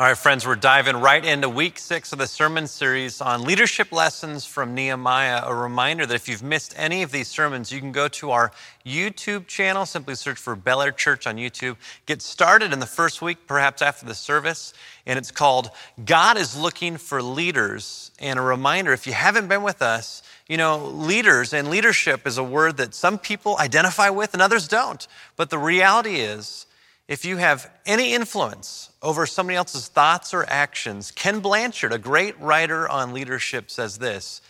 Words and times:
All 0.00 0.06
right, 0.06 0.16
friends, 0.16 0.46
we're 0.46 0.56
diving 0.56 0.96
right 0.96 1.22
into 1.22 1.50
week 1.50 1.78
six 1.78 2.10
of 2.14 2.18
the 2.18 2.26
sermon 2.26 2.66
series 2.66 3.20
on 3.20 3.42
leadership 3.42 3.92
lessons 3.92 4.46
from 4.46 4.74
Nehemiah. 4.74 5.42
A 5.44 5.54
reminder 5.54 6.06
that 6.06 6.14
if 6.14 6.26
you've 6.26 6.42
missed 6.42 6.72
any 6.78 7.02
of 7.02 7.12
these 7.12 7.28
sermons, 7.28 7.70
you 7.70 7.80
can 7.80 7.92
go 7.92 8.08
to 8.08 8.30
our 8.30 8.50
YouTube 8.86 9.46
channel. 9.46 9.84
Simply 9.84 10.14
search 10.14 10.38
for 10.38 10.56
Bel 10.56 10.80
Air 10.80 10.90
Church 10.90 11.26
on 11.26 11.36
YouTube. 11.36 11.76
Get 12.06 12.22
started 12.22 12.72
in 12.72 12.80
the 12.80 12.86
first 12.86 13.20
week, 13.20 13.46
perhaps 13.46 13.82
after 13.82 14.06
the 14.06 14.14
service, 14.14 14.72
and 15.04 15.18
it's 15.18 15.30
called 15.30 15.68
God 16.02 16.38
is 16.38 16.58
Looking 16.58 16.96
for 16.96 17.20
Leaders. 17.20 18.10
And 18.18 18.38
a 18.38 18.42
reminder 18.42 18.94
if 18.94 19.06
you 19.06 19.12
haven't 19.12 19.48
been 19.48 19.62
with 19.62 19.82
us, 19.82 20.22
you 20.48 20.56
know, 20.56 20.78
leaders 20.78 21.52
and 21.52 21.68
leadership 21.68 22.26
is 22.26 22.38
a 22.38 22.42
word 22.42 22.78
that 22.78 22.94
some 22.94 23.18
people 23.18 23.58
identify 23.58 24.08
with 24.08 24.32
and 24.32 24.40
others 24.40 24.66
don't. 24.66 25.06
But 25.36 25.50
the 25.50 25.58
reality 25.58 26.20
is, 26.20 26.64
if 27.10 27.24
you 27.24 27.38
have 27.38 27.68
any 27.86 28.14
influence 28.14 28.90
over 29.02 29.26
somebody 29.26 29.56
else's 29.56 29.88
thoughts 29.88 30.32
or 30.32 30.44
actions, 30.48 31.10
Ken 31.10 31.40
Blanchard, 31.40 31.92
a 31.92 31.98
great 31.98 32.38
writer 32.38 32.88
on 32.88 33.12
leadership, 33.12 33.68
says 33.68 33.98
this 33.98 34.40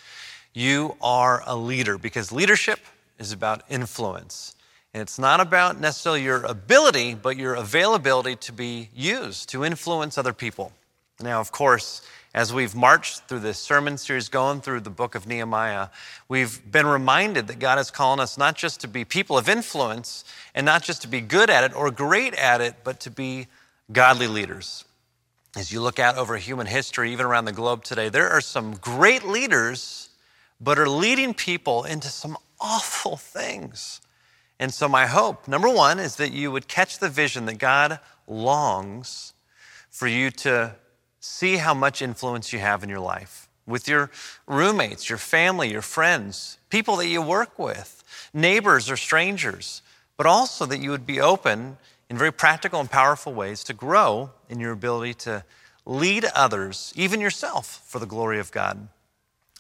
You 0.53 0.95
are 1.01 1.43
a 1.47 1.57
leader 1.57 1.97
because 1.97 2.31
leadership 2.31 2.79
is 3.19 3.33
about 3.33 3.63
influence. 3.71 4.55
And 4.93 5.01
it's 5.01 5.19
not 5.19 5.41
about 5.41 5.81
necessarily 5.81 6.23
your 6.23 6.45
ability, 6.45 7.15
but 7.15 7.39
your 7.39 7.55
availability 7.55 8.37
to 8.37 8.53
be 8.53 8.91
used 8.95 9.49
to 9.49 9.65
influence 9.65 10.19
other 10.19 10.35
people. 10.35 10.73
Now, 11.19 11.41
of 11.41 11.53
course, 11.53 12.03
as 12.33 12.53
we've 12.53 12.77
marched 12.77 13.25
through 13.27 13.41
this 13.41 13.59
sermon 13.59 13.99
series 13.99 14.29
going 14.29 14.61
through 14.61 14.81
the 14.81 14.91
book 14.91 15.15
of 15.15 15.27
Nehemiah, 15.27 15.89
we've 16.29 16.61
been 16.71 16.87
reminded 16.87 17.49
that 17.49 17.59
God 17.59 17.79
is 17.79 17.91
calling 17.91 18.21
us 18.21 18.39
not 18.39 18.57
just 18.57 18.81
to 18.81 18.89
be 18.89 19.05
people 19.05 19.37
of 19.37 19.49
influence 19.49 20.25
and 20.55 20.65
not 20.65 20.83
just 20.83 21.03
to 21.03 21.09
be 21.09 21.21
good 21.21 21.51
at 21.51 21.65
it 21.65 21.75
or 21.75 21.91
great 21.91 22.35
at 22.35 22.61
it, 22.61 22.77
but 22.85 23.01
to 23.01 23.11
be 23.11 23.49
godly 23.91 24.29
leaders. 24.29 24.85
As 25.57 25.73
you 25.73 25.81
look 25.81 25.99
out 25.99 26.17
over 26.17 26.37
human 26.37 26.69
history, 26.69 27.13
even 27.13 27.27
around 27.27 27.47
the 27.47 27.53
globe 27.53 27.83
today, 27.83 28.09
there 28.09 28.31
are 28.31 28.41
some 28.41 28.77
great 28.77 29.25
leaders, 29.25 30.11
but 30.61 30.79
are 30.79 30.89
leading 30.89 31.35
people 31.35 31.83
into 31.83 32.09
some 32.09 32.37
awful 32.61 33.17
things. 33.17 34.01
And 34.61 34.73
so, 34.73 34.89
my 34.89 35.07
hope, 35.07 35.49
number 35.49 35.69
one, 35.69 35.99
is 35.99 36.17
that 36.17 36.33
you 36.33 36.53
would 36.53 36.69
catch 36.69 36.99
the 36.99 37.09
vision 37.09 37.47
that 37.47 37.59
God 37.59 37.99
longs 38.29 39.33
for 39.91 40.07
you 40.07 40.31
to 40.31 40.77
see 41.21 41.59
how 41.59 41.75
much 41.75 42.03
influence 42.03 42.53
you 42.53 42.59
have 42.59 42.83
in 42.83 42.89
your 42.89 43.01
life 43.01 43.47
with 43.67 43.89
your 43.89 44.11
roommates, 44.47 45.09
your 45.09 45.19
family, 45.19 45.71
your 45.71 45.83
friends, 45.83 46.59
people 46.69 46.97
that 46.97 47.07
you 47.07 47.23
work 47.23 47.59
with, 47.59 48.03
neighbors 48.35 48.91
or 48.91 48.97
strangers, 48.97 49.83
but 50.17 50.27
also 50.27 50.67
that 50.67 50.81
you 50.81 50.91
would 50.91 51.07
be 51.07 51.21
open 51.21 51.79
in 52.11 52.19
very 52.19 52.33
practical 52.33 52.81
and 52.81 52.91
powerful 52.91 53.33
ways 53.33 53.63
to 53.65 53.73
grow 53.73 54.31
in 54.49 54.59
your 54.59 54.73
ability 54.73 55.15
to 55.15 55.45
lead 55.87 56.25
others, 56.35 56.93
even 56.97 57.21
yourself, 57.21 57.83
for 57.87 57.99
the 57.99 58.07
glory 58.07 58.39
of 58.39 58.51
God. 58.51 58.89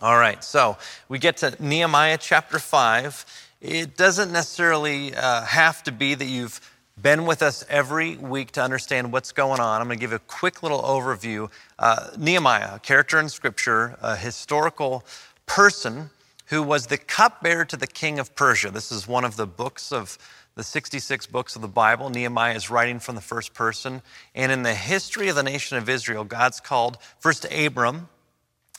All 0.02 0.16
right, 0.16 0.42
so 0.42 0.76
we 1.08 1.18
get 1.18 1.38
to 1.38 1.54
Nehemiah 1.60 2.18
chapter 2.18 2.58
5. 2.58 3.24
It 3.60 3.96
doesn't 3.96 4.32
necessarily 4.32 5.14
uh, 5.14 5.42
have 5.42 5.82
to 5.84 5.92
be 5.92 6.14
that 6.14 6.24
you've 6.24 6.60
been 7.02 7.24
with 7.24 7.42
us 7.42 7.64
every 7.68 8.16
week 8.16 8.52
to 8.52 8.62
understand 8.62 9.12
what's 9.12 9.32
going 9.32 9.60
on. 9.60 9.80
I'm 9.80 9.86
going 9.86 9.98
to 9.98 10.00
give 10.00 10.12
a 10.12 10.18
quick 10.18 10.62
little 10.62 10.82
overview. 10.82 11.50
Uh, 11.78 12.10
Nehemiah, 12.18 12.74
a 12.74 12.78
character 12.78 13.18
in 13.18 13.28
Scripture, 13.28 13.96
a 14.02 14.16
historical 14.16 15.04
person 15.46 16.10
who 16.46 16.62
was 16.62 16.88
the 16.88 16.98
cupbearer 16.98 17.64
to 17.64 17.76
the 17.76 17.86
king 17.86 18.18
of 18.18 18.34
Persia. 18.34 18.70
This 18.70 18.90
is 18.90 19.06
one 19.06 19.24
of 19.24 19.36
the 19.36 19.46
books 19.46 19.92
of 19.92 20.18
the 20.56 20.64
66 20.64 21.26
books 21.26 21.54
of 21.56 21.62
the 21.62 21.68
Bible. 21.68 22.10
Nehemiah 22.10 22.54
is 22.54 22.70
writing 22.70 22.98
from 22.98 23.14
the 23.14 23.20
first 23.20 23.54
person. 23.54 24.02
And 24.34 24.50
in 24.50 24.62
the 24.62 24.74
history 24.74 25.28
of 25.28 25.36
the 25.36 25.42
nation 25.42 25.78
of 25.78 25.88
Israel, 25.88 26.24
God's 26.24 26.60
called 26.60 26.98
first 27.18 27.46
Abram, 27.52 28.08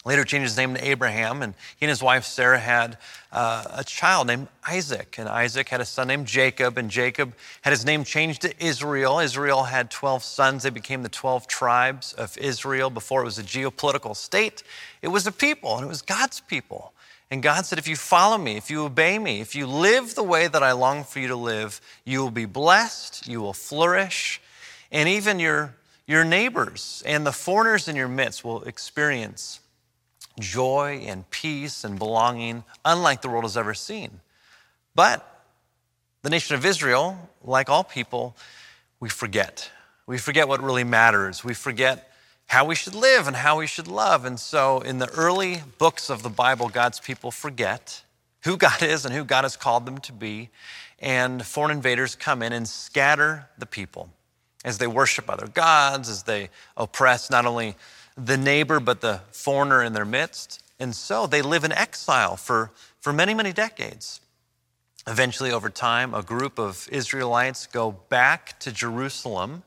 Later 0.03 0.23
changed 0.23 0.45
his 0.45 0.57
name 0.57 0.73
to 0.73 0.83
Abraham, 0.83 1.43
and 1.43 1.53
he 1.77 1.85
and 1.85 1.89
his 1.89 2.01
wife 2.01 2.25
Sarah 2.25 2.59
had 2.59 2.97
uh, 3.31 3.65
a 3.69 3.83
child 3.83 4.25
named 4.25 4.47
Isaac. 4.67 5.17
And 5.19 5.29
Isaac 5.29 5.69
had 5.69 5.79
a 5.79 5.85
son 5.85 6.07
named 6.07 6.25
Jacob, 6.25 6.79
and 6.79 6.89
Jacob 6.89 7.35
had 7.61 7.69
his 7.69 7.85
name 7.85 8.03
changed 8.03 8.41
to 8.41 8.65
Israel. 8.65 9.19
Israel 9.19 9.63
had 9.63 9.91
12 9.91 10.23
sons. 10.23 10.63
They 10.63 10.71
became 10.71 11.03
the 11.03 11.09
12 11.09 11.45
tribes 11.45 12.13
of 12.13 12.35
Israel. 12.39 12.89
Before 12.89 13.21
it 13.21 13.25
was 13.25 13.37
a 13.37 13.43
geopolitical 13.43 14.15
state, 14.15 14.63
it 15.03 15.09
was 15.09 15.27
a 15.27 15.31
people, 15.31 15.75
and 15.75 15.85
it 15.85 15.89
was 15.89 16.01
God's 16.01 16.39
people. 16.39 16.93
And 17.29 17.43
God 17.43 17.67
said, 17.67 17.77
If 17.77 17.87
you 17.87 17.95
follow 17.95 18.39
me, 18.39 18.57
if 18.57 18.71
you 18.71 18.83
obey 18.83 19.19
me, 19.19 19.39
if 19.39 19.53
you 19.53 19.67
live 19.67 20.15
the 20.15 20.23
way 20.23 20.47
that 20.47 20.63
I 20.63 20.71
long 20.71 21.03
for 21.03 21.19
you 21.19 21.27
to 21.27 21.35
live, 21.35 21.79
you 22.05 22.21
will 22.21 22.31
be 22.31 22.45
blessed, 22.45 23.27
you 23.27 23.39
will 23.39 23.53
flourish, 23.53 24.41
and 24.91 25.07
even 25.07 25.39
your, 25.39 25.75
your 26.07 26.23
neighbors 26.23 27.03
and 27.05 27.23
the 27.23 27.31
foreigners 27.31 27.87
in 27.87 27.95
your 27.95 28.07
midst 28.07 28.43
will 28.43 28.63
experience 28.63 29.59
joy 30.39 31.03
and 31.05 31.29
peace 31.29 31.83
and 31.83 31.99
belonging, 31.99 32.63
unlike 32.85 33.21
the 33.21 33.29
world 33.29 33.43
has 33.43 33.57
ever 33.57 33.73
seen. 33.73 34.21
But 34.95 35.27
the 36.23 36.29
nation 36.29 36.55
of 36.55 36.65
Israel, 36.65 37.29
like 37.43 37.69
all 37.69 37.83
people, 37.83 38.35
we 38.99 39.09
forget. 39.09 39.69
We 40.05 40.17
forget 40.17 40.47
what 40.47 40.61
really 40.61 40.83
matters. 40.83 41.43
We 41.43 41.53
forget 41.53 42.11
how 42.47 42.65
we 42.65 42.75
should 42.75 42.95
live 42.95 43.27
and 43.27 43.35
how 43.35 43.59
we 43.59 43.67
should 43.67 43.87
love. 43.87 44.25
And 44.25 44.39
so, 44.39 44.81
in 44.81 44.99
the 44.99 45.09
early 45.11 45.63
books 45.77 46.09
of 46.09 46.21
the 46.21 46.29
Bible, 46.29 46.69
God's 46.69 46.99
people 46.99 47.31
forget 47.31 48.03
who 48.43 48.57
God 48.57 48.83
is 48.83 49.05
and 49.05 49.13
who 49.13 49.23
God 49.23 49.43
has 49.43 49.55
called 49.55 49.85
them 49.85 49.99
to 49.99 50.11
be. 50.13 50.49
And 50.99 51.43
foreign 51.45 51.71
invaders 51.71 52.15
come 52.15 52.43
in 52.43 52.53
and 52.53 52.67
scatter 52.67 53.47
the 53.57 53.65
people 53.65 54.09
as 54.63 54.77
they 54.77 54.87
worship 54.87 55.29
other 55.29 55.47
gods, 55.47 56.09
as 56.09 56.23
they 56.23 56.49
oppress 56.77 57.31
not 57.31 57.45
only 57.45 57.75
the 58.15 58.37
neighbor, 58.37 58.79
but 58.79 59.01
the 59.01 59.21
foreigner 59.31 59.83
in 59.83 59.93
their 59.93 60.05
midst. 60.05 60.61
And 60.79 60.95
so 60.95 61.27
they 61.27 61.41
live 61.41 61.63
in 61.63 61.71
exile 61.71 62.35
for, 62.35 62.71
for 62.99 63.13
many, 63.13 63.33
many 63.33 63.53
decades. 63.53 64.21
Eventually, 65.07 65.51
over 65.51 65.69
time, 65.69 66.13
a 66.13 66.21
group 66.21 66.59
of 66.59 66.87
Israelites 66.91 67.67
go 67.67 67.91
back 67.91 68.59
to 68.59 68.71
Jerusalem, 68.71 69.63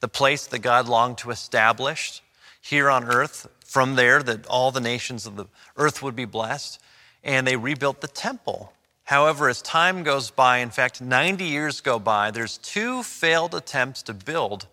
the 0.00 0.08
place 0.08 0.46
that 0.46 0.60
God 0.60 0.88
longed 0.88 1.18
to 1.18 1.30
establish 1.30 2.22
here 2.60 2.88
on 2.88 3.04
earth. 3.04 3.48
From 3.64 3.94
there, 3.94 4.22
that 4.22 4.46
all 4.46 4.70
the 4.70 4.80
nations 4.80 5.26
of 5.26 5.36
the 5.36 5.46
earth 5.76 6.02
would 6.02 6.16
be 6.16 6.24
blessed. 6.24 6.80
And 7.22 7.46
they 7.46 7.56
rebuilt 7.56 8.00
the 8.00 8.08
temple. 8.08 8.72
However, 9.04 9.48
as 9.48 9.60
time 9.60 10.02
goes 10.02 10.30
by, 10.30 10.58
in 10.58 10.70
fact, 10.70 11.00
90 11.00 11.44
years 11.44 11.80
go 11.80 11.98
by, 11.98 12.30
there's 12.30 12.58
two 12.58 13.02
failed 13.02 13.54
attempts 13.54 14.02
to 14.04 14.14
build 14.14 14.66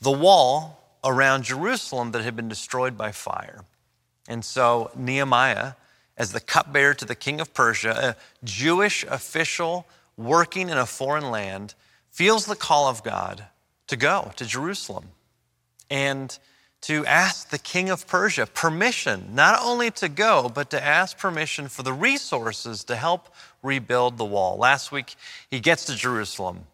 the 0.00 0.12
wall 0.12 0.78
around 1.04 1.44
Jerusalem 1.44 2.12
that 2.12 2.22
had 2.22 2.36
been 2.36 2.48
destroyed 2.48 2.96
by 2.96 3.12
fire. 3.12 3.64
And 4.28 4.44
so 4.44 4.90
Nehemiah, 4.96 5.72
as 6.16 6.32
the 6.32 6.40
cupbearer 6.40 6.94
to 6.94 7.04
the 7.04 7.14
king 7.14 7.40
of 7.40 7.54
Persia, 7.54 8.16
a 8.16 8.44
Jewish 8.44 9.04
official 9.04 9.86
working 10.16 10.68
in 10.68 10.76
a 10.76 10.86
foreign 10.86 11.30
land, 11.30 11.74
feels 12.10 12.46
the 12.46 12.56
call 12.56 12.88
of 12.88 13.02
God 13.02 13.44
to 13.86 13.96
go 13.96 14.32
to 14.36 14.44
Jerusalem 14.44 15.10
and 15.90 16.38
to 16.80 17.04
ask 17.06 17.50
the 17.50 17.58
king 17.58 17.90
of 17.90 18.06
Persia 18.06 18.46
permission, 18.46 19.30
not 19.34 19.58
only 19.62 19.90
to 19.92 20.08
go, 20.08 20.48
but 20.48 20.70
to 20.70 20.82
ask 20.82 21.18
permission 21.18 21.68
for 21.68 21.82
the 21.82 21.92
resources 21.92 22.84
to 22.84 22.94
help 22.94 23.34
rebuild 23.62 24.16
the 24.16 24.24
wall. 24.24 24.56
Last 24.56 24.92
week, 24.92 25.16
he 25.50 25.58
gets 25.58 25.86
to 25.86 25.96
Jerusalem. 25.96 26.66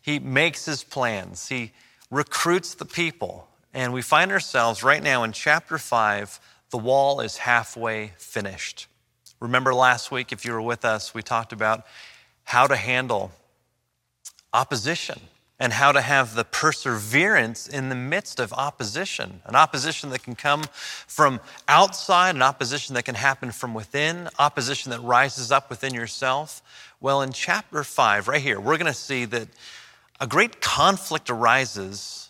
He 0.00 0.18
makes 0.18 0.64
his 0.64 0.82
plans. 0.82 1.48
He 1.48 1.72
recruits 2.10 2.74
the 2.74 2.84
people. 2.84 3.48
And 3.74 3.92
we 3.92 4.02
find 4.02 4.30
ourselves 4.30 4.82
right 4.82 5.02
now 5.02 5.22
in 5.22 5.32
chapter 5.32 5.78
5, 5.78 6.40
the 6.70 6.78
wall 6.78 7.20
is 7.20 7.38
halfway 7.38 8.12
finished. 8.18 8.86
Remember 9.40 9.74
last 9.74 10.10
week, 10.10 10.32
if 10.32 10.44
you 10.44 10.52
were 10.52 10.62
with 10.62 10.84
us, 10.84 11.14
we 11.14 11.22
talked 11.22 11.52
about 11.52 11.84
how 12.44 12.66
to 12.66 12.76
handle 12.76 13.32
opposition 14.52 15.20
and 15.58 15.72
how 15.72 15.92
to 15.92 16.00
have 16.00 16.34
the 16.34 16.44
perseverance 16.44 17.68
in 17.68 17.88
the 17.88 17.94
midst 17.94 18.40
of 18.40 18.52
opposition. 18.52 19.40
An 19.46 19.54
opposition 19.54 20.10
that 20.10 20.22
can 20.22 20.34
come 20.34 20.64
from 21.06 21.40
outside, 21.68 22.34
an 22.34 22.42
opposition 22.42 22.94
that 22.94 23.04
can 23.04 23.14
happen 23.14 23.52
from 23.52 23.72
within, 23.72 24.28
opposition 24.38 24.90
that 24.90 25.00
rises 25.00 25.52
up 25.52 25.70
within 25.70 25.94
yourself. 25.94 26.62
Well, 27.00 27.22
in 27.22 27.32
chapter 27.32 27.84
5, 27.84 28.28
right 28.28 28.42
here, 28.42 28.60
we're 28.60 28.76
going 28.76 28.92
to 28.92 28.98
see 28.98 29.24
that 29.26 29.48
a 30.20 30.26
great 30.26 30.60
conflict 30.60 31.30
arises 31.30 32.21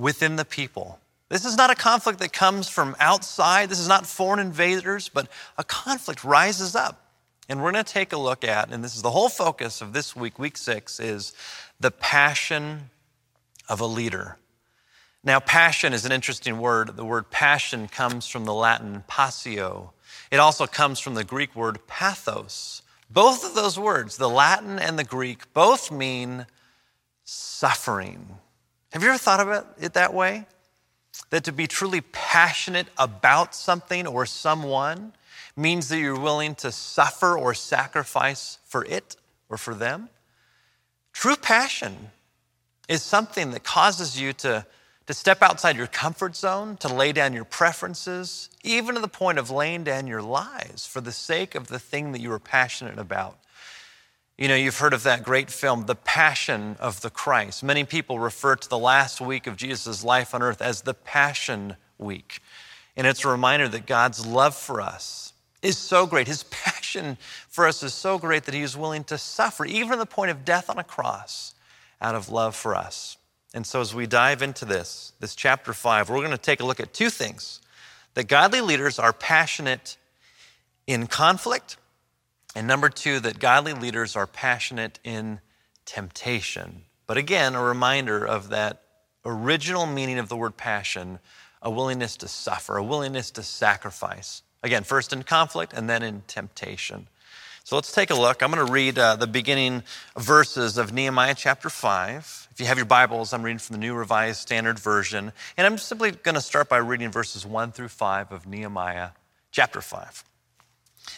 within 0.00 0.36
the 0.36 0.44
people. 0.44 0.98
This 1.28 1.44
is 1.44 1.56
not 1.56 1.70
a 1.70 1.76
conflict 1.76 2.18
that 2.18 2.32
comes 2.32 2.68
from 2.68 2.96
outside. 2.98 3.68
This 3.68 3.78
is 3.78 3.86
not 3.86 4.06
foreign 4.06 4.40
invaders, 4.40 5.08
but 5.08 5.28
a 5.56 5.62
conflict 5.62 6.24
rises 6.24 6.74
up. 6.74 7.06
And 7.48 7.62
we're 7.62 7.72
going 7.72 7.84
to 7.84 7.92
take 7.92 8.12
a 8.12 8.16
look 8.16 8.42
at, 8.42 8.72
and 8.72 8.82
this 8.82 8.96
is 8.96 9.02
the 9.02 9.10
whole 9.10 9.28
focus 9.28 9.80
of 9.80 9.92
this 9.92 10.16
week, 10.16 10.38
week 10.38 10.56
six, 10.56 10.98
is 10.98 11.32
the 11.78 11.90
passion 11.90 12.90
of 13.68 13.80
a 13.80 13.86
leader. 13.86 14.36
Now, 15.22 15.38
passion 15.38 15.92
is 15.92 16.04
an 16.04 16.12
interesting 16.12 16.58
word. 16.58 16.96
The 16.96 17.04
word 17.04 17.30
passion 17.30 17.86
comes 17.86 18.26
from 18.26 18.44
the 18.44 18.54
Latin 18.54 19.04
passio. 19.06 19.92
It 20.30 20.38
also 20.38 20.66
comes 20.66 20.98
from 20.98 21.14
the 21.14 21.24
Greek 21.24 21.54
word 21.54 21.86
pathos. 21.86 22.82
Both 23.10 23.44
of 23.44 23.54
those 23.54 23.78
words, 23.78 24.16
the 24.16 24.30
Latin 24.30 24.78
and 24.78 24.98
the 24.98 25.04
Greek, 25.04 25.52
both 25.52 25.92
mean 25.92 26.46
suffering. 27.24 28.39
Have 28.92 29.02
you 29.02 29.08
ever 29.08 29.18
thought 29.18 29.40
about 29.40 29.66
it 29.80 29.94
that 29.94 30.12
way? 30.14 30.46
that 31.30 31.44
to 31.44 31.52
be 31.52 31.66
truly 31.66 32.00
passionate 32.00 32.88
about 32.98 33.54
something 33.54 34.06
or 34.06 34.26
someone 34.26 35.12
means 35.56 35.88
that 35.88 35.98
you're 35.98 36.18
willing 36.18 36.54
to 36.56 36.72
suffer 36.72 37.36
or 37.36 37.54
sacrifice 37.54 38.58
for 38.64 38.84
it 38.84 39.16
or 39.48 39.56
for 39.56 39.74
them. 39.74 40.08
True 41.12 41.36
passion 41.36 42.10
is 42.88 43.02
something 43.02 43.50
that 43.50 43.62
causes 43.62 44.20
you 44.20 44.32
to, 44.32 44.64
to 45.06 45.14
step 45.14 45.42
outside 45.42 45.76
your 45.76 45.86
comfort 45.86 46.34
zone, 46.34 46.76
to 46.78 46.92
lay 46.92 47.12
down 47.12 47.32
your 47.32 47.44
preferences, 47.44 48.48
even 48.64 48.94
to 48.94 49.00
the 49.00 49.08
point 49.08 49.38
of 49.38 49.50
laying 49.50 49.84
down 49.84 50.06
your 50.06 50.22
lives 50.22 50.86
for 50.86 51.00
the 51.00 51.12
sake 51.12 51.54
of 51.54 51.68
the 51.68 51.78
thing 51.78 52.12
that 52.12 52.20
you 52.20 52.32
are 52.32 52.38
passionate 52.38 52.98
about. 52.98 53.38
You 54.40 54.48
know, 54.48 54.54
you've 54.54 54.78
heard 54.78 54.94
of 54.94 55.02
that 55.02 55.22
great 55.22 55.50
film, 55.50 55.84
The 55.84 55.94
Passion 55.94 56.78
of 56.80 57.02
the 57.02 57.10
Christ. 57.10 57.62
Many 57.62 57.84
people 57.84 58.18
refer 58.18 58.56
to 58.56 58.68
the 58.70 58.78
last 58.78 59.20
week 59.20 59.46
of 59.46 59.54
Jesus' 59.54 60.02
life 60.02 60.34
on 60.34 60.40
earth 60.40 60.62
as 60.62 60.80
the 60.80 60.94
Passion 60.94 61.76
Week. 61.98 62.40
And 62.96 63.06
it's 63.06 63.22
a 63.22 63.28
reminder 63.28 63.68
that 63.68 63.84
God's 63.84 64.24
love 64.24 64.54
for 64.54 64.80
us 64.80 65.34
is 65.60 65.76
so 65.76 66.06
great. 66.06 66.26
His 66.26 66.44
passion 66.44 67.18
for 67.50 67.66
us 67.66 67.82
is 67.82 67.92
so 67.92 68.16
great 68.16 68.44
that 68.44 68.54
he 68.54 68.62
is 68.62 68.78
willing 68.78 69.04
to 69.04 69.18
suffer, 69.18 69.66
even 69.66 69.90
to 69.90 69.98
the 69.98 70.06
point 70.06 70.30
of 70.30 70.42
death 70.42 70.70
on 70.70 70.78
a 70.78 70.84
cross, 70.84 71.54
out 72.00 72.14
of 72.14 72.30
love 72.30 72.56
for 72.56 72.74
us. 72.74 73.18
And 73.52 73.66
so, 73.66 73.82
as 73.82 73.94
we 73.94 74.06
dive 74.06 74.40
into 74.40 74.64
this, 74.64 75.12
this 75.20 75.34
chapter 75.34 75.74
five, 75.74 76.08
we're 76.08 76.16
going 76.16 76.30
to 76.30 76.38
take 76.38 76.60
a 76.60 76.64
look 76.64 76.80
at 76.80 76.94
two 76.94 77.10
things 77.10 77.60
that 78.14 78.26
godly 78.26 78.62
leaders 78.62 78.98
are 78.98 79.12
passionate 79.12 79.98
in 80.86 81.08
conflict 81.08 81.76
and 82.54 82.66
number 82.66 82.88
two, 82.88 83.20
that 83.20 83.38
godly 83.38 83.72
leaders 83.72 84.16
are 84.16 84.26
passionate 84.26 84.98
in 85.04 85.40
temptation. 85.84 86.82
But 87.06 87.16
again, 87.16 87.54
a 87.54 87.62
reminder 87.62 88.24
of 88.24 88.50
that 88.50 88.82
original 89.24 89.86
meaning 89.86 90.18
of 90.18 90.28
the 90.28 90.36
word 90.36 90.56
passion 90.56 91.18
a 91.62 91.70
willingness 91.70 92.16
to 92.16 92.28
suffer, 92.28 92.76
a 92.76 92.82
willingness 92.82 93.30
to 93.32 93.42
sacrifice. 93.42 94.42
Again, 94.62 94.82
first 94.82 95.12
in 95.12 95.22
conflict 95.22 95.72
and 95.72 95.88
then 95.88 96.02
in 96.02 96.22
temptation. 96.26 97.08
So 97.64 97.76
let's 97.76 97.92
take 97.92 98.10
a 98.10 98.14
look. 98.14 98.42
I'm 98.42 98.50
going 98.50 98.66
to 98.66 98.72
read 98.72 98.98
uh, 98.98 99.16
the 99.16 99.26
beginning 99.26 99.82
verses 100.18 100.78
of 100.78 100.92
Nehemiah 100.92 101.34
chapter 101.34 101.68
5. 101.68 102.48
If 102.50 102.60
you 102.60 102.66
have 102.66 102.78
your 102.78 102.86
Bibles, 102.86 103.32
I'm 103.32 103.42
reading 103.42 103.58
from 103.58 103.74
the 103.74 103.80
New 103.80 103.94
Revised 103.94 104.40
Standard 104.40 104.78
Version. 104.78 105.32
And 105.56 105.66
I'm 105.66 105.78
simply 105.78 106.12
going 106.12 106.34
to 106.34 106.40
start 106.40 106.68
by 106.68 106.78
reading 106.78 107.10
verses 107.10 107.44
1 107.44 107.72
through 107.72 107.88
5 107.88 108.32
of 108.32 108.46
Nehemiah 108.46 109.10
chapter 109.52 109.80
5. 109.80 110.24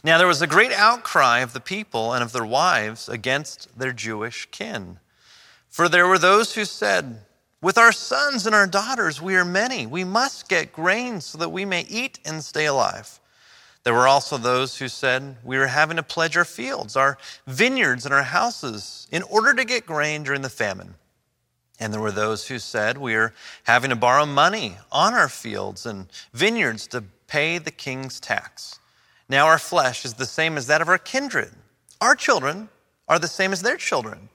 Now 0.05 0.19
there 0.19 0.27
was 0.27 0.43
a 0.43 0.47
great 0.47 0.73
outcry 0.73 1.41
of 1.41 1.53
the 1.53 1.61
people 1.61 2.12
and 2.12 2.23
of 2.23 2.33
their 2.33 2.47
wives 2.47 3.09
against 3.09 3.79
their 3.79 3.93
Jewish 3.93 4.47
kin. 4.50 4.99
For 5.69 5.89
there 5.89 6.06
were 6.06 6.19
those 6.19 6.55
who 6.55 6.65
said, 6.65 7.21
With 7.61 7.79
our 7.79 7.93
sons 7.93 8.47
and 8.47 8.55
our 8.55 8.67
daughters 8.67 9.23
we 9.23 9.37
are 9.37 9.44
many. 9.44 9.87
We 9.87 10.05
must 10.05 10.49
get 10.49 10.73
grain 10.73 11.21
so 11.21 11.39
that 11.39 11.49
we 11.49 11.65
may 11.65 11.83
eat 11.83 12.19
and 12.25 12.44
stay 12.44 12.67
alive. 12.67 13.21
There 13.85 13.94
were 13.94 14.06
also 14.06 14.37
those 14.37 14.79
who 14.79 14.89
said, 14.89 15.37
We 15.43 15.56
are 15.56 15.67
having 15.67 15.97
to 15.97 16.03
pledge 16.03 16.37
our 16.37 16.45
fields, 16.45 16.97
our 16.97 17.19
vineyards, 17.47 18.05
and 18.05 18.15
our 18.15 18.23
houses 18.23 19.09
in 19.11 19.23
order 19.25 19.55
to 19.55 19.65
get 19.65 19.87
grain 19.87 20.23
during 20.23 20.43
the 20.43 20.49
famine. 20.50 20.95
And 21.81 21.93
there 21.93 22.00
were 22.00 22.12
those 22.12 22.47
who 22.47 22.59
said, 22.59 22.99
We 22.99 23.15
are 23.15 23.35
having 23.65 23.91
to 23.91 23.97
borrow 23.97 24.27
money 24.27 24.77
on 24.93 25.15
our 25.15 25.29
fields 25.29 25.85
and 25.85 26.06
vineyards 26.33 26.87
to 26.88 27.03
pay 27.27 27.59
the 27.59 27.71
king's 27.71 28.21
tax. 28.21 28.79
Now 29.32 29.46
our 29.46 29.58
flesh 29.58 30.05
is 30.05 30.12
the 30.12 30.26
same 30.26 30.58
as 30.58 30.67
that 30.67 30.82
of 30.82 30.90
our 30.90 30.99
kindred. 30.99 31.49
Our 32.02 32.14
children 32.14 32.69
are 33.08 33.19
the 33.19 33.26
same 33.26 33.55
as 33.55 33.62
their 33.62 33.79
children. 33.79 34.29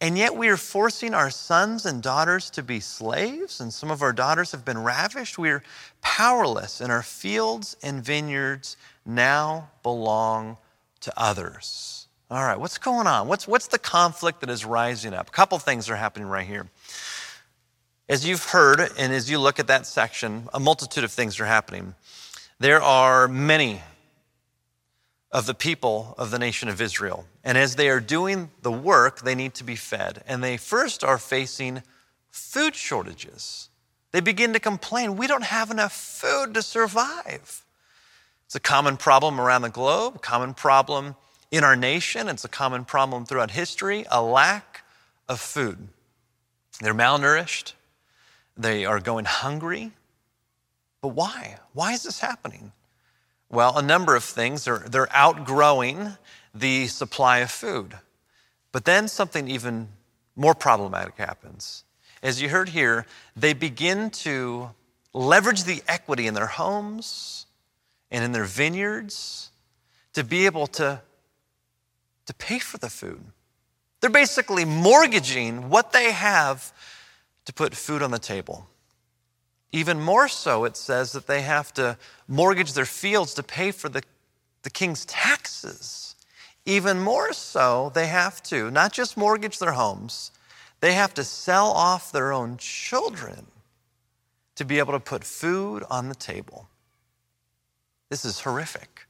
And 0.00 0.16
yet 0.16 0.36
we 0.36 0.46
are 0.46 0.56
forcing 0.56 1.12
our 1.12 1.28
sons 1.28 1.84
and 1.84 2.04
daughters 2.04 2.48
to 2.50 2.62
be 2.62 2.78
slaves, 2.78 3.60
and 3.60 3.72
some 3.72 3.90
of 3.90 4.02
our 4.02 4.12
daughters 4.12 4.52
have 4.52 4.64
been 4.64 4.78
ravished. 4.78 5.38
We 5.38 5.50
are 5.50 5.64
powerless, 6.02 6.80
and 6.80 6.92
our 6.92 7.02
fields 7.02 7.76
and 7.82 8.00
vineyards 8.00 8.76
now 9.04 9.70
belong 9.82 10.58
to 11.00 11.12
others. 11.16 12.06
All 12.30 12.44
right, 12.44 12.60
what's 12.60 12.78
going 12.78 13.08
on? 13.08 13.26
What's, 13.26 13.48
what's 13.48 13.66
the 13.66 13.78
conflict 13.78 14.40
that 14.42 14.50
is 14.50 14.64
rising 14.64 15.14
up? 15.14 15.30
A 15.30 15.32
couple 15.32 15.58
things 15.58 15.90
are 15.90 15.96
happening 15.96 16.28
right 16.28 16.46
here. 16.46 16.68
As 18.08 18.24
you've 18.24 18.44
heard, 18.44 18.78
and 18.78 19.12
as 19.12 19.28
you 19.28 19.40
look 19.40 19.58
at 19.58 19.66
that 19.66 19.84
section, 19.84 20.48
a 20.54 20.60
multitude 20.60 21.02
of 21.02 21.10
things 21.10 21.40
are 21.40 21.46
happening. 21.46 21.96
There 22.60 22.80
are 22.80 23.26
many 23.26 23.82
of 25.32 25.46
the 25.46 25.54
people 25.54 26.14
of 26.18 26.30
the 26.30 26.38
nation 26.38 26.68
of 26.68 26.80
Israel. 26.80 27.26
And 27.44 27.58
as 27.58 27.76
they 27.76 27.88
are 27.88 28.00
doing 28.00 28.50
the 28.62 28.72
work, 28.72 29.22
they 29.22 29.34
need 29.34 29.54
to 29.54 29.64
be 29.64 29.76
fed. 29.76 30.22
And 30.26 30.42
they 30.42 30.56
first 30.56 31.02
are 31.04 31.18
facing 31.18 31.82
food 32.30 32.74
shortages. 32.74 33.68
They 34.12 34.20
begin 34.20 34.52
to 34.52 34.60
complain, 34.60 35.16
we 35.16 35.26
don't 35.26 35.44
have 35.44 35.70
enough 35.70 35.92
food 35.92 36.54
to 36.54 36.62
survive. 36.62 37.64
It's 38.46 38.54
a 38.54 38.60
common 38.60 38.96
problem 38.96 39.40
around 39.40 39.62
the 39.62 39.70
globe, 39.70 40.22
common 40.22 40.54
problem 40.54 41.16
in 41.50 41.64
our 41.64 41.76
nation. 41.76 42.28
It's 42.28 42.44
a 42.44 42.48
common 42.48 42.84
problem 42.84 43.26
throughout 43.26 43.50
history 43.50 44.06
a 44.10 44.22
lack 44.22 44.82
of 45.28 45.40
food. 45.40 45.88
They're 46.80 46.94
malnourished, 46.94 47.72
they 48.56 48.84
are 48.84 49.00
going 49.00 49.24
hungry. 49.24 49.92
But 51.00 51.08
why? 51.08 51.58
Why 51.72 51.92
is 51.92 52.04
this 52.04 52.20
happening? 52.20 52.72
Well, 53.50 53.78
a 53.78 53.82
number 53.82 54.16
of 54.16 54.24
things. 54.24 54.64
They're, 54.64 54.78
they're 54.78 55.14
outgrowing 55.14 56.16
the 56.54 56.86
supply 56.88 57.38
of 57.38 57.50
food. 57.50 57.94
But 58.72 58.84
then 58.84 59.08
something 59.08 59.48
even 59.48 59.88
more 60.34 60.54
problematic 60.54 61.16
happens. 61.16 61.84
As 62.22 62.42
you 62.42 62.48
heard 62.48 62.70
here, 62.70 63.06
they 63.36 63.52
begin 63.52 64.10
to 64.10 64.70
leverage 65.12 65.64
the 65.64 65.82
equity 65.86 66.26
in 66.26 66.34
their 66.34 66.46
homes 66.46 67.46
and 68.10 68.24
in 68.24 68.32
their 68.32 68.44
vineyards 68.44 69.50
to 70.12 70.24
be 70.24 70.46
able 70.46 70.66
to, 70.66 71.00
to 72.26 72.34
pay 72.34 72.58
for 72.58 72.78
the 72.78 72.90
food. 72.90 73.24
They're 74.00 74.10
basically 74.10 74.64
mortgaging 74.64 75.70
what 75.70 75.92
they 75.92 76.12
have 76.12 76.72
to 77.46 77.52
put 77.52 77.74
food 77.74 78.02
on 78.02 78.10
the 78.10 78.18
table. 78.18 78.68
Even 79.76 80.00
more 80.00 80.26
so, 80.26 80.64
it 80.64 80.74
says 80.74 81.12
that 81.12 81.26
they 81.26 81.42
have 81.42 81.70
to 81.74 81.98
mortgage 82.26 82.72
their 82.72 82.86
fields 82.86 83.34
to 83.34 83.42
pay 83.42 83.70
for 83.70 83.90
the, 83.90 84.02
the 84.62 84.70
king's 84.70 85.04
taxes. 85.04 86.14
Even 86.64 86.98
more 86.98 87.34
so, 87.34 87.92
they 87.92 88.06
have 88.06 88.42
to 88.44 88.70
not 88.70 88.94
just 88.94 89.18
mortgage 89.18 89.58
their 89.58 89.72
homes, 89.72 90.30
they 90.80 90.94
have 90.94 91.12
to 91.12 91.22
sell 91.22 91.66
off 91.66 92.10
their 92.10 92.32
own 92.32 92.56
children 92.56 93.48
to 94.54 94.64
be 94.64 94.78
able 94.78 94.94
to 94.94 94.98
put 94.98 95.22
food 95.22 95.84
on 95.90 96.08
the 96.08 96.14
table. 96.14 96.70
This 98.08 98.24
is 98.24 98.40
horrific. 98.40 99.06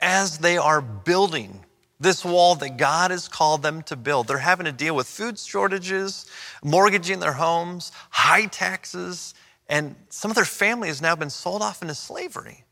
As 0.00 0.38
they 0.38 0.58
are 0.58 0.80
building 0.80 1.64
this 1.98 2.24
wall 2.24 2.54
that 2.54 2.76
God 2.76 3.10
has 3.10 3.26
called 3.26 3.64
them 3.64 3.82
to 3.82 3.96
build, 3.96 4.28
they're 4.28 4.38
having 4.38 4.66
to 4.66 4.72
deal 4.72 4.94
with 4.94 5.08
food 5.08 5.40
shortages, 5.40 6.26
mortgaging 6.62 7.18
their 7.18 7.32
homes, 7.32 7.90
high 8.10 8.46
taxes, 8.46 9.34
and 9.68 9.94
some 10.08 10.30
of 10.30 10.34
their 10.34 10.44
family 10.44 10.88
has 10.88 11.02
now 11.02 11.14
been 11.14 11.30
sold 11.30 11.62
off 11.62 11.82
into 11.82 11.94
slavery. 11.94 12.64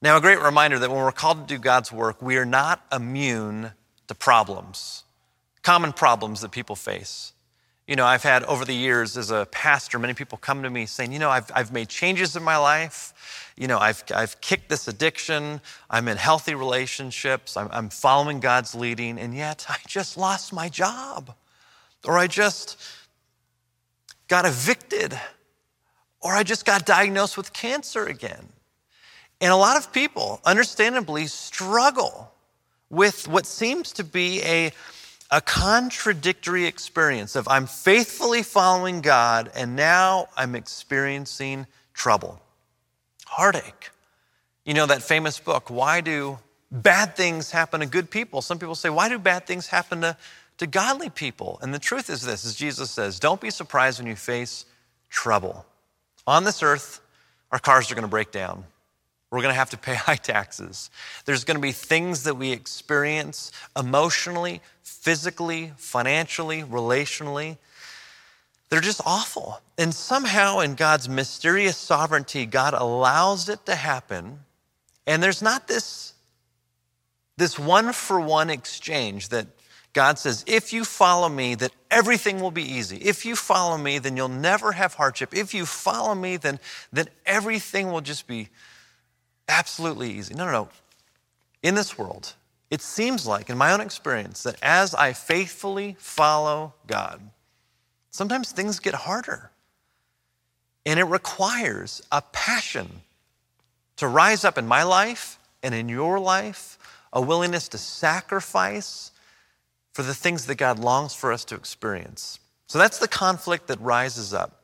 Now, 0.00 0.16
a 0.16 0.20
great 0.20 0.40
reminder 0.40 0.78
that 0.78 0.90
when 0.90 1.00
we're 1.00 1.12
called 1.12 1.48
to 1.48 1.54
do 1.54 1.60
God's 1.60 1.90
work, 1.90 2.22
we 2.22 2.36
are 2.36 2.44
not 2.44 2.84
immune 2.92 3.72
to 4.06 4.14
problems, 4.14 5.04
common 5.62 5.92
problems 5.92 6.40
that 6.40 6.50
people 6.50 6.76
face. 6.76 7.32
You 7.86 7.96
know, 7.96 8.04
I've 8.04 8.22
had 8.22 8.44
over 8.44 8.64
the 8.64 8.74
years 8.74 9.16
as 9.16 9.30
a 9.30 9.46
pastor, 9.50 9.98
many 9.98 10.12
people 10.14 10.38
come 10.38 10.62
to 10.62 10.70
me 10.70 10.86
saying, 10.86 11.10
you 11.10 11.18
know, 11.18 11.30
I've, 11.30 11.50
I've 11.54 11.72
made 11.72 11.88
changes 11.88 12.36
in 12.36 12.42
my 12.42 12.58
life. 12.58 13.54
You 13.56 13.66
know, 13.66 13.78
I've, 13.78 14.04
I've 14.14 14.40
kicked 14.40 14.68
this 14.68 14.88
addiction. 14.88 15.60
I'm 15.88 16.06
in 16.06 16.18
healthy 16.18 16.54
relationships. 16.54 17.56
I'm, 17.56 17.68
I'm 17.72 17.88
following 17.88 18.40
God's 18.40 18.74
leading, 18.74 19.18
and 19.18 19.34
yet 19.34 19.66
I 19.68 19.78
just 19.86 20.18
lost 20.18 20.52
my 20.52 20.68
job. 20.68 21.34
Or 22.04 22.18
I 22.18 22.26
just 22.26 22.76
got 24.28 24.44
evicted 24.44 25.18
or 26.20 26.32
I 26.32 26.42
just 26.42 26.64
got 26.64 26.84
diagnosed 26.84 27.36
with 27.36 27.52
cancer 27.52 28.06
again. 28.06 28.48
And 29.40 29.52
a 29.52 29.56
lot 29.56 29.76
of 29.76 29.92
people, 29.92 30.40
understandably, 30.44 31.26
struggle 31.26 32.32
with 32.90 33.28
what 33.28 33.46
seems 33.46 33.92
to 33.92 34.04
be 34.04 34.42
a, 34.42 34.72
a 35.30 35.40
contradictory 35.40 36.64
experience 36.64 37.36
of 37.36 37.46
I'm 37.46 37.66
faithfully 37.66 38.42
following 38.42 39.00
God 39.00 39.50
and 39.54 39.76
now 39.76 40.28
I'm 40.36 40.54
experiencing 40.54 41.66
trouble, 41.92 42.40
heartache. 43.26 43.90
You 44.64 44.74
know 44.74 44.86
that 44.86 45.02
famous 45.02 45.38
book, 45.38 45.70
Why 45.70 46.00
Do 46.00 46.38
Bad 46.70 47.14
Things 47.16 47.50
Happen 47.50 47.80
to 47.80 47.86
Good 47.86 48.10
People? 48.10 48.42
Some 48.42 48.58
people 48.58 48.74
say, 48.74 48.90
Why 48.90 49.08
do 49.08 49.18
bad 49.18 49.46
things 49.46 49.68
happen 49.68 50.00
to, 50.00 50.16
to 50.58 50.66
godly 50.66 51.10
people? 51.10 51.58
And 51.62 51.72
the 51.72 51.78
truth 51.78 52.10
is 52.10 52.22
this, 52.22 52.44
as 52.44 52.54
Jesus 52.54 52.90
says, 52.90 53.18
don't 53.18 53.40
be 53.40 53.50
surprised 53.50 54.00
when 54.00 54.08
you 54.08 54.16
face 54.16 54.64
trouble. 55.08 55.64
On 56.28 56.44
this 56.44 56.62
earth, 56.62 57.00
our 57.50 57.58
cars 57.58 57.90
are 57.90 57.94
going 57.96 58.02
to 58.02 58.08
break 58.08 58.30
down. 58.30 58.64
We're 59.30 59.42
going 59.42 59.52
to 59.52 59.58
have 59.58 59.70
to 59.70 59.76
pay 59.76 59.94
high 59.96 60.16
taxes. 60.16 60.90
There's 61.24 61.42
going 61.42 61.56
to 61.56 61.60
be 61.60 61.72
things 61.72 62.22
that 62.22 62.36
we 62.36 62.52
experience 62.52 63.50
emotionally, 63.76 64.60
physically, 64.82 65.72
financially, 65.76 66.62
relationally 66.62 67.56
they're 68.68 68.80
just 68.80 69.00
awful. 69.06 69.60
And 69.78 69.94
somehow, 69.94 70.60
in 70.60 70.74
God's 70.74 71.08
mysterious 71.08 71.76
sovereignty, 71.76 72.44
God 72.46 72.74
allows 72.74 73.48
it 73.48 73.64
to 73.66 73.74
happen. 73.74 74.40
And 75.06 75.22
there's 75.22 75.40
not 75.40 75.68
this, 75.68 76.12
this 77.36 77.58
one 77.58 77.92
for 77.92 78.20
one 78.20 78.50
exchange 78.50 79.30
that 79.30 79.46
God 79.98 80.16
says, 80.16 80.44
if 80.46 80.72
you 80.72 80.84
follow 80.84 81.28
me, 81.28 81.56
that 81.56 81.72
everything 81.90 82.40
will 82.40 82.52
be 82.52 82.62
easy. 82.62 82.98
If 82.98 83.26
you 83.26 83.34
follow 83.34 83.76
me, 83.76 83.98
then 83.98 84.16
you'll 84.16 84.28
never 84.28 84.70
have 84.70 84.94
hardship. 84.94 85.34
If 85.34 85.52
you 85.52 85.66
follow 85.66 86.14
me, 86.14 86.36
then, 86.36 86.60
then 86.92 87.08
everything 87.26 87.90
will 87.90 88.00
just 88.00 88.28
be 88.28 88.48
absolutely 89.48 90.12
easy. 90.12 90.34
No, 90.34 90.44
no, 90.44 90.52
no. 90.52 90.68
In 91.64 91.74
this 91.74 91.98
world, 91.98 92.34
it 92.70 92.80
seems 92.80 93.26
like, 93.26 93.50
in 93.50 93.58
my 93.58 93.72
own 93.72 93.80
experience, 93.80 94.44
that 94.44 94.54
as 94.62 94.94
I 94.94 95.14
faithfully 95.14 95.96
follow 95.98 96.74
God, 96.86 97.20
sometimes 98.12 98.52
things 98.52 98.78
get 98.78 98.94
harder. 98.94 99.50
And 100.86 101.00
it 101.00 101.06
requires 101.06 102.02
a 102.12 102.22
passion 102.22 102.88
to 103.96 104.06
rise 104.06 104.44
up 104.44 104.58
in 104.58 104.68
my 104.68 104.84
life 104.84 105.40
and 105.60 105.74
in 105.74 105.88
your 105.88 106.20
life, 106.20 106.78
a 107.12 107.20
willingness 107.20 107.66
to 107.70 107.78
sacrifice 107.78 109.10
for 109.98 110.04
the 110.04 110.14
things 110.14 110.46
that 110.46 110.54
God 110.54 110.78
longs 110.78 111.12
for 111.12 111.32
us 111.32 111.44
to 111.46 111.56
experience. 111.56 112.38
So 112.68 112.78
that's 112.78 113.00
the 113.00 113.08
conflict 113.08 113.66
that 113.66 113.80
rises 113.80 114.32
up. 114.32 114.62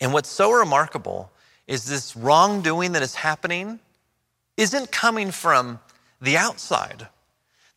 And 0.00 0.12
what's 0.12 0.28
so 0.28 0.52
remarkable 0.52 1.32
is 1.66 1.86
this 1.86 2.16
wrongdoing 2.16 2.92
that 2.92 3.02
is 3.02 3.16
happening 3.16 3.80
isn't 4.56 4.92
coming 4.92 5.32
from 5.32 5.80
the 6.20 6.36
outside. 6.36 7.08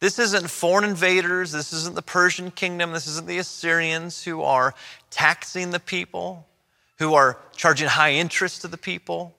This 0.01 0.19
isn't 0.19 0.51
foreign 0.51 0.87
invaders. 0.87 1.51
This 1.51 1.73
isn't 1.73 1.95
the 1.95 2.03
Persian 2.03 2.51
kingdom. 2.51 2.91
This 2.91 3.07
isn't 3.07 3.25
the 3.25 3.39
Assyrians 3.39 4.23
who 4.23 4.43
are 4.43 4.75
taxing 5.09 5.71
the 5.71 5.79
people, 5.79 6.45
who 6.99 7.15
are 7.15 7.39
charging 7.55 7.87
high 7.87 8.11
interest 8.11 8.61
to 8.61 8.67
the 8.67 8.77
people, 8.77 9.33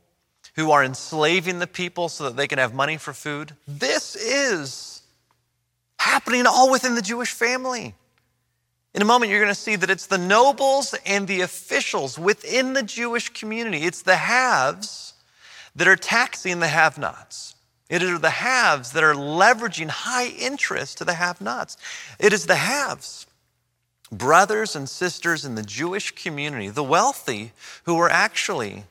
who 0.56 0.72
are 0.72 0.82
enslaving 0.82 1.60
the 1.60 1.68
people 1.68 2.08
so 2.08 2.24
that 2.24 2.34
they 2.34 2.48
can 2.48 2.58
have 2.58 2.74
money 2.74 2.96
for 2.96 3.12
food. 3.12 3.52
This 3.68 4.16
is 4.16 4.91
happening 6.02 6.46
all 6.46 6.70
within 6.70 6.94
the 6.94 7.02
Jewish 7.02 7.32
family. 7.32 7.94
In 8.94 9.02
a 9.02 9.04
moment, 9.04 9.30
you're 9.30 9.40
going 9.40 9.54
to 9.54 9.60
see 9.68 9.76
that 9.76 9.88
it's 9.88 10.06
the 10.06 10.18
nobles 10.18 10.94
and 11.06 11.26
the 11.26 11.40
officials 11.40 12.18
within 12.18 12.72
the 12.72 12.82
Jewish 12.82 13.28
community. 13.30 13.84
It's 13.84 14.02
the 14.02 14.16
haves 14.16 15.14
that 15.76 15.88
are 15.88 15.96
taxing 15.96 16.60
the 16.60 16.68
have 16.68 16.98
nots. 16.98 17.54
It 17.88 18.02
is 18.02 18.20
the 18.20 18.30
haves 18.30 18.92
that 18.92 19.04
are 19.04 19.14
leveraging 19.14 19.88
high 19.88 20.26
interest 20.26 20.98
to 20.98 21.04
the 21.04 21.14
have 21.14 21.40
nots. 21.40 21.76
It 22.18 22.32
is 22.32 22.46
the 22.46 22.56
haves, 22.56 23.26
brothers 24.10 24.74
and 24.74 24.88
sisters 24.88 25.44
in 25.44 25.54
the 25.54 25.62
Jewish 25.62 26.10
community, 26.10 26.68
the 26.68 26.82
wealthy, 26.82 27.52
who 27.84 27.98
are 27.98 28.10
actually 28.10 28.84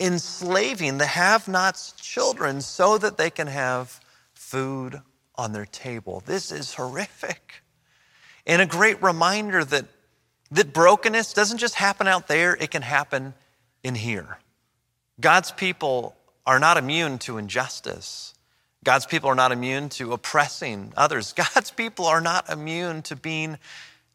enslaving 0.00 0.98
the 0.98 1.06
have 1.06 1.46
nots' 1.46 1.92
children 1.92 2.60
so 2.60 2.98
that 2.98 3.16
they 3.16 3.30
can 3.30 3.46
have 3.46 4.00
food 4.34 5.00
on 5.36 5.52
their 5.52 5.66
table. 5.66 6.22
This 6.24 6.52
is 6.52 6.74
horrific. 6.74 7.62
And 8.46 8.60
a 8.60 8.66
great 8.66 9.02
reminder 9.02 9.64
that, 9.64 9.86
that 10.50 10.72
brokenness 10.72 11.32
doesn't 11.32 11.58
just 11.58 11.74
happen 11.74 12.06
out 12.06 12.28
there, 12.28 12.54
it 12.54 12.70
can 12.70 12.82
happen 12.82 13.34
in 13.82 13.94
here. 13.94 14.38
God's 15.20 15.52
people 15.52 16.16
are 16.44 16.58
not 16.58 16.76
immune 16.76 17.18
to 17.20 17.38
injustice. 17.38 18.34
God's 18.84 19.06
people 19.06 19.30
are 19.30 19.36
not 19.36 19.52
immune 19.52 19.88
to 19.90 20.12
oppressing 20.12 20.92
others. 20.96 21.32
God's 21.54 21.70
people 21.70 22.06
are 22.06 22.20
not 22.20 22.50
immune 22.50 23.02
to 23.02 23.16
being 23.16 23.58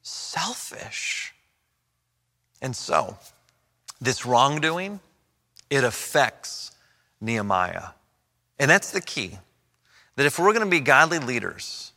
selfish. 0.01 1.33
And 2.61 2.75
so, 2.75 3.17
this 4.01 4.25
wrongdoing, 4.25 4.99
it 5.69 5.83
affects 5.83 6.71
Nehemiah. 7.21 7.89
And 8.59 8.69
that's 8.69 8.91
the 8.91 9.01
key 9.01 9.37
that 10.17 10.25
if 10.25 10.37
we're 10.37 10.51
going 10.51 10.65
to 10.65 10.69
be 10.69 10.81
godly 10.81 11.19
leaders 11.19 11.93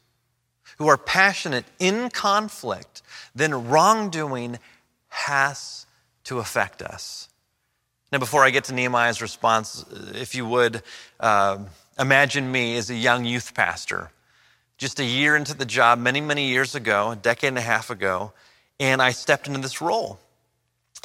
who 0.79 0.87
are 0.89 0.97
passionate 0.97 1.65
in 1.79 2.11
conflict, 2.11 3.03
then 3.35 3.69
wrongdoing 3.69 4.59
has 5.09 5.87
to 6.25 6.39
affect 6.39 6.81
us. 6.81 7.29
Now, 8.13 8.19
before 8.19 8.45
I 8.45 8.51
get 8.51 8.65
to 8.65 8.75
Nehemiah's 8.75 9.21
response, 9.23 9.85
if 10.15 10.35
you 10.35 10.47
would, 10.47 10.83
uh, 11.19 11.59
imagine 11.99 12.51
me 12.51 12.77
as 12.77 12.91
a 12.91 12.95
young 12.95 13.25
youth 13.25 13.55
pastor, 13.55 14.11
just 14.79 15.01
a 15.01 15.05
year 15.05 15.35
into 15.35 15.55
the 15.55 15.65
job, 15.65 15.99
many, 15.99 16.21
many 16.21 16.49
years 16.49 16.75
ago, 16.75 17.13
a 17.13 17.17
decade 17.17 17.49
and 17.49 17.59
a 17.59 17.63
half 17.63 17.91
ago, 17.91 18.33
and 18.79 19.01
I 19.01 19.13
stepped 19.13 19.47
into 19.47 19.61
this 19.61 19.81
role. 19.81 20.19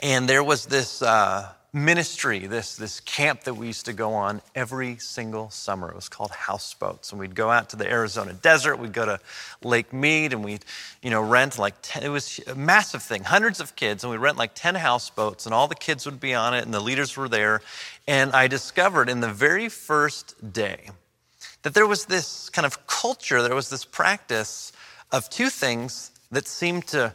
And 0.02 0.28
there 0.28 0.44
was 0.44 0.66
this 0.66 1.02
uh, 1.02 1.50
ministry, 1.76 2.48
this, 2.48 2.78
this 2.78 3.02
camp 3.02 3.44
that 3.44 3.54
we 3.54 3.68
used 3.68 3.86
to 3.86 3.92
go 3.92 4.14
on 4.14 4.42
every 4.56 4.96
single 4.98 5.50
summer. 5.50 5.90
It 5.90 5.96
was 5.96 6.08
called 6.08 6.32
Houseboats. 6.32 7.12
And 7.12 7.20
we'd 7.20 7.36
go 7.36 7.52
out 7.52 7.70
to 7.72 7.76
the 7.76 7.86
Arizona 7.86 8.32
desert, 8.32 8.78
we'd 8.78 8.94
go 8.94 9.06
to 9.06 9.20
Lake 9.62 9.92
Mead, 9.92 10.32
and 10.32 10.42
we'd, 10.42 10.64
you 11.02 11.10
know, 11.10 11.22
rent 11.22 11.60
like 11.60 11.76
10, 11.82 12.04
it 12.04 12.08
was 12.08 12.40
a 12.48 12.56
massive 12.56 13.04
thing, 13.04 13.26
hundreds 13.26 13.60
of 13.60 13.76
kids, 13.76 14.06
and 14.06 14.12
we'd 14.12 14.20
rent 14.20 14.38
like 14.38 14.52
10 14.56 14.76
houseboats, 14.76 15.46
and 15.46 15.54
all 15.54 15.68
the 15.68 15.76
kids 15.76 16.06
would 16.06 16.22
be 16.22 16.34
on 16.34 16.54
it, 16.54 16.64
and 16.64 16.74
the 16.74 16.80
leaders 16.80 17.18
were 17.18 17.28
there. 17.28 17.62
And 18.08 18.32
I 18.32 18.48
discovered 18.48 19.10
in 19.10 19.20
the 19.20 19.30
very 19.30 19.68
first 19.68 20.54
day 20.54 20.92
that 21.64 21.74
there 21.74 21.88
was 21.88 22.06
this 22.06 22.50
kind 22.50 22.66
of 22.66 22.88
culture, 22.88 23.42
there 23.42 23.54
was 23.54 23.70
this 23.70 23.84
practice 23.84 24.72
of 25.12 25.30
two 25.30 25.50
things 25.50 26.12
that 26.32 26.48
seemed 26.48 26.88
to 26.88 27.14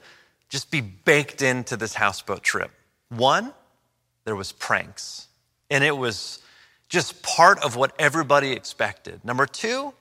just 0.51 0.71
be 0.71 0.83
baked 0.83 1.41
into 1.41 1.79
this 1.79 1.95
houseboat 1.95 2.43
trip. 2.43 2.71
One, 3.09 3.55
there 4.31 4.37
was 4.37 4.53
pranks. 4.53 5.27
And 5.71 5.83
it 5.83 5.97
was 5.97 6.39
just 6.89 7.21
part 7.21 7.59
of 7.65 7.75
what 7.75 7.93
everybody 7.99 8.53
expected. 8.53 9.25
Number 9.25 9.45
two, 9.45 9.93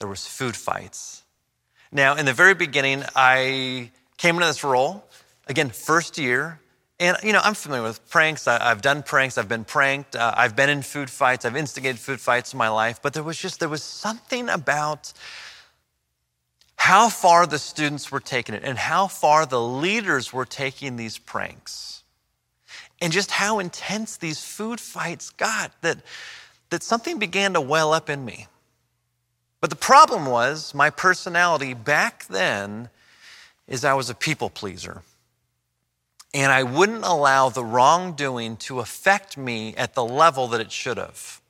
there 0.00 0.08
was 0.08 0.26
food 0.26 0.56
fights. 0.56 1.22
Now, 1.92 2.16
in 2.16 2.26
the 2.26 2.32
very 2.32 2.54
beginning, 2.54 3.04
I 3.14 3.92
came 4.16 4.34
into 4.34 4.48
this 4.48 4.64
role, 4.64 5.04
again, 5.46 5.70
first 5.70 6.18
year, 6.18 6.58
and 6.98 7.18
you 7.22 7.32
know, 7.32 7.38
I'm 7.44 7.54
familiar 7.54 7.84
with 7.84 8.10
pranks. 8.10 8.48
I, 8.48 8.68
have 8.68 8.82
done 8.82 9.04
pranks. 9.04 9.38
I've 9.38 9.48
been 9.48 9.64
pranked. 9.64 10.16
Uh, 10.16 10.34
I've 10.36 10.56
been 10.56 10.68
in 10.68 10.82
food 10.82 11.08
fights. 11.08 11.44
I've 11.44 11.54
instigated 11.54 12.00
food 12.00 12.20
fights 12.20 12.52
in 12.52 12.58
my 12.58 12.68
life. 12.68 13.00
But 13.00 13.12
there 13.12 13.22
was 13.22 13.38
just 13.38 13.60
there 13.60 13.68
was 13.68 13.84
something 13.84 14.48
about 14.48 15.12
how 16.74 17.08
far 17.08 17.46
the 17.46 17.60
students 17.60 18.10
were 18.10 18.18
taking 18.18 18.56
it 18.56 18.64
and 18.64 18.76
how 18.76 19.06
far 19.06 19.46
the 19.46 19.60
leaders 19.60 20.32
were 20.32 20.44
taking 20.44 20.96
these 20.96 21.16
pranks 21.16 21.99
and 23.00 23.12
just 23.12 23.30
how 23.30 23.58
intense 23.58 24.16
these 24.16 24.44
food 24.44 24.80
fights 24.80 25.30
got 25.30 25.72
that, 25.82 25.98
that 26.70 26.82
something 26.82 27.18
began 27.18 27.54
to 27.54 27.60
well 27.60 27.92
up 27.92 28.10
in 28.10 28.24
me. 28.24 28.46
But 29.60 29.70
the 29.70 29.76
problem 29.76 30.26
was 30.26 30.74
my 30.74 30.90
personality 30.90 31.74
back 31.74 32.26
then 32.26 32.88
is 33.66 33.84
I 33.84 33.94
was 33.94 34.10
a 34.10 34.14
people 34.14 34.50
pleaser. 34.50 35.02
And 36.32 36.52
I 36.52 36.62
wouldn't 36.62 37.04
allow 37.04 37.48
the 37.48 37.64
wrongdoing 37.64 38.56
to 38.58 38.80
affect 38.80 39.36
me 39.36 39.74
at 39.76 39.94
the 39.94 40.04
level 40.04 40.46
that 40.48 40.60
it 40.60 40.70
should 40.70 40.96
have. 40.96 41.40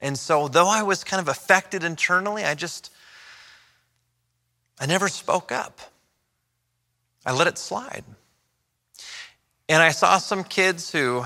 And 0.00 0.18
so, 0.18 0.48
though 0.48 0.68
I 0.68 0.82
was 0.82 1.02
kind 1.02 1.20
of 1.20 1.28
affected 1.28 1.82
internally, 1.82 2.44
I 2.44 2.54
just, 2.54 2.92
I 4.78 4.84
never 4.84 5.08
spoke 5.08 5.50
up. 5.50 5.80
I 7.24 7.32
let 7.32 7.46
it 7.46 7.56
slide. 7.56 8.04
And 9.68 9.82
I 9.82 9.90
saw 9.90 10.18
some 10.18 10.44
kids 10.44 10.92
who 10.92 11.24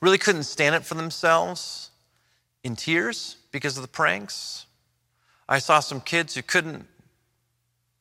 really 0.00 0.18
couldn't 0.18 0.44
stand 0.44 0.74
it 0.74 0.84
for 0.84 0.94
themselves 0.94 1.90
in 2.64 2.76
tears 2.76 3.36
because 3.52 3.76
of 3.76 3.82
the 3.82 3.88
pranks. 3.88 4.66
I 5.48 5.58
saw 5.58 5.80
some 5.80 6.00
kids 6.00 6.34
who 6.34 6.42
couldn't, 6.42 6.86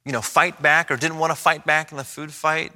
you 0.05 0.13
know, 0.13 0.21
fight 0.21 0.61
back 0.61 0.89
or 0.89 0.95
didn't 0.95 1.17
want 1.17 1.31
to 1.31 1.35
fight 1.35 1.65
back 1.65 1.91
in 1.91 1.97
the 1.97 2.05
food 2.05 2.31
fight 2.31 2.71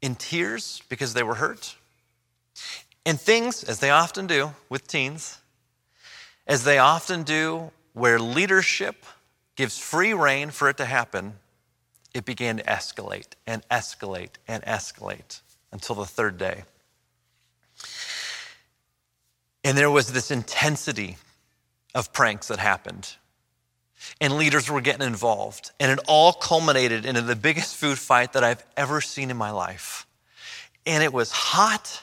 in 0.00 0.14
tears 0.14 0.82
because 0.88 1.12
they 1.12 1.22
were 1.22 1.34
hurt. 1.34 1.76
And 3.04 3.20
things, 3.20 3.62
as 3.62 3.80
they 3.80 3.90
often 3.90 4.26
do 4.26 4.54
with 4.68 4.86
teens, 4.86 5.38
as 6.46 6.64
they 6.64 6.78
often 6.78 7.22
do 7.22 7.70
where 7.92 8.18
leadership 8.18 9.04
gives 9.56 9.78
free 9.78 10.14
rein 10.14 10.50
for 10.50 10.70
it 10.70 10.78
to 10.78 10.86
happen, 10.86 11.34
it 12.14 12.24
began 12.24 12.56
to 12.58 12.62
escalate 12.62 13.32
and 13.46 13.66
escalate 13.68 14.36
and 14.46 14.62
escalate 14.64 15.40
until 15.72 15.94
the 15.94 16.04
third 16.04 16.38
day. 16.38 16.64
And 19.64 19.76
there 19.76 19.90
was 19.90 20.12
this 20.12 20.30
intensity 20.30 21.16
of 21.94 22.12
pranks 22.12 22.48
that 22.48 22.58
happened. 22.58 23.16
And 24.20 24.36
leaders 24.38 24.70
were 24.70 24.80
getting 24.80 25.06
involved. 25.06 25.72
And 25.80 25.90
it 25.90 25.98
all 26.06 26.32
culminated 26.32 27.04
into 27.04 27.20
the 27.20 27.36
biggest 27.36 27.76
food 27.76 27.98
fight 27.98 28.32
that 28.34 28.44
I've 28.44 28.64
ever 28.76 29.00
seen 29.00 29.30
in 29.30 29.36
my 29.36 29.50
life. 29.50 30.06
And 30.86 31.02
it 31.02 31.12
was 31.12 31.30
hot, 31.30 32.02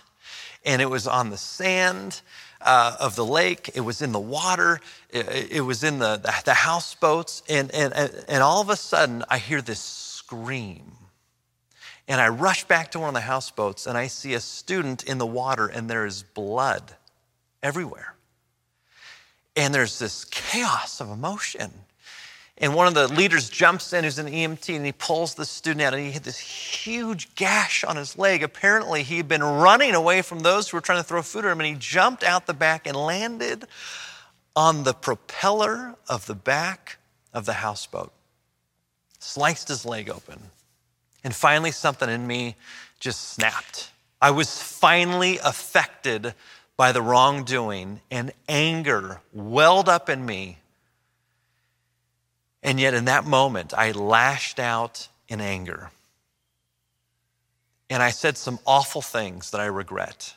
and 0.63 0.81
it 0.81 0.89
was 0.89 1.07
on 1.07 1.29
the 1.29 1.37
sand 1.37 2.21
uh, 2.61 2.97
of 2.99 3.15
the 3.15 3.25
lake, 3.25 3.69
it 3.75 3.81
was 3.81 4.01
in 4.01 4.11
the 4.11 4.19
water, 4.19 4.79
it, 5.09 5.51
it 5.51 5.61
was 5.61 5.83
in 5.83 5.99
the, 5.99 6.17
the, 6.17 6.33
the 6.45 6.53
houseboats. 6.53 7.43
And, 7.47 7.73
and, 7.73 7.93
and 8.27 8.43
all 8.43 8.61
of 8.61 8.69
a 8.69 8.75
sudden, 8.75 9.23
I 9.29 9.37
hear 9.37 9.61
this 9.61 9.79
scream 9.79 10.91
And 12.07 12.21
I 12.21 12.27
rush 12.27 12.65
back 12.65 12.91
to 12.91 12.99
one 12.99 13.09
of 13.09 13.13
the 13.15 13.21
houseboats 13.21 13.87
and 13.87 13.97
I 13.97 14.07
see 14.07 14.33
a 14.33 14.39
student 14.39 15.03
in 15.03 15.17
the 15.17 15.25
water 15.25 15.67
and 15.67 15.89
there 15.89 16.05
is 16.05 16.23
blood 16.23 16.93
everywhere. 17.63 18.15
And 19.55 19.73
there's 19.73 19.97
this 19.99 20.25
chaos 20.25 21.01
of 21.01 21.09
emotion. 21.09 21.71
And 22.57 22.73
one 22.73 22.87
of 22.87 22.93
the 22.93 23.07
leaders 23.09 23.49
jumps 23.49 23.91
in, 23.91 24.05
who's 24.05 24.17
an 24.17 24.27
EMT, 24.27 24.75
and 24.75 24.85
he 24.85 24.93
pulls 24.93 25.33
the 25.33 25.43
student 25.43 25.81
out, 25.81 25.93
and 25.93 26.05
he 26.05 26.13
had 26.13 26.23
this 26.23 26.37
huge 26.37 27.35
gash 27.35 27.83
on 27.83 27.97
his 27.97 28.17
leg. 28.17 28.43
Apparently, 28.43 29.03
he 29.03 29.17
had 29.17 29.27
been 29.27 29.43
running 29.43 29.93
away 29.93 30.21
from 30.21 30.39
those 30.39 30.69
who 30.69 30.77
were 30.77 30.81
trying 30.81 30.99
to 30.99 31.03
throw 31.03 31.21
food 31.21 31.43
at 31.43 31.51
him, 31.51 31.59
and 31.59 31.67
he 31.67 31.75
jumped 31.77 32.23
out 32.23 32.45
the 32.45 32.53
back 32.53 32.87
and 32.87 32.95
landed 32.95 33.65
on 34.55 34.83
the 34.83 34.93
propeller 34.93 35.95
of 36.07 36.27
the 36.27 36.35
back 36.35 36.97
of 37.33 37.45
the 37.45 37.53
houseboat, 37.53 38.13
sliced 39.19 39.67
his 39.67 39.85
leg 39.85 40.09
open. 40.09 40.39
And 41.25 41.35
finally, 41.35 41.71
something 41.71 42.07
in 42.07 42.27
me 42.27 42.55
just 42.99 43.31
snapped. 43.31 43.89
I 44.21 44.29
was 44.29 44.61
finally 44.61 45.39
affected 45.39 46.35
by 46.77 46.91
the 46.91 47.01
wrongdoing, 47.01 48.01
and 48.11 48.31
anger 48.47 49.21
welled 49.33 49.89
up 49.89 50.07
in 50.07 50.23
me. 50.23 50.59
And 52.61 52.79
yet, 52.79 52.93
in 52.93 53.05
that 53.05 53.25
moment, 53.25 53.73
I 53.73 53.91
lashed 53.91 54.59
out 54.59 55.07
in 55.27 55.41
anger. 55.41 55.89
And 57.89 58.03
I 58.03 58.11
said 58.11 58.37
some 58.37 58.59
awful 58.65 59.01
things 59.01 59.49
that 59.49 59.59
I 59.59 59.65
regret. 59.65 60.35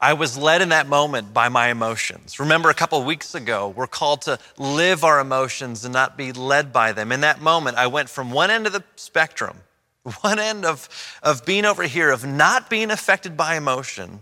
I 0.00 0.14
was 0.14 0.36
led 0.36 0.60
in 0.60 0.70
that 0.70 0.88
moment 0.88 1.32
by 1.32 1.48
my 1.48 1.68
emotions. 1.68 2.40
Remember, 2.40 2.68
a 2.68 2.74
couple 2.74 3.02
weeks 3.04 3.34
ago, 3.34 3.68
we're 3.68 3.86
called 3.86 4.22
to 4.22 4.38
live 4.56 5.04
our 5.04 5.20
emotions 5.20 5.84
and 5.84 5.92
not 5.92 6.16
be 6.16 6.32
led 6.32 6.72
by 6.72 6.92
them. 6.92 7.12
In 7.12 7.20
that 7.20 7.40
moment, 7.40 7.76
I 7.76 7.86
went 7.88 8.08
from 8.08 8.32
one 8.32 8.50
end 8.50 8.66
of 8.66 8.72
the 8.72 8.84
spectrum, 8.96 9.58
one 10.20 10.38
end 10.38 10.64
of, 10.64 10.88
of 11.22 11.44
being 11.44 11.64
over 11.64 11.82
here, 11.82 12.10
of 12.10 12.24
not 12.24 12.70
being 12.70 12.90
affected 12.90 13.36
by 13.36 13.56
emotion 13.56 14.20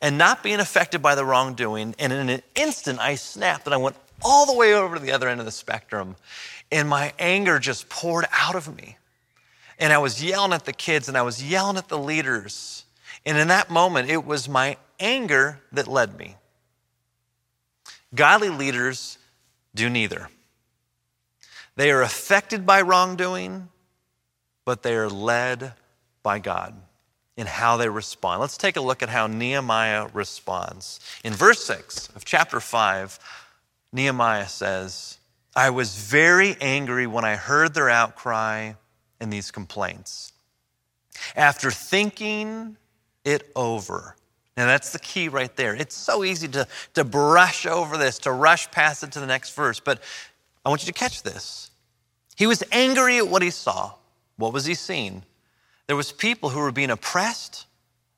and 0.00 0.18
not 0.18 0.42
being 0.42 0.60
affected 0.60 1.02
by 1.02 1.14
the 1.14 1.24
wrongdoing. 1.24 1.94
And 1.98 2.12
in 2.12 2.28
an 2.28 2.42
instant, 2.54 2.98
I 2.98 3.14
snapped 3.14 3.66
and 3.66 3.74
I 3.74 3.78
went 3.78 3.96
all 4.22 4.46
the 4.46 4.54
way 4.54 4.74
over 4.74 4.96
to 4.96 5.02
the 5.02 5.12
other 5.12 5.28
end 5.28 5.40
of 5.40 5.46
the 5.46 5.52
spectrum. 5.52 6.16
And 6.70 6.88
my 6.88 7.12
anger 7.18 7.58
just 7.58 7.88
poured 7.88 8.26
out 8.32 8.54
of 8.54 8.74
me. 8.76 8.96
And 9.78 9.92
I 9.92 9.98
was 9.98 10.22
yelling 10.22 10.52
at 10.52 10.64
the 10.64 10.72
kids 10.72 11.08
and 11.08 11.16
I 11.16 11.22
was 11.22 11.42
yelling 11.42 11.76
at 11.76 11.88
the 11.88 11.98
leaders. 11.98 12.84
And 13.24 13.38
in 13.38 13.48
that 13.48 13.70
moment, 13.70 14.08
it 14.08 14.24
was 14.24 14.48
my 14.48 14.76
anger 14.98 15.60
that 15.72 15.86
led 15.86 16.16
me. 16.18 16.36
Godly 18.14 18.48
leaders 18.48 19.18
do 19.74 19.90
neither. 19.90 20.28
They 21.76 21.90
are 21.90 22.02
affected 22.02 22.64
by 22.64 22.80
wrongdoing, 22.80 23.68
but 24.66 24.82
they 24.82 24.94
are 24.96 25.08
led 25.08 25.72
by 26.22 26.38
God 26.38 26.74
in 27.38 27.46
how 27.46 27.78
they 27.78 27.88
respond. 27.88 28.42
Let's 28.42 28.58
take 28.58 28.76
a 28.76 28.82
look 28.82 29.02
at 29.02 29.08
how 29.08 29.26
Nehemiah 29.26 30.08
responds. 30.12 31.00
In 31.24 31.32
verse 31.32 31.64
6 31.64 32.10
of 32.14 32.26
chapter 32.26 32.60
5, 32.60 33.18
Nehemiah 33.92 34.48
says, 34.48 35.16
I 35.54 35.70
was 35.70 35.96
very 35.96 36.56
angry 36.60 37.06
when 37.06 37.24
I 37.24 37.36
heard 37.36 37.72
their 37.72 37.88
outcry 37.88 38.74
and 39.20 39.32
these 39.32 39.50
complaints. 39.50 40.34
After 41.34 41.70
thinking 41.70 42.76
it 43.24 43.50
over, 43.56 44.16
now, 44.56 44.64
that's 44.64 44.92
the 44.92 44.98
key 44.98 45.28
right 45.28 45.54
there. 45.54 45.74
It's 45.74 45.94
so 45.94 46.24
easy 46.24 46.48
to, 46.48 46.66
to 46.94 47.04
brush 47.04 47.66
over 47.66 47.98
this, 47.98 48.20
to 48.20 48.32
rush 48.32 48.70
past 48.70 49.02
it 49.02 49.12
to 49.12 49.20
the 49.20 49.26
next 49.26 49.54
verse. 49.54 49.80
But 49.80 50.00
I 50.64 50.70
want 50.70 50.82
you 50.82 50.86
to 50.86 50.98
catch 50.98 51.22
this. 51.22 51.70
He 52.36 52.46
was 52.46 52.62
angry 52.72 53.18
at 53.18 53.28
what 53.28 53.42
he 53.42 53.50
saw. 53.50 53.92
What 54.36 54.52
was 54.52 54.66
he 54.66 54.74
seeing? 54.74 55.22
There 55.86 55.96
was 55.96 56.12
people 56.12 56.50
who 56.50 56.60
were 56.60 56.72
being 56.72 56.90
oppressed 56.90 57.66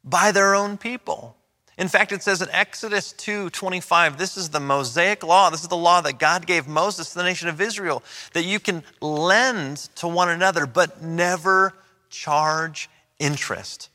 by 0.05 0.33
their 0.33 0.55
own 0.55 0.79
people. 0.79 1.37
In 1.77 1.87
fact, 1.87 2.11
it 2.11 2.23
says 2.23 2.43
in 2.43 2.49
Exodus 2.51 3.13
2 3.13 3.51
25, 3.51 4.19
this 4.19 4.37
is 4.37 4.49
the 4.51 4.59
Mosaic 4.59 5.23
law. 5.23 5.49
This 5.49 5.63
is 5.63 5.69
the 5.69 5.77
law 5.77 6.01
that 6.01 6.19
God 6.19 6.47
gave 6.47 6.67
Moses 6.67 7.11
to 7.11 7.19
the 7.19 7.25
nation 7.25 7.49
of 7.49 7.61
Israel 7.61 8.03
that 8.33 8.45
you 8.45 8.59
can 8.59 8.83
lend 9.01 9.77
to 9.97 10.09
one 10.09 10.29
another, 10.29 10.67
but 10.67 11.03
never 11.03 11.75
charge 12.11 12.91
interest. 13.21 13.91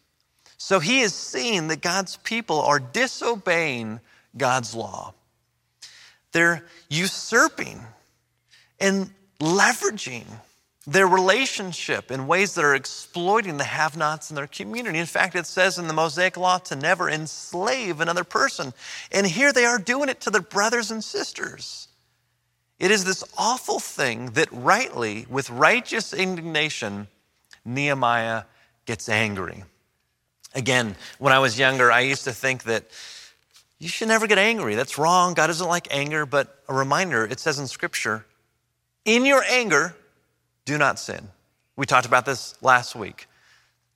So 0.58 0.80
he 0.80 1.02
is 1.02 1.14
seeing 1.14 1.68
that 1.68 1.82
God's 1.82 2.16
people 2.18 2.62
are 2.62 2.80
disobeying 2.80 4.00
God's 4.38 4.74
law. 4.74 5.14
They're 6.32 6.66
usurping 6.90 7.82
and 8.80 9.12
leveraging 9.42 10.26
their 10.86 11.08
relationship 11.08 12.12
in 12.12 12.28
ways 12.28 12.56
that 12.56 12.66
are 12.66 12.76
exploiting 12.76 13.58
the 13.58 13.64
have 13.64 13.96
nots 13.96 14.30
in 14.30 14.36
their 14.36 14.48
community. 14.48 15.00
In 15.00 15.06
fact, 15.06 15.36
it 15.36 15.46
says 15.46 15.80
in 15.80 15.88
the 15.88 15.94
Mosaic 15.94 16.36
Law 16.36 16.58
to 16.60 16.76
never 16.76 17.10
enslave 17.10 18.02
another 18.02 18.26
person. 18.26 18.74
And 19.12 19.26
here 19.26 19.54
they 19.54 19.66
are 19.66 19.80
doing 19.80 20.10
it 20.10 20.20
to 20.22 20.30
their 20.30 20.42
brothers 20.42 20.92
and 20.92 21.04
sisters. 21.04 21.88
It 22.80 22.92
is 22.92 23.06
this 23.06 23.24
awful 23.38 23.80
thing 23.80 24.32
that 24.32 24.50
rightly, 24.52 25.26
with 25.30 25.50
righteous 25.50 26.14
indignation, 26.14 27.08
Nehemiah 27.64 28.44
gets 28.86 29.08
angry. 29.08 29.64
Again, 30.54 30.98
when 31.18 31.32
I 31.32 31.40
was 31.40 31.58
younger, 31.58 31.92
I 31.92 32.02
used 32.02 32.26
to 32.26 32.34
think 32.34 32.64
that 32.64 32.86
you 33.80 33.88
should 33.88 34.10
never 34.10 34.28
get 34.28 34.38
angry. 34.38 34.76
That's 34.76 34.98
wrong. 34.98 35.34
God 35.34 35.48
doesn't 35.48 35.68
like 35.68 35.88
anger. 35.92 36.26
But 36.26 36.62
a 36.68 36.74
reminder 36.74 37.26
it 37.26 37.40
says 37.40 37.58
in 37.58 37.68
Scripture, 37.68 38.26
in 39.06 39.26
your 39.26 39.44
anger, 39.44 39.96
do 40.66 40.78
not 40.78 41.00
sin. 41.00 41.30
We 41.76 41.86
talked 41.86 42.06
about 42.06 42.26
this 42.26 42.56
last 42.62 42.96
week, 42.96 43.28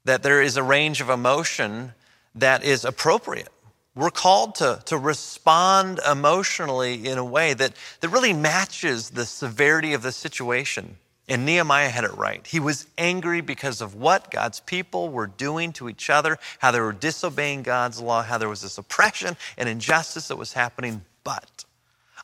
that 0.06 0.23
there 0.23 0.41
is 0.41 0.58
a 0.58 0.63
range 0.63 1.01
of 1.01 1.10
emotion 1.10 1.93
that 2.36 2.63
is 2.63 2.86
appropriate. 2.86 3.49
We're 3.95 4.12
called 4.12 4.56
to, 4.56 4.80
to 4.86 4.97
respond 4.97 5.99
emotionally 6.10 7.08
in 7.08 7.17
a 7.17 7.25
way 7.25 7.53
that, 7.56 7.73
that 8.01 8.10
really 8.10 8.34
matches 8.34 9.10
the 9.10 9.25
severity 9.25 9.93
of 9.93 10.03
the 10.03 10.12
situation. 10.12 10.97
And 11.27 11.45
Nehemiah 11.45 11.89
had 11.89 12.03
it 12.03 12.15
right. 12.15 12.45
He 12.45 12.60
was 12.60 12.88
angry 12.97 13.41
because 13.41 13.82
of 13.82 13.95
what 13.95 14.32
God's 14.32 14.60
people 14.62 15.10
were 15.10 15.27
doing 15.27 15.73
to 15.73 15.89
each 15.89 16.10
other, 16.10 16.38
how 16.60 16.71
they 16.71 16.80
were 16.80 16.93
disobeying 16.93 17.63
God's 17.63 17.99
law, 17.99 18.21
how 18.21 18.38
there 18.38 18.47
was 18.47 18.62
this 18.62 18.77
oppression 18.77 19.36
and 19.58 19.67
injustice 19.67 20.30
that 20.30 20.38
was 20.38 20.53
happening. 20.53 21.03
But 21.23 21.65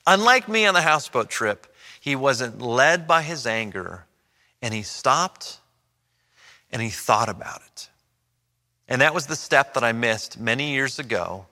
unlike 0.08 0.48
me 0.48 0.66
on 0.66 0.74
the 0.74 0.82
houseboat 0.84 1.30
trip, 1.30 1.68
he 2.00 2.16
wasn't 2.16 2.62
led 2.62 3.08
by 3.08 3.24
his 3.24 3.46
anger 3.46 4.06
and 4.64 4.74
he 4.74 4.82
stopped 4.82 5.60
and 6.72 6.82
he 6.82 6.90
thought 6.90 7.30
about 7.30 7.62
it. 7.68 7.90
And 8.88 9.02
that 9.02 9.14
was 9.14 9.28
the 9.28 9.36
step 9.36 9.74
that 9.74 9.84
I 9.84 9.92
missed 9.92 10.40
many 10.40 10.72
years 10.72 10.98
ago. 10.98 11.46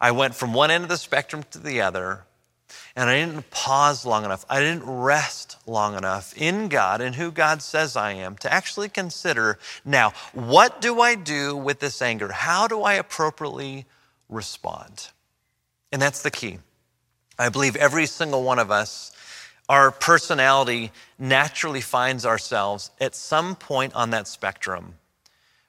I 0.00 0.12
went 0.12 0.36
from 0.36 0.54
one 0.54 0.70
end 0.70 0.84
of 0.84 0.88
the 0.88 0.96
spectrum 0.96 1.42
to 1.50 1.58
the 1.58 1.80
other 1.80 2.24
and 2.96 3.10
I 3.10 3.16
didn't 3.16 3.50
pause 3.50 4.06
long 4.06 4.24
enough. 4.24 4.44
I 4.48 4.60
didn't 4.60 4.84
rest 4.84 5.56
long 5.66 5.96
enough 5.96 6.32
in 6.36 6.68
God 6.68 7.00
and 7.00 7.16
who 7.16 7.32
God 7.32 7.60
says 7.60 7.96
I 7.96 8.12
am 8.12 8.36
to 8.36 8.52
actually 8.52 8.88
consider 8.88 9.58
now, 9.84 10.12
what 10.32 10.80
do 10.80 11.00
I 11.00 11.16
do 11.16 11.56
with 11.56 11.80
this 11.80 12.00
anger? 12.00 12.30
How 12.30 12.68
do 12.68 12.82
I 12.82 12.94
appropriately 12.94 13.86
respond? 14.28 15.08
And 15.90 16.00
that's 16.00 16.22
the 16.22 16.30
key. 16.30 16.58
I 17.36 17.48
believe 17.48 17.74
every 17.74 18.06
single 18.06 18.44
one 18.44 18.60
of 18.60 18.70
us, 18.70 19.10
our 19.68 19.90
personality 19.90 20.92
naturally 21.18 21.80
finds 21.80 22.26
ourselves 22.26 22.90
at 23.00 23.14
some 23.14 23.56
point 23.56 23.94
on 23.94 24.10
that 24.10 24.28
spectrum. 24.28 24.94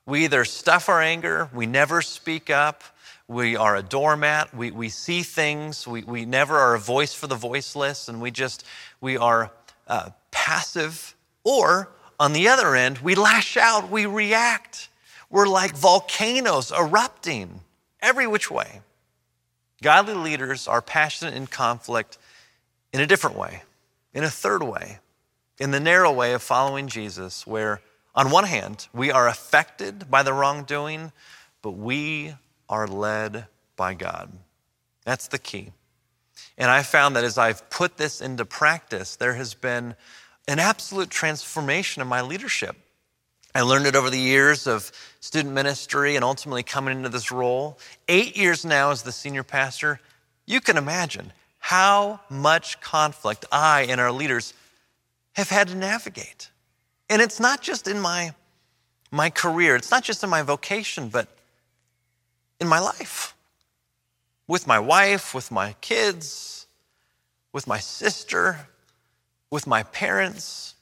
We 0.05 0.25
either 0.25 0.45
stuff 0.45 0.89
our 0.89 1.01
anger, 1.01 1.49
we 1.53 1.65
never 1.65 2.01
speak 2.01 2.49
up, 2.49 2.83
we 3.27 3.55
are 3.55 3.75
a 3.75 3.81
doormat. 3.81 4.53
We, 4.53 4.69
we 4.69 4.89
see 4.89 5.23
things. 5.23 5.87
We, 5.87 6.03
we 6.03 6.25
never 6.25 6.57
are 6.57 6.75
a 6.75 6.79
voice 6.79 7.13
for 7.13 7.25
the 7.25 7.35
voiceless, 7.35 8.07
and 8.07 8.21
we 8.21 8.29
just, 8.29 8.63
we 9.01 9.17
are 9.17 9.51
uh, 9.87 10.11
passive. 10.29 11.15
Or 11.43 11.89
on 12.19 12.33
the 12.33 12.47
other 12.47 12.75
end, 12.75 12.99
we 12.99 13.15
lash 13.15 13.57
out, 13.57 13.89
we 13.89 14.05
react. 14.05 14.89
We're 15.31 15.47
like 15.47 15.75
volcanoes 15.75 16.71
erupting 16.71 17.61
every 17.99 18.27
which 18.27 18.51
way. 18.51 18.81
Godly 19.81 20.13
leaders 20.13 20.67
are 20.67 20.81
passionate 20.81 21.33
in 21.33 21.47
conflict 21.47 22.19
in 22.93 23.01
a 23.01 23.07
different 23.07 23.37
way, 23.37 23.63
in 24.15 24.23
a 24.23 24.29
third 24.29 24.63
way, 24.63 24.97
in 25.59 25.69
the 25.71 25.79
narrow 25.79 26.11
way 26.11 26.33
of 26.33 26.41
following 26.41 26.87
Jesus, 26.87 27.45
where 27.45 27.81
on 28.15 28.31
one 28.31 28.45
hand, 28.45 28.87
we 28.93 29.11
are 29.11 29.27
affected 29.27 30.09
by 30.09 30.23
the 30.23 30.33
wrongdoing, 30.33 31.11
but 31.61 31.71
we 31.71 32.33
are 32.69 32.87
led 32.87 33.45
by 33.75 33.93
God. 33.93 34.31
That's 35.03 35.27
the 35.27 35.37
key. 35.37 35.73
And 36.57 36.71
I 36.71 36.81
found 36.81 37.15
that 37.15 37.25
as 37.25 37.37
I've 37.37 37.69
put 37.69 37.97
this 37.97 38.21
into 38.21 38.45
practice, 38.45 39.17
there 39.17 39.33
has 39.33 39.53
been 39.53 39.95
an 40.47 40.59
absolute 40.59 41.09
transformation 41.09 42.01
in 42.01 42.07
my 42.07 42.21
leadership. 42.21 42.77
I 43.53 43.61
learned 43.61 43.85
it 43.85 43.95
over 43.95 44.09
the 44.09 44.17
years 44.17 44.65
of 44.65 44.91
student 45.19 45.53
ministry 45.53 46.15
and 46.15 46.23
ultimately 46.23 46.63
coming 46.63 46.97
into 46.97 47.09
this 47.09 47.31
role. 47.31 47.79
Eight 48.07 48.37
years 48.37 48.63
now 48.63 48.91
as 48.91 49.03
the 49.03 49.11
senior 49.11 49.43
pastor, 49.43 49.99
you 50.45 50.61
can 50.61 50.77
imagine 50.77 51.33
how 51.65 52.19
much 52.29 52.79
conflict 52.79 53.43
I 53.51 53.87
and 53.89 53.99
our 53.99 54.11
leaders 54.11 54.53
have 55.33 55.49
had 55.49 55.67
to 55.69 55.75
navigate. 55.75 56.49
And 57.09 57.23
it's 57.23 57.39
not 57.39 57.61
just 57.61 57.87
in 57.87 57.99
my 57.99 58.33
my 59.11 59.29
career. 59.29 59.75
It's 59.75 59.89
not 59.89 60.03
just 60.03 60.23
in 60.23 60.29
my 60.29 60.43
vocation, 60.43 61.09
but 61.09 61.27
in 62.59 62.67
my 62.67 62.79
life 62.79 63.35
with 64.47 64.67
my 64.67 64.77
wife, 64.77 65.33
with 65.33 65.49
my 65.51 65.73
kids, 65.81 66.67
with 67.51 67.65
my 67.65 67.79
sister, 67.79 68.67
with 69.49 69.65
my 69.65 69.81
parents, 69.83 70.75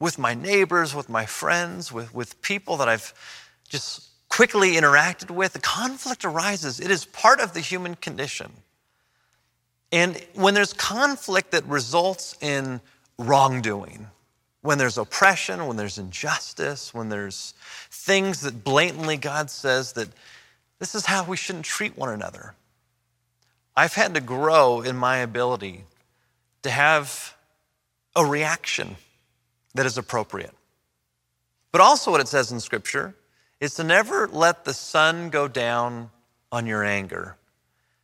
with 0.00 0.18
my 0.18 0.34
neighbors, 0.34 0.92
with 0.92 1.08
my 1.08 1.24
friends, 1.24 1.92
with, 1.92 2.12
with 2.12 2.42
people 2.42 2.76
that 2.78 2.88
I've 2.88 3.14
just 3.68 4.08
quickly 4.28 4.72
interacted 4.72 5.30
with. 5.30 5.52
The 5.52 5.60
conflict 5.60 6.24
arises. 6.24 6.80
It 6.80 6.90
is 6.90 7.04
part 7.04 7.38
of 7.40 7.52
the 7.52 7.60
human 7.60 7.94
condition. 7.94 8.52
And 9.96 10.22
when 10.34 10.52
there's 10.52 10.74
conflict 10.74 11.52
that 11.52 11.64
results 11.64 12.36
in 12.42 12.82
wrongdoing, 13.18 14.08
when 14.60 14.76
there's 14.76 14.98
oppression, 14.98 15.66
when 15.66 15.78
there's 15.78 15.96
injustice, 15.96 16.92
when 16.92 17.08
there's 17.08 17.54
things 17.90 18.42
that 18.42 18.62
blatantly 18.62 19.16
God 19.16 19.48
says 19.48 19.94
that 19.94 20.10
this 20.78 20.94
is 20.94 21.06
how 21.06 21.24
we 21.24 21.38
shouldn't 21.38 21.64
treat 21.64 21.96
one 21.96 22.10
another. 22.10 22.52
I've 23.74 23.94
had 23.94 24.12
to 24.12 24.20
grow 24.20 24.82
in 24.82 24.96
my 24.96 25.16
ability 25.16 25.84
to 26.62 26.68
have 26.68 27.34
a 28.14 28.26
reaction 28.26 28.96
that 29.74 29.86
is 29.86 29.96
appropriate. 29.96 30.52
But 31.72 31.80
also, 31.80 32.10
what 32.10 32.20
it 32.20 32.28
says 32.28 32.52
in 32.52 32.60
Scripture 32.60 33.14
is 33.60 33.74
to 33.76 33.84
never 33.84 34.28
let 34.28 34.66
the 34.66 34.74
sun 34.74 35.30
go 35.30 35.48
down 35.48 36.10
on 36.52 36.66
your 36.66 36.84
anger. 36.84 37.36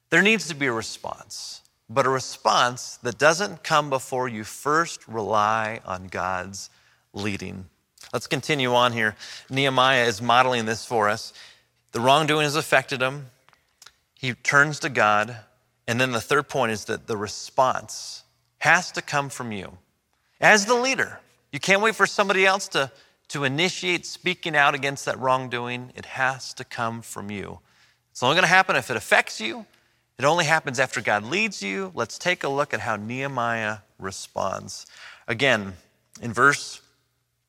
There 0.09 0.23
needs 0.23 0.49
to 0.49 0.55
be 0.55 0.69
a 0.69 0.73
response, 0.73 1.62
but 1.93 2.07
a 2.07 2.11
response 2.11 2.99
that 3.03 3.19
doesn't 3.19 3.63
come 3.63 3.91
before 3.91 4.29
you 4.29 4.45
first 4.45 5.07
rely 5.07 5.81
on 5.85 6.07
God's 6.07 6.71
leading. 7.13 7.67
Let's 8.13 8.27
continue 8.27 8.75
on 8.75 8.93
here. 8.93 9.17
Nehemiah 9.51 10.05
is 10.05 10.23
modeling 10.23 10.65
this 10.65 10.85
for 10.85 11.09
us. 11.09 11.33
The 11.93 12.01
wrongdoing 12.01 12.45
has 12.45 12.57
affected 12.57 13.01
him. 13.01 13.27
He 14.19 14.33
turns 14.33 14.79
to 14.81 14.89
God. 14.89 15.37
And 15.87 16.01
then 16.01 16.13
the 16.13 16.21
third 16.21 16.49
point 16.49 16.73
is 16.73 16.87
that 16.87 17.07
the 17.07 17.17
response 17.17 18.23
has 18.59 18.93
to 18.93 19.03
come 19.03 19.29
from 19.29 19.53
you. 19.53 19.79
As 20.41 20.67
the 20.67 20.75
leader, 20.75 21.21
you 21.51 21.61
can't 21.61 21.83
wait 21.83 21.95
for 21.95 22.07
somebody 22.07 22.47
else 22.47 22.69
to, 22.69 22.91
to 23.29 23.45
initiate 23.45 24.07
speaking 24.07 24.57
out 24.57 24.75
against 24.75 25.05
that 25.05 25.19
wrongdoing. 25.19 25.93
It 25.95 26.07
has 26.07 26.55
to 26.55 26.65
come 26.65 27.03
from 27.03 27.31
you. 27.31 27.61
It's 28.11 28.23
only 28.23 28.35
going 28.35 28.45
to 28.45 28.49
happen 28.49 28.77
if 28.77 28.91
it 28.91 28.97
affects 28.97 29.41
you. 29.41 29.67
It 30.23 30.27
only 30.27 30.45
happens 30.45 30.79
after 30.79 31.01
God 31.01 31.25
leads 31.25 31.65
you. 31.65 31.91
Let's 31.97 32.17
take 32.17 32.45
a 32.45 32.49
look 32.49 32.73
at 32.73 32.79
how 32.79 32.95
Nehemiah 32.95 33.79
responds. 33.99 34.87
Again, 35.27 35.73
in 36.21 36.33
verse 36.33 36.81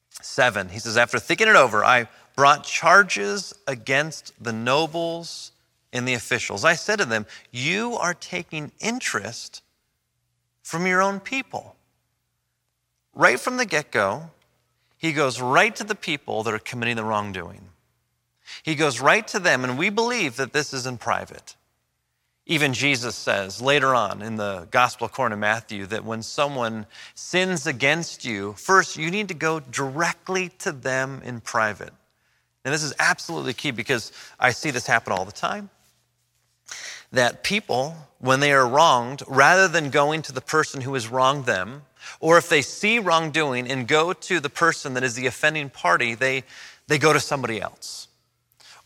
7, 0.10 0.70
he 0.70 0.80
says, 0.80 0.98
After 0.98 1.20
thinking 1.20 1.48
it 1.48 1.56
over, 1.56 1.86
I 1.86 2.08
brought 2.36 2.64
charges 2.64 3.54
against 3.68 4.34
the 4.44 4.52
nobles 4.52 5.52
and 5.94 6.08
the 6.08 6.16
officials. 6.16 6.66
I 6.66 6.74
said 6.74 6.98
to 6.98 7.06
them, 7.06 7.28
You 7.52 7.94
are 7.94 8.16
taking 8.16 8.72
interest 8.80 9.62
from 10.64 10.88
your 10.88 11.00
own 11.00 11.20
people. 11.20 11.76
Right 13.14 13.40
from 13.40 13.58
the 13.58 13.68
get 13.68 13.92
go, 13.92 14.32
he 14.98 15.14
goes 15.14 15.40
right 15.40 15.76
to 15.76 15.84
the 15.84 15.94
people 15.94 16.42
that 16.42 16.56
are 16.56 16.58
committing 16.58 16.96
the 16.96 17.04
wrongdoing. 17.04 17.70
He 18.64 18.74
goes 18.74 19.00
right 19.00 19.28
to 19.28 19.38
them, 19.38 19.64
and 19.64 19.78
we 19.78 19.92
believe 19.92 20.38
that 20.38 20.54
this 20.54 20.74
is 20.74 20.88
in 20.88 20.98
private. 20.98 21.56
Even 22.46 22.74
Jesus 22.74 23.16
says 23.16 23.62
later 23.62 23.96
on 23.96 24.22
in 24.22 24.36
the 24.36 24.68
Gospel 24.70 25.06
according 25.06 25.38
to 25.38 25.40
Matthew 25.40 25.86
that 25.88 26.04
when 26.04 26.22
someone 26.22 26.86
sins 27.16 27.66
against 27.66 28.26
you, 28.26 28.54
first 28.54 28.98
you 28.98 29.10
need 29.10 29.30
to 29.30 29.34
go 29.34 29.62
directly 29.62 30.50
to 30.60 30.74
them 30.74 31.22
in 31.24 31.40
private. 31.40 31.94
And 32.66 32.74
this 32.74 32.84
is 32.84 32.94
absolutely 33.00 33.54
key 33.54 33.72
because 33.72 34.12
I 34.40 34.52
see 34.52 34.72
this 34.72 34.88
happen 34.88 35.14
all 35.14 35.26
the 35.26 35.32
time. 35.32 35.70
That 37.12 37.44
people, 37.44 37.96
when 38.20 38.40
they 38.40 38.52
are 38.52 38.68
wronged, 38.68 39.22
rather 39.28 39.68
than 39.68 39.90
going 39.90 40.22
to 40.24 40.32
the 40.34 40.42
person 40.42 40.82
who 40.82 40.94
has 40.96 41.08
wronged 41.08 41.46
them, 41.46 41.84
or 42.20 42.38
if 42.38 42.50
they 42.50 42.62
see 42.62 43.00
wrongdoing 43.00 43.70
and 43.70 43.88
go 43.88 44.14
to 44.14 44.40
the 44.40 44.50
person 44.50 44.96
that 44.96 45.04
is 45.04 45.14
the 45.14 45.28
offending 45.28 45.70
party, 45.70 46.16
they, 46.16 46.44
they 46.88 46.98
go 46.98 47.14
to 47.14 47.20
somebody 47.20 47.62
else. 47.62 48.08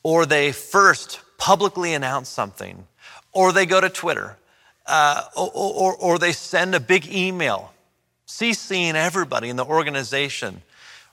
Or 0.04 0.26
they 0.26 0.52
first 0.52 1.22
publicly 1.38 1.94
announce 1.94 2.30
something, 2.30 2.88
or 3.34 3.52
they 3.52 3.66
go 3.66 3.82
to 3.82 3.90
Twitter, 3.90 4.38
uh, 4.86 5.24
or, 5.36 5.52
or, 5.54 5.96
or 5.96 6.18
they 6.18 6.32
send 6.32 6.74
a 6.76 6.80
big 6.80 7.08
email 7.08 7.74
CCing 8.28 8.96
everybody 8.96 9.50
in 9.50 9.56
the 9.56 9.66
organization 9.66 10.62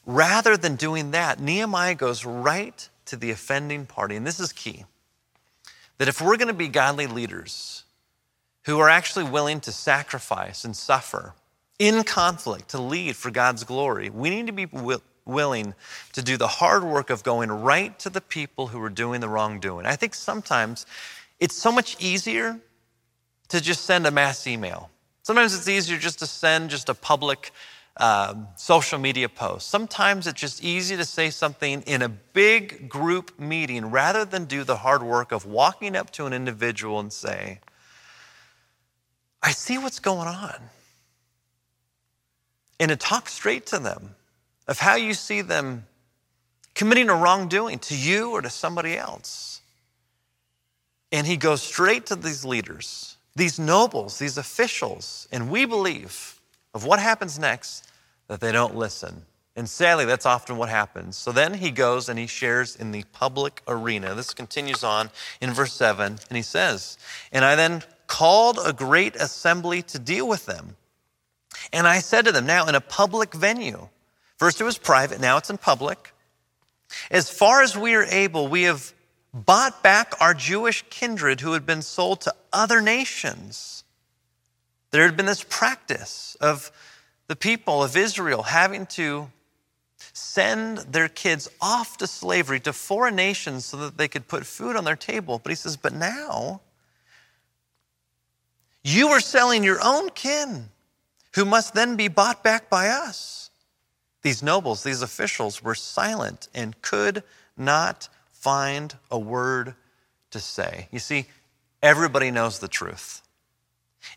Rather 0.07 0.57
than 0.57 0.77
doing 0.77 1.13
that, 1.13 1.41
Nehemiah 1.41 1.95
goes 1.95 2.25
right 2.25 2.89
to 3.07 3.17
the 3.17 3.31
offending 3.31 3.87
party. 3.87 4.17
And 4.17 4.27
this 4.27 4.41
is 4.41 4.53
key 4.53 4.85
that 5.99 6.09
if 6.09 6.21
we're 6.21 6.37
going 6.37 6.49
to 6.49 6.55
be 6.55 6.69
godly 6.69 7.07
leaders 7.07 7.85
who 8.65 8.79
are 8.81 8.89
actually 8.89 9.25
willing 9.25 9.61
to 9.61 9.73
sacrifice 9.73 10.65
and 10.65 10.77
suffer 10.77 11.35
in 11.79 12.03
conflict 12.05 12.69
to 12.71 12.81
lead 12.81 13.17
for 13.17 13.31
God's 13.31 13.65
glory, 13.65 14.11
we 14.11 14.31
need 14.31 14.47
to 14.47 14.53
be 14.53 14.69
willing 15.25 15.75
to 16.13 16.23
do 16.23 16.37
the 16.37 16.49
hard 16.49 16.85
work 16.85 17.11
of 17.11 17.23
going 17.23 17.51
right 17.51 17.99
to 18.01 18.11
the 18.11 18.21
people 18.21 18.69
who 18.69 18.83
are 18.83 18.91
doing 18.91 19.21
the 19.21 19.29
wrongdoing. 19.29 19.87
I 19.87 19.97
think 19.97 20.15
sometimes 20.15 20.85
it's 21.45 21.55
so 21.55 21.71
much 21.71 21.95
easier 22.01 22.59
to 23.49 23.61
just 23.61 23.85
send 23.85 24.07
a 24.07 24.11
mass 24.11 24.47
email. 24.47 24.89
Sometimes 25.23 25.55
it's 25.55 25.69
easier 25.69 25.99
just 25.99 26.21
to 26.21 26.27
send 26.27 26.71
just 26.71 26.89
a 26.89 26.95
public 26.95 27.53
um, 27.99 28.49
social 28.57 28.99
media 28.99 29.29
post. 29.29 29.69
Sometimes 29.69 30.27
it's 30.27 30.41
just 30.41 30.65
easy 30.65 30.97
to 30.97 31.05
say 31.05 31.29
something 31.29 31.83
in 31.83 32.01
a 32.01 32.09
big 32.09 32.89
group 32.89 33.39
meeting 33.39 33.91
rather 33.91 34.25
than 34.25 34.47
do 34.47 34.65
the 34.65 34.77
hard 34.77 35.03
work 35.03 35.33
of 35.33 35.45
walking 35.45 35.95
up 35.95 36.11
to 36.13 36.25
an 36.25 36.33
individual 36.33 36.99
and 36.99 37.13
say, 37.13 37.61
I 39.43 39.51
see 39.51 39.77
what's 39.77 40.01
going 40.01 40.29
on. 40.29 40.57
And 42.81 42.89
to 42.89 42.97
talk 42.97 43.29
straight 43.29 43.67
to 43.67 43.79
them 43.79 44.15
of 44.67 44.79
how 44.79 44.95
you 44.95 45.13
see 45.13 45.43
them 45.43 45.85
committing 46.75 47.11
a 47.11 47.15
wrongdoing 47.15 47.81
to 47.81 47.95
you 47.95 48.31
or 48.31 48.41
to 48.41 48.49
somebody 48.49 48.97
else. 48.97 49.54
And 51.15 51.29
he 51.29 51.37
goes 51.37 51.63
straight 51.63 52.07
to 52.07 52.17
these 52.17 52.45
leaders, 52.45 53.19
these 53.37 53.57
nobles, 53.57 54.19
these 54.19 54.37
officials, 54.37 55.29
and 55.31 55.49
we 55.49 55.65
believe 55.65 56.41
of 56.75 56.85
what 56.85 56.99
happens 56.99 57.39
next 57.39 57.89
that 58.27 58.41
they 58.41 58.51
don't 58.51 58.75
listen. 58.75 59.25
And 59.55 59.69
sadly, 59.69 60.07
that's 60.07 60.27
often 60.27 60.57
what 60.57 60.71
happens. 60.71 61.17
So 61.17 61.31
then 61.31 61.55
he 61.55 61.71
goes 61.71 62.09
and 62.09 62.19
he 62.19 62.27
shares 62.27 62.75
in 62.75 62.91
the 62.91 63.05
public 63.13 63.63
arena. 63.69 64.17
This 64.17 64.35
continues 64.35 64.83
on 64.83 65.09
in 65.41 65.53
verse 65.53 65.73
7, 65.75 66.19
and 66.29 66.37
he 66.37 66.43
says, 66.43 66.99
And 67.31 67.45
I 67.45 67.55
then 67.55 67.85
called 68.09 68.59
a 68.67 68.73
great 68.73 69.15
assembly 69.15 69.83
to 69.83 70.01
deal 70.01 70.27
with 70.27 70.47
them. 70.47 70.75
And 71.73 71.87
I 71.87 72.01
said 72.01 72.25
to 72.25 72.33
them, 72.33 72.45
Now 72.45 72.67
in 72.67 72.75
a 72.75 72.81
public 72.81 73.35
venue, 73.35 73.89
first 74.37 74.61
it 74.61 74.65
was 74.65 74.79
private, 74.79 75.21
now 75.21 75.37
it's 75.37 75.49
in 75.49 75.59
public. 75.59 76.13
As 77.09 77.31
far 77.31 77.63
as 77.63 77.77
we 77.77 77.95
are 77.95 78.03
able, 78.03 78.49
we 78.49 78.65
have 78.65 78.93
bought 79.35 79.83
back 79.83 80.15
our 80.21 80.33
Jewish 80.33 80.85
kindred 80.89 81.43
who 81.43 81.53
had 81.53 81.67
been 81.67 81.83
sold 81.83 82.23
to 82.23 82.35
other 82.53 82.81
nations 82.81 83.85
there 84.95 85.07
had 85.07 85.17
been 85.17 85.27
this 85.27 85.43
practice 85.43 86.37
of 86.41 86.71
the 87.27 87.35
people 87.35 87.83
of 87.83 87.97
Israel 87.97 88.45
having 88.45 88.87
to 88.87 89.29
send 90.13 90.79
their 90.79 91.09
kids 91.09 91.51
off 91.61 91.97
to 91.97 92.07
slavery 92.07 92.61
to 92.61 92.73
foreign 92.73 93.17
nations 93.17 93.65
so 93.65 93.77
that 93.79 93.99
they 93.99 94.07
could 94.07 94.29
put 94.29 94.47
food 94.47 94.77
on 94.77 94.85
their 94.85 94.95
table. 94.95 95.41
But 95.43 95.51
he 95.51 95.57
says, 95.57 95.77
But 95.77 95.95
now 95.95 96.61
you 98.85 99.09
are 99.09 99.19
selling 99.19 99.65
your 99.65 99.81
own 99.83 100.11
kin, 100.11 100.69
who 101.35 101.45
must 101.45 101.75
then 101.75 101.97
be 101.97 102.07
bought 102.07 102.45
back 102.45 102.71
by 102.71 102.87
us. 102.87 103.51
These 104.23 104.45
nobles, 104.45 104.85
these 104.85 105.03
officials 105.03 105.61
were 105.61 105.75
silent 105.75 106.47
and 106.55 106.81
could 106.83 107.25
not 107.57 108.09
find 108.45 108.95
a 109.11 109.19
word 109.19 109.75
to 110.31 110.39
say. 110.39 110.87
You 110.93 110.99
see, 110.99 111.25
everybody 111.83 112.31
knows 112.31 112.59
the 112.59 112.69
truth. 112.69 113.23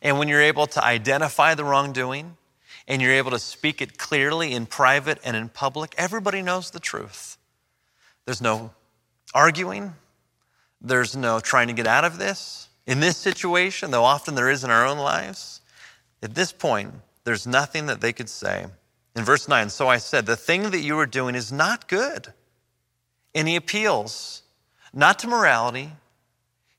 And 0.02 0.20
when 0.20 0.28
you're 0.28 0.42
able 0.42 0.68
to 0.68 0.84
identify 0.84 1.56
the 1.56 1.64
wrongdoing 1.64 2.36
and 2.90 3.02
you're 3.02 3.14
able 3.14 3.32
to 3.32 3.40
speak 3.40 3.82
it 3.82 3.98
clearly 3.98 4.52
in 4.52 4.66
private 4.66 5.20
and 5.24 5.38
in 5.38 5.48
public, 5.48 5.96
everybody 5.98 6.42
knows 6.42 6.72
the 6.72 6.80
truth. 6.82 7.38
There's 8.26 8.42
no 8.42 8.72
arguing, 9.34 9.94
there's 10.82 11.16
no 11.16 11.40
trying 11.40 11.68
to 11.68 11.74
get 11.74 11.88
out 11.88 12.04
of 12.04 12.18
this. 12.18 12.68
In 12.86 13.00
this 13.00 13.16
situation, 13.16 13.92
though 13.92 14.04
often 14.04 14.36
there 14.36 14.50
is 14.50 14.66
in 14.66 14.70
our 14.70 14.86
own 14.86 14.98
lives, 14.98 15.62
at 16.22 16.36
this 16.36 16.52
point, 16.52 16.94
there's 17.24 17.48
nothing 17.48 17.86
that 17.86 18.02
they 18.02 18.12
could 18.12 18.28
say. 18.28 18.66
In 19.16 19.24
verse 19.24 19.48
9, 19.48 19.70
so 19.70 19.88
I 19.88 20.00
said, 20.00 20.26
The 20.26 20.36
thing 20.36 20.72
that 20.72 20.82
you 20.82 21.00
are 21.00 21.06
doing 21.06 21.34
is 21.34 21.50
not 21.50 21.88
good. 21.88 22.34
And 23.38 23.48
he 23.48 23.56
appeals 23.56 24.42
not 24.92 25.20
to 25.20 25.28
morality, 25.28 25.92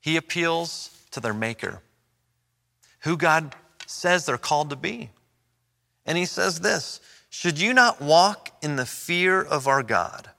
he 0.00 0.16
appeals 0.16 0.90
to 1.12 1.20
their 1.20 1.32
maker 1.32 1.82
who 3.02 3.16
God 3.16 3.54
says 3.86 4.26
they're 4.26 4.36
called 4.38 4.70
to 4.70 4.76
be. 4.76 5.10
And 6.04 6.18
he 6.18 6.24
says 6.24 6.58
this 6.58 6.98
Should 7.30 7.60
you 7.60 7.72
not 7.72 8.00
walk 8.00 8.50
in 8.60 8.74
the 8.74 8.86
fear 8.86 9.40
of 9.40 9.68
our 9.68 9.84
God, 9.84 10.30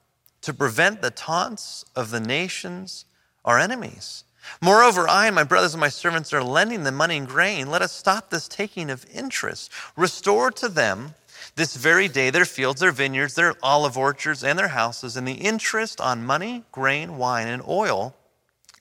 to 0.42 0.54
prevent 0.54 1.02
the 1.02 1.10
taunts 1.10 1.86
of 1.96 2.12
the 2.12 2.20
nations, 2.20 3.06
our 3.46 3.58
enemies. 3.58 4.26
Moreover, 4.62 5.08
I 5.08 5.28
and 5.28 5.36
my 5.36 5.44
brothers 5.46 5.74
and 5.74 5.80
my 5.80 5.88
servants 5.88 6.34
are 6.34 6.44
lending 6.44 6.84
them 6.84 6.96
money 6.96 7.16
and 7.16 7.28
grain. 7.30 7.72
Let 7.72 7.82
us 7.82 7.94
stop 7.94 8.30
this 8.30 8.50
taking 8.50 8.90
of 8.90 9.06
interest. 9.14 9.72
Restore 9.96 10.52
to 10.52 10.68
them 10.68 11.16
this 11.60 11.76
very 11.76 12.08
day 12.08 12.30
their 12.30 12.45
fields, 12.45 12.80
their 12.80 12.91
vineyards, 12.91 13.36
their 13.36 13.54
olive 13.62 13.98
orchards, 13.98 14.43
and 14.43 14.58
their 14.58 14.69
houses, 14.69 15.17
and 15.17 15.28
the 15.28 15.34
interest 15.34 16.00
on 16.00 16.26
money, 16.26 16.63
grain, 16.72 17.17
wine, 17.17 17.48
and 17.48 17.62
oil 17.67 18.15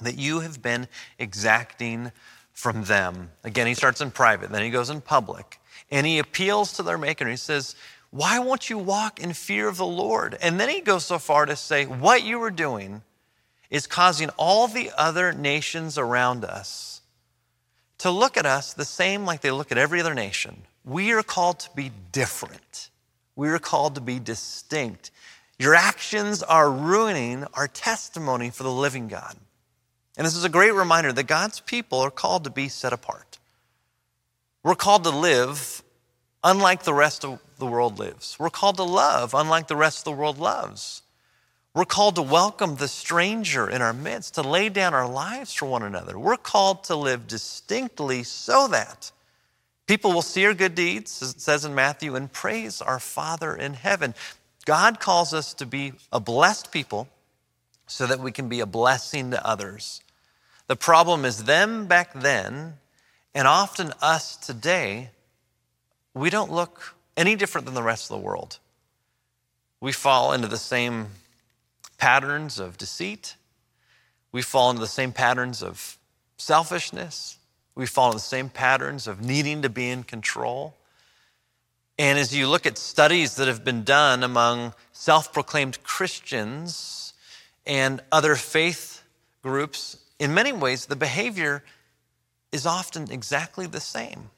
that 0.01 0.17
you 0.17 0.41
have 0.41 0.63
been 0.63 0.87
exacting 1.19 2.13
from 2.53 2.85
them. 2.85 3.33
Again, 3.43 3.67
he 3.67 3.75
starts 3.75 4.01
in 4.01 4.13
private, 4.13 4.51
then 4.51 4.63
he 4.63 4.71
goes 4.71 4.91
in 4.91 5.01
public, 5.01 5.61
and 5.91 6.07
he 6.07 6.19
appeals 6.19 6.73
to 6.75 6.85
their 6.85 6.97
maker. 6.97 7.29
He 7.29 7.37
says, 7.37 7.75
Why 8.11 8.39
won't 8.39 8.71
you 8.71 8.79
walk 8.79 9.19
in 9.19 9.33
fear 9.33 9.67
of 9.67 9.77
the 9.77 9.85
Lord? 9.85 10.39
And 10.41 10.61
then 10.61 10.69
he 10.69 10.81
goes 10.81 11.05
so 11.05 11.19
far 11.19 11.47
to 11.47 11.57
say, 11.57 11.85
What 11.85 12.23
you 12.23 12.41
are 12.43 12.51
doing 12.51 13.03
is 13.71 13.89
causing 13.89 14.31
all 14.39 14.69
the 14.69 14.93
other 14.97 15.33
nations 15.33 15.99
around 15.99 16.45
us 16.45 17.03
to 17.99 18.11
look 18.13 18.37
at 18.37 18.47
us 18.47 18.73
the 18.73 18.85
same 18.85 19.25
like 19.25 19.41
they 19.41 19.51
look 19.51 19.73
at 19.73 19.79
every 19.79 20.01
other 20.01 20.15
nation. 20.15 20.63
We 20.89 21.13
are 21.13 21.23
called 21.23 21.61
to 21.61 21.71
be 21.77 21.93
different. 22.13 22.89
We 23.37 23.51
are 23.51 23.59
called 23.59 23.97
to 23.97 24.01
be 24.01 24.19
distinct. 24.19 25.11
Your 25.59 25.75
actions 25.75 26.43
are 26.43 26.71
ruining 26.71 27.45
our 27.53 27.69
testimony 27.69 28.49
for 28.49 28.63
the 28.63 28.73
living 28.73 29.07
God. 29.07 29.37
And 30.17 30.27
this 30.27 30.35
is 30.35 30.45
a 30.45 30.49
great 30.49 30.73
reminder 30.73 31.13
that 31.13 31.25
God's 31.25 31.61
people 31.61 31.99
are 32.01 32.11
called 32.11 32.45
to 32.45 32.51
be 32.51 32.69
set 32.69 32.95
apart. 32.95 33.39
We're 34.63 34.75
called 34.75 35.05
to 35.05 35.11
live 35.11 35.83
unlike 36.43 36.85
the 36.85 36.95
rest 36.95 37.23
of 37.23 37.39
the 37.59 37.67
world 37.67 37.99
lives. 37.99 38.37
We're 38.39 38.49
called 38.49 38.77
to 38.77 38.83
love 38.83 39.35
unlike 39.35 39.69
the 39.69 39.77
rest 39.77 39.99
of 39.99 40.05
the 40.05 40.19
world 40.19 40.39
loves. 40.39 41.03
We're 41.75 41.85
called 41.85 42.15
to 42.15 42.23
welcome 42.23 42.77
the 42.77 42.89
stranger 42.89 43.69
in 43.69 43.83
our 43.83 43.93
midst, 43.93 44.37
to 44.37 44.43
lay 44.43 44.71
down 44.71 44.95
our 44.95 45.09
lives 45.09 45.53
for 45.53 45.67
one 45.67 45.83
another. 45.83 46.19
We're 46.19 46.39
called 46.39 46.85
to 46.85 46.97
live 46.97 47.27
distinctly 47.27 48.23
so 48.23 48.69
that 48.69 49.13
people 49.89 50.13
will 50.13 50.23
see 50.23 50.47
our 50.47 50.55
good 50.55 50.77
deeds, 50.77 51.21
as 51.23 51.31
it 51.33 51.41
says 51.41 51.65
in 51.65 51.75
Matthew, 51.75 52.15
and 52.15 52.33
praise 52.33 52.81
our 52.81 53.01
Father 53.01 53.57
in 53.57 53.75
heaven. 53.75 54.15
God 54.65 55.01
calls 55.01 55.35
us 55.35 55.55
to 55.55 55.67
be 55.67 55.95
a 56.13 56.21
blessed 56.21 56.71
people 56.71 57.09
so 57.89 58.07
that 58.07 58.21
we 58.21 58.31
can 58.31 58.49
be 58.49 58.61
a 58.61 58.67
blessing 58.67 59.33
to 59.33 59.45
others. 59.45 60.03
The 60.69 60.77
problem 60.77 61.25
is 61.25 61.45
them 61.45 61.87
back 61.87 62.13
then, 62.13 62.75
and 63.35 63.49
often 63.49 63.93
us 64.03 64.37
today, 64.37 65.09
we 66.13 66.29
don't 66.29 66.53
look 66.53 66.95
any 67.17 67.35
different 67.35 67.65
than 67.65 67.75
the 67.75 67.83
rest 67.83 68.11
of 68.11 68.21
the 68.21 68.25
world. 68.25 68.59
We 69.81 69.93
fall 69.93 70.33
into 70.35 70.49
the 70.49 70.59
same 70.59 71.07
patterns 71.97 72.59
of 72.59 72.77
deceit. 72.77 73.37
We 74.33 74.43
fall 74.43 74.69
into 74.69 74.81
the 74.81 74.87
same 74.87 75.13
patterns 75.13 75.63
of 75.63 75.97
selfishness. 76.37 77.38
We 77.79 77.87
follow 77.87 78.13
the 78.13 78.19
same 78.19 78.49
patterns 78.49 79.07
of 79.07 79.25
needing 79.25 79.63
to 79.63 79.69
be 79.69 79.89
in 79.89 80.03
control. 80.03 80.75
And 81.97 82.19
as 82.19 82.35
you 82.35 82.49
look 82.49 82.67
at 82.67 82.77
studies 82.77 83.37
that 83.37 83.47
have 83.47 83.65
been 83.65 83.85
done 83.85 84.25
among 84.25 84.75
self 84.91 85.33
proclaimed 85.33 85.85
Christians 85.85 87.15
and 87.65 88.01
other 88.11 88.35
faith 88.35 89.05
groups, 89.45 89.97
in 90.19 90.35
many 90.35 90.53
ways, 90.53 90.87
the 90.87 90.97
behavior 90.97 91.63
is 92.51 92.67
often 92.67 93.13
exactly 93.13 93.69
the 93.69 93.81
same. 93.81 94.31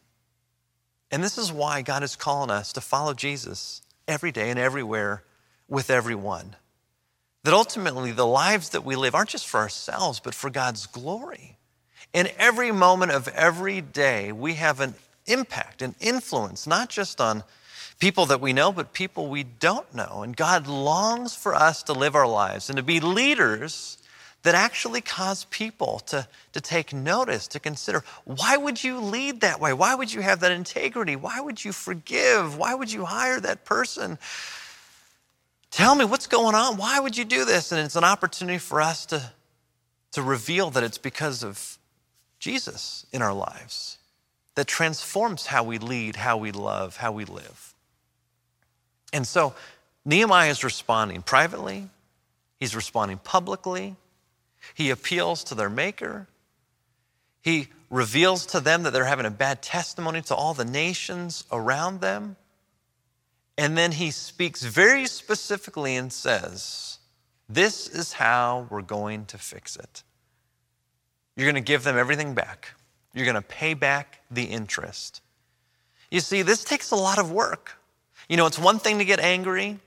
And 1.11 1.25
this 1.25 1.39
is 1.39 1.51
why 1.51 1.81
God 1.81 2.03
is 2.03 2.17
calling 2.17 2.51
us 2.51 2.75
to 2.75 2.83
follow 2.83 3.15
Jesus 3.15 3.81
every 4.07 4.33
day 4.33 4.51
and 4.51 4.59
everywhere 4.59 5.25
with 5.67 5.89
everyone. 5.89 6.57
That 7.45 7.55
ultimately 7.55 8.13
the 8.13 8.27
lives 8.27 8.69
that 8.69 8.85
we 8.85 8.97
live 8.97 9.15
aren't 9.15 9.31
just 9.31 9.49
for 9.49 9.61
ourselves, 9.61 10.21
but 10.21 10.35
for 10.35 10.51
God's 10.51 10.87
glory. 10.87 11.57
In 12.13 12.29
every 12.39 12.73
moment 12.73 13.13
of 13.13 13.29
every 13.29 13.81
day, 13.81 14.33
we 14.33 14.55
have 14.55 14.81
an 14.81 14.95
impact, 15.27 15.83
an 15.83 15.95
influence, 16.01 16.67
not 16.67 16.89
just 16.89 17.21
on 17.21 17.45
people 18.01 18.27
that 18.27 18.41
we 18.41 18.53
know, 18.53 18.73
but 18.73 18.93
people 18.93 19.29
we 19.29 19.45
don't 19.45 19.95
know. 19.95 20.23
And 20.23 20.37
God 20.37 20.67
longs 20.67 21.35
for 21.35 21.55
us 21.55 21.83
to 21.85 21.93
live 21.93 22.17
our 22.17 22.27
lives 22.27 22.69
and 22.69 22.77
to 22.79 22.83
be 22.83 22.99
leaders 22.99 23.99
that 24.43 24.55
actually 24.55 25.03
cause 25.03 25.45
people 25.45 26.01
to, 26.01 26.27
to 26.53 26.61
take 26.61 26.95
notice, 26.95 27.47
to 27.49 27.61
consider 27.61 28.03
why 28.25 28.57
would 28.57 28.83
you 28.83 28.99
lead 28.99 29.43
that 29.43 29.61
way? 29.61 29.73
Why 29.73 29.95
would 29.95 30.13
you 30.13 30.23
have 30.23 30.41
that 30.41 30.51
integrity? 30.51 31.15
Why 31.15 31.41
would 31.41 31.63
you 31.63 31.73
forgive? 31.73 32.57
Why 32.57 32.75
would 32.75 32.91
you 32.91 33.05
hire 33.05 33.39
that 33.41 33.65
person? 33.67 34.19
Tell 35.71 35.95
me 35.95 36.07
what's 36.07 36.27
going 36.27 36.55
on. 36.55 36.79
Why 36.79 36.99
would 36.99 37.17
you 37.17 37.25
do 37.25 37.45
this? 37.45 37.71
And 37.71 37.81
it's 37.81 37.97
an 37.97 38.05
opportunity 38.05 38.59
for 38.59 38.81
us 38.81 39.07
to, 39.07 39.31
to 40.13 40.23
reveal 40.23 40.71
that 40.71 40.83
it's 40.83 40.99
because 40.99 41.45
of 41.45 41.79
Jesus 42.41 43.07
in 43.13 43.23
our 43.23 43.35
lives 43.35 43.99
that 44.57 44.67
transforms 44.67 45.47
how 45.47 45.63
we 45.63 45.79
lead, 45.79 46.17
how 46.17 46.37
we 46.37 46.51
love, 46.51 46.97
how 46.97 47.13
we 47.13 47.25
live. 47.25 47.75
And 49.13 49.27
so 49.27 49.55
Nehemiah 50.05 50.51
is 50.51 50.65
responding 50.65 51.23
privately, 51.23 51.89
he's 52.59 52.75
responding 52.75 53.19
publicly, 53.19 53.97
he 54.75 54.91
appeals 54.91 55.45
to 55.45 55.55
their 55.55 55.71
maker, 55.71 56.27
he 57.43 57.69
reveals 57.91 58.47
to 58.47 58.61
them 58.61 58.83
that 58.85 58.93
they're 58.93 59.05
having 59.05 59.27
a 59.27 59.31
bad 59.31 59.63
testimony 59.63 60.23
to 60.23 60.35
all 60.35 60.55
the 60.55 60.65
nations 60.65 61.45
around 61.51 62.01
them. 62.01 62.37
And 63.59 63.77
then 63.77 63.93
he 63.93 64.11
speaks 64.11 64.63
very 64.63 65.07
specifically 65.07 65.97
and 65.97 66.13
says, 66.13 66.99
This 67.49 67.89
is 67.89 68.15
how 68.15 68.67
we're 68.71 68.83
going 68.83 69.27
to 69.27 69.39
fix 69.39 69.77
it. 69.77 70.03
You're 71.41 71.51
going 71.51 71.65
to 71.65 71.67
give 71.67 71.85
them 71.85 71.97
everything 71.97 72.35
back, 72.35 72.75
you're 73.15 73.25
going 73.25 73.35
to 73.35 73.41
pay 73.41 73.73
back 73.73 74.21
the 74.31 74.45
interest. 74.45 75.23
You 76.11 76.21
see, 76.21 76.43
this 76.43 76.63
takes 76.63 76.91
a 76.91 76.97
lot 76.97 77.19
of 77.19 77.33
work. 77.33 77.79
You 78.29 78.37
know, 78.37 78.45
it's 78.45 78.59
one 78.59 78.79
thing 78.79 78.99
to 78.99 79.07
get 79.07 79.21
angry, 79.21 79.79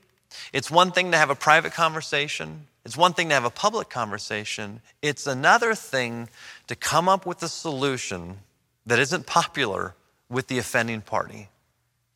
it's 0.52 0.68
one 0.68 0.90
thing 0.90 1.12
to 1.12 1.16
have 1.16 1.30
a 1.30 1.36
private 1.36 1.72
conversation, 1.72 2.66
it's 2.84 2.96
one 2.96 3.12
thing 3.12 3.28
to 3.28 3.34
have 3.34 3.44
a 3.44 3.50
public 3.50 3.88
conversation, 3.88 4.80
it's 5.00 5.28
another 5.28 5.76
thing 5.76 6.28
to 6.66 6.74
come 6.74 7.08
up 7.08 7.24
with 7.24 7.40
a 7.44 7.48
solution 7.48 8.38
that 8.84 8.98
isn't 8.98 9.24
popular 9.24 9.94
with 10.28 10.48
the 10.48 10.58
offending 10.58 11.02
party. 11.02 11.50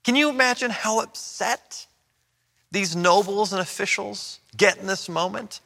Can 0.03 0.17
you 0.17 0.31
imagine 0.31 0.73
how 0.73 0.99
upset 0.99 1.87
these 2.73 2.97
nobles 2.97 3.53
and 3.53 3.63
officials 3.63 4.41
get 4.57 4.79
in 4.79 4.89
this 4.89 5.09
moment? 5.09 5.61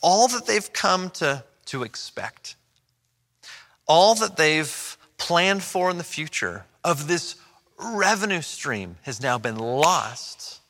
All 0.00 0.26
that 0.28 0.46
they've 0.46 0.72
come 0.72 1.10
to, 1.10 1.44
to 1.66 1.82
expect, 1.82 2.54
all 3.88 4.14
that 4.16 4.36
they've 4.36 4.96
planned 5.16 5.62
for 5.62 5.90
in 5.90 5.98
the 5.98 6.04
future 6.04 6.64
of 6.84 7.08
this 7.08 7.34
revenue 7.78 8.42
stream 8.42 8.96
has 9.02 9.20
now 9.20 9.38
been 9.38 9.56
lost 9.56 10.60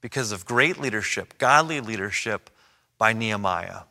because 0.00 0.32
of 0.32 0.44
great 0.44 0.78
leadership, 0.78 1.38
godly 1.38 1.80
leadership 1.80 2.50
by 2.96 3.12
Nehemiah. 3.12 3.82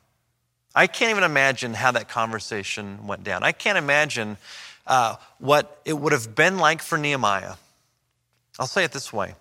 I 0.75 0.87
can't 0.87 1.11
even 1.11 1.23
imagine 1.23 1.73
how 1.73 1.91
that 1.91 2.09
conversation 2.09 3.07
went 3.07 3.23
down. 3.23 3.43
I 3.43 3.51
can't 3.51 3.77
imagine 3.77 4.37
uh, 4.85 5.15
what 5.39 5.81
it 5.85 5.93
would 5.93 6.13
have 6.13 6.35
been 6.35 6.57
like 6.57 6.81
for 6.81 6.97
Nehemiah 6.97 7.55
I'll 8.59 8.67
say 8.67 8.83
it 8.83 8.91
this 8.91 9.13
way 9.13 9.35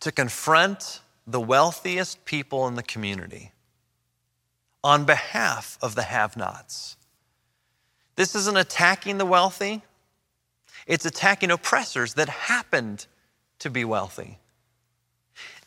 to 0.00 0.10
confront 0.10 1.00
the 1.26 1.40
wealthiest 1.40 2.24
people 2.24 2.66
in 2.66 2.74
the 2.74 2.82
community 2.82 3.52
on 4.82 5.04
behalf 5.04 5.78
of 5.80 5.94
the 5.94 6.02
have 6.02 6.36
nots. 6.36 6.96
This 8.20 8.34
isn't 8.34 8.58
attacking 8.58 9.16
the 9.16 9.24
wealthy, 9.24 9.80
it's 10.86 11.06
attacking 11.06 11.50
oppressors 11.50 12.12
that 12.14 12.28
happened 12.28 13.06
to 13.60 13.70
be 13.70 13.82
wealthy. 13.82 14.36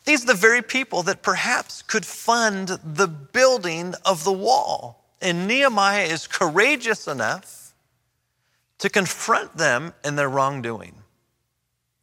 These 0.05 0.23
are 0.23 0.27
the 0.27 0.33
very 0.35 0.61
people 0.61 1.01
that 1.01 1.23
perhaps 1.23 1.81
could 1.81 2.05
fund 2.05 2.67
the 2.83 3.07
building 3.07 3.95
of 4.05 4.23
the 4.23 4.31
wall. 4.31 5.03
And 5.19 5.47
Nehemiah 5.47 6.03
is 6.03 6.27
courageous 6.27 7.07
enough 7.07 7.73
to 8.77 8.87
confront 8.87 9.57
them 9.57 9.95
in 10.05 10.15
their 10.15 10.29
wrongdoing. 10.29 10.93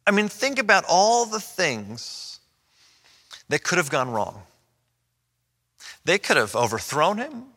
I 0.05 0.11
mean, 0.11 0.27
think 0.27 0.59
about 0.59 0.83
all 0.85 1.25
the 1.25 1.39
things 1.39 2.41
that 3.47 3.63
could 3.63 3.77
have 3.77 3.89
gone 3.89 4.11
wrong. 4.11 4.43
They 6.03 6.17
could 6.17 6.35
have 6.35 6.57
overthrown 6.57 7.19
him. 7.19 7.50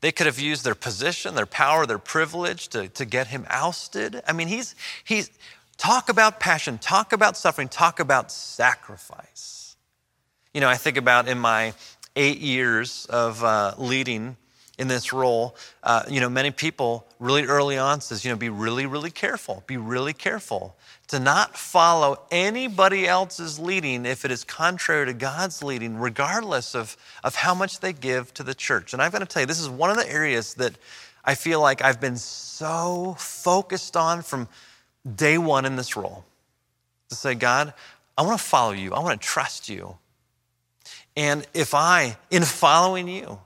They 0.00 0.12
could 0.12 0.26
have 0.26 0.38
used 0.38 0.64
their 0.64 0.74
position, 0.74 1.34
their 1.34 1.46
power, 1.46 1.86
their 1.86 1.98
privilege 1.98 2.68
to, 2.68 2.88
to 2.88 3.04
get 3.04 3.28
him 3.28 3.46
ousted. 3.48 4.22
I 4.26 4.32
mean, 4.32 4.48
he's, 4.48 4.74
he's, 5.04 5.30
talk 5.76 6.08
about 6.08 6.40
passion, 6.40 6.78
talk 6.78 7.12
about 7.12 7.36
suffering, 7.36 7.68
talk 7.68 7.98
about 7.98 8.30
sacrifice. 8.30 9.76
You 10.54 10.60
know, 10.60 10.68
I 10.68 10.76
think 10.76 10.96
about 10.96 11.28
in 11.28 11.38
my 11.38 11.74
eight 12.16 12.38
years 12.38 13.06
of 13.06 13.42
uh, 13.42 13.74
leading 13.78 14.36
in 14.78 14.86
this 14.86 15.12
role, 15.12 15.56
uh, 15.82 16.04
you 16.08 16.20
know, 16.20 16.28
many 16.28 16.52
people 16.52 17.04
really 17.18 17.44
early 17.44 17.76
on 17.76 18.00
says, 18.00 18.24
you 18.24 18.30
know, 18.30 18.36
be 18.36 18.48
really, 18.48 18.86
really 18.86 19.10
careful. 19.10 19.64
Be 19.66 19.76
really 19.76 20.12
careful 20.12 20.76
to 21.08 21.18
not 21.18 21.56
follow 21.56 22.20
anybody 22.30 23.06
else's 23.06 23.58
leading 23.58 24.06
if 24.06 24.24
it 24.24 24.30
is 24.30 24.44
contrary 24.44 25.06
to 25.06 25.12
God's 25.12 25.62
leading, 25.62 25.98
regardless 25.98 26.74
of, 26.74 26.96
of 27.24 27.34
how 27.34 27.54
much 27.54 27.80
they 27.80 27.92
give 27.92 28.32
to 28.34 28.42
the 28.42 28.54
church. 28.54 28.92
And 28.92 29.02
I've 29.02 29.10
got 29.10 29.18
to 29.18 29.26
tell 29.26 29.42
you, 29.42 29.46
this 29.46 29.60
is 29.60 29.68
one 29.68 29.90
of 29.90 29.96
the 29.96 30.08
areas 30.08 30.54
that 30.54 30.74
I 31.24 31.34
feel 31.34 31.60
like 31.60 31.82
I've 31.82 32.00
been 32.00 32.16
so 32.16 33.16
focused 33.18 33.96
on 33.96 34.22
from 34.22 34.48
day 35.16 35.38
one 35.38 35.64
in 35.64 35.76
this 35.76 35.96
role. 35.96 36.24
To 37.08 37.14
say, 37.14 37.34
God, 37.34 37.72
I 38.16 38.22
want 38.22 38.38
to 38.38 38.44
follow 38.44 38.72
you. 38.72 38.92
I 38.92 39.00
want 39.00 39.20
to 39.20 39.26
trust 39.26 39.68
you. 39.68 39.96
And 41.16 41.46
if 41.54 41.74
I, 41.74 42.16
in 42.30 42.44
following 42.44 43.08
you, 43.08 43.40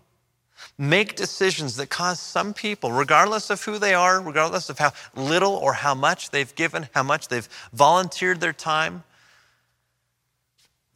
make 0.83 1.15
decisions 1.15 1.77
that 1.77 1.89
cause 1.89 2.19
some 2.19 2.53
people, 2.53 2.91
regardless 2.91 3.51
of 3.51 3.63
who 3.63 3.79
they 3.79 3.95
are, 3.95 4.21
regardless 4.21 4.69
of 4.69 4.81
how 4.81 4.93
little 5.15 5.53
or 5.53 5.75
how 5.75 5.95
much 5.95 6.31
they've 6.31 6.53
given, 6.57 6.89
how 6.93 7.05
much 7.05 7.29
they've 7.29 7.49
volunteered 7.73 8.41
their 8.41 8.53
time, 8.53 9.05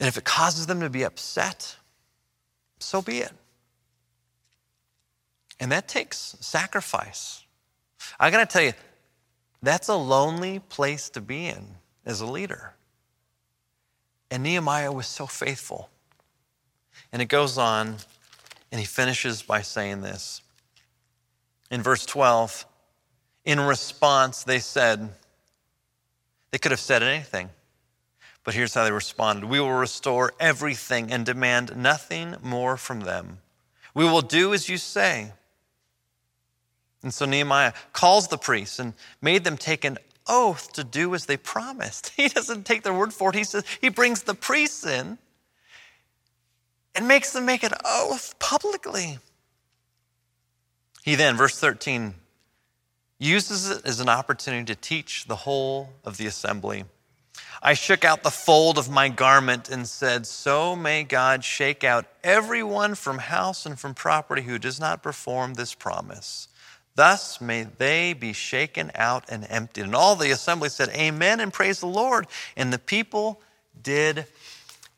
and 0.00 0.08
if 0.08 0.16
it 0.16 0.24
causes 0.24 0.66
them 0.66 0.80
to 0.80 0.90
be 0.90 1.04
upset, 1.04 1.76
so 2.80 3.00
be 3.00 3.18
it. 3.18 3.30
And 5.60 5.70
that 5.70 5.86
takes 5.86 6.36
sacrifice. 6.40 7.44
I 8.18 8.32
got 8.32 8.40
to 8.40 8.52
tell 8.52 8.64
you, 8.64 8.74
that's 9.62 9.86
a 9.88 9.94
lonely 9.94 10.58
place 10.58 11.08
to 11.10 11.20
be 11.20 11.46
in 11.46 11.76
as 12.04 12.20
a 12.20 12.26
leader. 12.26 12.74
And 14.32 14.42
Nehemiah 14.42 14.92
was 14.92 15.06
so 15.06 15.26
faithful. 15.26 15.88
And 17.12 17.22
it 17.22 17.26
goes 17.26 17.56
on, 17.56 17.98
and 18.70 18.80
he 18.80 18.86
finishes 18.86 19.42
by 19.42 19.62
saying 19.62 20.02
this. 20.02 20.42
In 21.70 21.82
verse 21.82 22.06
12, 22.06 22.66
in 23.44 23.60
response, 23.60 24.44
they 24.44 24.58
said, 24.58 25.08
they 26.50 26.58
could 26.58 26.72
have 26.72 26.80
said 26.80 27.02
anything, 27.02 27.50
but 28.44 28.54
here's 28.54 28.74
how 28.74 28.84
they 28.84 28.92
responded 28.92 29.44
We 29.46 29.60
will 29.60 29.72
restore 29.72 30.32
everything 30.38 31.12
and 31.12 31.26
demand 31.26 31.76
nothing 31.76 32.36
more 32.42 32.76
from 32.76 33.00
them. 33.00 33.38
We 33.94 34.04
will 34.04 34.22
do 34.22 34.54
as 34.54 34.68
you 34.68 34.76
say. 34.76 35.32
And 37.02 37.12
so 37.12 37.24
Nehemiah 37.24 37.72
calls 37.92 38.28
the 38.28 38.38
priests 38.38 38.78
and 38.78 38.94
made 39.20 39.44
them 39.44 39.56
take 39.56 39.84
an 39.84 39.98
oath 40.26 40.72
to 40.72 40.84
do 40.84 41.14
as 41.14 41.26
they 41.26 41.36
promised. 41.36 42.12
He 42.16 42.28
doesn't 42.28 42.64
take 42.64 42.82
their 42.82 42.94
word 42.94 43.12
for 43.12 43.30
it. 43.30 43.36
He 43.36 43.44
says 43.44 43.64
he 43.80 43.88
brings 43.88 44.22
the 44.22 44.34
priests 44.34 44.84
in 44.84 45.18
and 46.96 47.06
makes 47.06 47.32
them 47.32 47.44
make 47.44 47.62
an 47.62 47.72
oath 47.84 48.38
publicly. 48.38 49.18
He 51.04 51.14
then, 51.14 51.36
verse 51.36 51.58
13, 51.58 52.14
uses 53.18 53.70
it 53.70 53.86
as 53.86 54.00
an 54.00 54.08
opportunity 54.08 54.64
to 54.64 54.80
teach 54.80 55.26
the 55.26 55.36
whole 55.36 55.90
of 56.04 56.16
the 56.16 56.26
assembly. 56.26 56.84
I 57.62 57.74
shook 57.74 58.04
out 58.04 58.22
the 58.22 58.30
fold 58.30 58.78
of 58.78 58.90
my 58.90 59.08
garment 59.08 59.68
and 59.68 59.86
said, 59.86 60.26
So 60.26 60.76
may 60.76 61.04
God 61.04 61.44
shake 61.44 61.84
out 61.84 62.06
everyone 62.22 62.94
from 62.94 63.18
house 63.18 63.66
and 63.66 63.78
from 63.78 63.94
property 63.94 64.42
who 64.42 64.58
does 64.58 64.78
not 64.78 65.02
perform 65.02 65.54
this 65.54 65.74
promise. 65.74 66.48
Thus 66.96 67.40
may 67.40 67.64
they 67.64 68.14
be 68.14 68.32
shaken 68.32 68.90
out 68.94 69.24
and 69.28 69.46
emptied. 69.48 69.84
And 69.84 69.94
all 69.94 70.16
the 70.16 70.30
assembly 70.30 70.70
said, 70.70 70.88
Amen, 70.90 71.40
and 71.40 71.52
praise 71.52 71.80
the 71.80 71.86
Lord. 71.86 72.26
And 72.56 72.72
the 72.72 72.78
people 72.78 73.40
did 73.80 74.26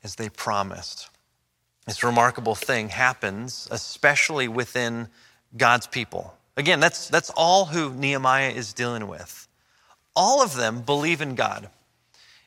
as 0.03 0.15
they 0.15 0.29
promised. 0.29 1.11
This 1.89 2.05
remarkable 2.05 2.55
thing 2.55 2.91
happens, 2.91 3.67
especially 3.71 4.47
within 4.47 5.09
God's 5.57 5.87
people. 5.87 6.35
Again, 6.55 6.81
that's, 6.81 7.09
that's 7.09 7.31
all 7.31 7.65
who 7.65 7.95
Nehemiah 7.95 8.51
is 8.51 8.75
dealing 8.75 9.09
with. 9.09 9.49
All 10.15 10.43
of 10.43 10.55
them 10.55 10.83
believe 10.83 11.23
in 11.23 11.35
God. 11.35 11.71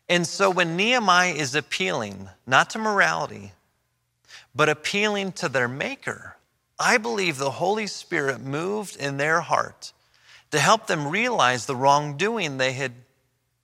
And 0.08 0.28
so 0.28 0.52
when 0.52 0.78
Nehemiah 0.78 1.34
is 1.34 1.56
appealing, 1.56 2.30
not 2.46 2.70
to 2.70 2.78
morality, 2.78 3.54
but 4.54 4.70
appealing 4.70 5.32
to 5.32 5.50
their 5.50 5.68
maker, 5.68 6.36
I 6.78 7.00
believe 7.00 7.40
the 7.40 7.50
Holy 7.50 7.88
Spirit 7.88 8.42
moved 8.42 8.96
in 8.96 9.18
their 9.18 9.42
heart 9.42 9.92
to 10.52 10.60
help 10.60 10.86
them 10.86 11.08
realize 11.08 11.66
the 11.66 11.76
wrongdoing 11.76 12.58
they 12.58 12.74
had 12.74 12.94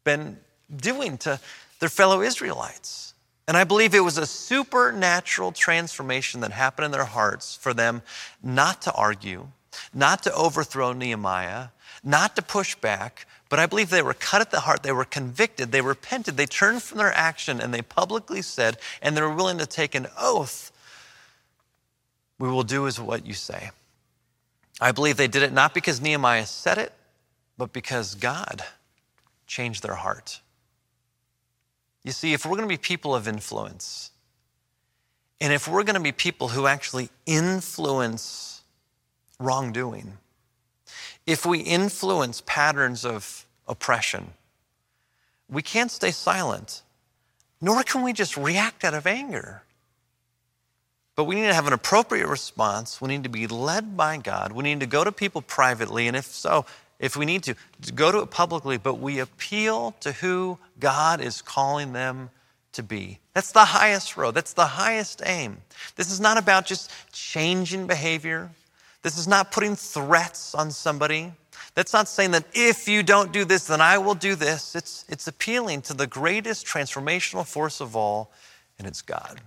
been 0.04 0.40
doing 0.76 1.20
to 1.20 1.40
their 1.78 1.90
fellow 1.90 2.24
Israelites. 2.24 3.07
And 3.48 3.56
I 3.56 3.64
believe 3.64 3.94
it 3.94 4.02
was 4.02 4.18
a 4.18 4.26
supernatural 4.26 5.52
transformation 5.54 6.42
that 6.42 6.52
happened 6.52 6.86
in 6.86 6.92
their 6.92 7.06
hearts 7.06 7.56
for 7.56 7.74
them 7.74 8.02
not 8.44 8.82
to 8.84 8.92
argue, 8.94 9.48
not 9.94 10.24
to 10.24 10.34
overthrow 10.34 10.92
Nehemiah, 10.92 11.70
not 12.04 12.36
to 12.36 12.42
push 12.42 12.76
back, 12.76 13.26
but 13.50 13.60
I 13.60 13.66
believe 13.66 13.90
they 13.90 14.02
were 14.02 14.14
cut 14.14 14.42
at 14.42 14.52
the 14.52 14.62
heart. 14.62 14.84
They 14.84 14.92
were 14.92 15.06
convicted. 15.06 15.72
They 15.72 15.82
repented. 15.82 16.36
They 16.36 16.46
turned 16.46 16.84
from 16.84 16.98
their 16.98 17.14
action 17.14 17.62
and 17.62 17.74
they 17.74 17.82
publicly 17.82 18.42
said, 18.42 18.78
and 19.02 19.16
they 19.16 19.22
were 19.22 19.34
willing 19.34 19.60
to 19.60 19.66
take 19.66 19.96
an 19.96 20.08
oath 20.20 20.72
we 22.40 22.50
will 22.50 22.64
do 22.64 22.88
as 22.88 23.00
what 23.00 23.26
you 23.26 23.34
say. 23.34 23.72
I 24.80 24.92
believe 24.92 25.18
they 25.18 25.28
did 25.28 25.44
it 25.44 25.54
not 25.54 25.74
because 25.74 26.02
Nehemiah 26.02 26.46
said 26.46 26.78
it, 26.78 26.94
but 27.58 27.74
because 27.74 28.16
God 28.16 28.64
changed 29.48 29.82
their 29.82 29.96
heart. 29.96 30.42
You 32.04 32.12
see, 32.12 32.34
if 32.34 32.46
we're 32.46 32.56
going 32.56 32.62
to 32.62 32.68
be 32.68 32.78
people 32.78 33.14
of 33.14 33.28
influence, 33.28 34.12
and 35.40 35.54
if 35.54 35.68
we're 35.68 35.84
going 35.84 35.96
to 35.96 36.02
be 36.02 36.12
people 36.12 36.50
who 36.50 36.66
actually 36.68 37.10
influence 37.26 38.62
wrongdoing, 39.40 40.18
if 41.26 41.46
we 41.46 41.60
influence 41.60 42.42
patterns 42.46 43.06
of 43.06 43.46
oppression, 43.68 44.34
we 45.50 45.62
can't 45.62 45.92
stay 45.92 46.12
silent, 46.12 46.82
nor 47.62 47.84
can 47.84 48.02
we 48.02 48.14
just 48.14 48.38
react 48.38 48.84
out 48.84 48.94
of 48.94 49.06
anger. 49.06 49.64
But 51.16 51.26
we 51.26 51.36
need 51.36 51.48
to 51.48 51.54
have 51.54 51.68
an 51.68 51.74
appropriate 51.74 52.28
response. 52.28 53.02
We 53.02 53.08
need 53.08 53.24
to 53.24 53.30
be 53.30 53.48
led 53.48 53.98
by 53.98 54.18
God. 54.18 54.52
We 54.52 54.64
need 54.64 54.80
to 54.82 54.86
go 54.86 55.04
to 55.04 55.12
people 55.12 55.42
privately, 55.42 56.08
and 56.08 56.16
if 56.16 56.26
so, 56.26 56.66
if 57.00 57.16
we 57.16 57.26
need 57.26 57.44
to, 57.44 57.56
go 57.94 58.12
to 58.12 58.20
it 58.20 58.32
publicly, 58.32 58.78
but 58.78 58.96
we 58.96 59.20
appeal 59.20 59.96
to 60.00 60.12
who 60.14 60.58
God 60.80 61.22
is 61.22 61.42
calling 61.42 61.94
them 61.94 62.30
to 62.74 62.84
be. 62.84 63.20
That's 63.34 63.52
the 63.52 63.66
highest 63.66 64.18
road. 64.18 64.34
That's 64.34 64.54
the 64.54 64.66
highest 64.66 65.22
aim. 65.26 65.58
This 65.96 66.12
is 66.12 66.20
not 66.20 66.38
about 66.38 66.66
just 66.66 66.92
changing 67.12 67.88
behavior. 67.88 68.50
This 69.04 69.18
is 69.18 69.28
not 69.28 69.52
putting 69.52 69.76
threats 69.76 70.56
on 70.56 70.72
somebody. 70.72 71.34
That's 71.76 71.94
not 71.94 72.08
saying 72.08 72.32
that 72.32 72.46
if 72.54 72.88
you 72.88 73.04
don't 73.04 73.32
do 73.32 73.46
this, 73.46 73.68
then 73.68 73.82
I 73.82 74.00
will 74.00 74.16
do 74.16 74.34
this. 74.34 74.76
It's, 74.76 75.06
it's 75.08 75.28
appealing 75.28 75.84
to 75.84 75.94
the 75.94 76.08
greatest 76.08 76.66
transformational 76.66 77.46
force 77.46 77.80
of 77.80 77.96
all, 77.96 78.32
and 78.80 78.88
it's 78.88 79.04
God. 79.04 79.42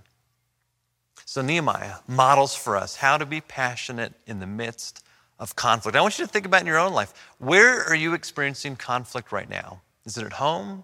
So 1.25 1.41
Nehemiah 1.41 1.95
models 2.07 2.55
for 2.55 2.77
us 2.77 2.97
how 2.97 3.17
to 3.17 3.25
be 3.25 3.41
passionate 3.41 4.13
in 4.25 4.39
the 4.39 4.47
midst 4.47 5.03
of 5.41 5.55
conflict. 5.55 5.97
I 5.97 6.01
want 6.01 6.19
you 6.19 6.25
to 6.25 6.31
think 6.31 6.45
about 6.45 6.61
in 6.61 6.67
your 6.67 6.79
own 6.79 6.93
life 6.93 7.13
where 7.39 7.83
are 7.83 7.95
you 7.95 8.13
experiencing 8.13 8.75
conflict 8.77 9.31
right 9.31 9.49
now? 9.49 9.81
Is 10.05 10.15
it 10.15 10.23
at 10.23 10.33
home? 10.33 10.83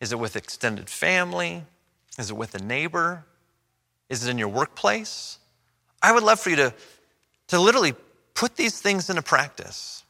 Is 0.00 0.12
it 0.12 0.18
with 0.18 0.36
extended 0.36 0.90
family? 0.90 1.64
Is 2.18 2.30
it 2.30 2.36
with 2.36 2.54
a 2.54 2.62
neighbor? 2.62 3.24
Is 4.10 4.26
it 4.26 4.30
in 4.30 4.36
your 4.36 4.48
workplace? 4.48 5.38
I 6.02 6.12
would 6.12 6.22
love 6.22 6.38
for 6.38 6.50
you 6.50 6.56
to, 6.56 6.74
to 7.48 7.58
literally 7.58 7.94
put 8.34 8.56
these 8.56 8.78
things 8.78 9.08
into 9.08 9.22
practice. 9.22 10.04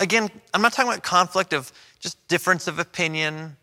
Again, 0.00 0.28
I'm 0.52 0.60
not 0.60 0.72
talking 0.72 0.90
about 0.90 1.04
conflict 1.04 1.52
of 1.52 1.72
just 2.00 2.26
difference 2.26 2.66
of 2.66 2.80
opinion. 2.80 3.56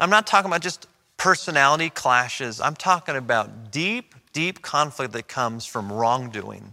I'm 0.00 0.08
not 0.08 0.26
talking 0.26 0.50
about 0.50 0.62
just 0.62 0.86
personality 1.18 1.90
clashes. 1.90 2.58
I'm 2.58 2.74
talking 2.74 3.16
about 3.16 3.70
deep, 3.70 4.14
deep 4.32 4.62
conflict 4.62 5.12
that 5.12 5.28
comes 5.28 5.66
from 5.66 5.92
wrongdoing 5.92 6.72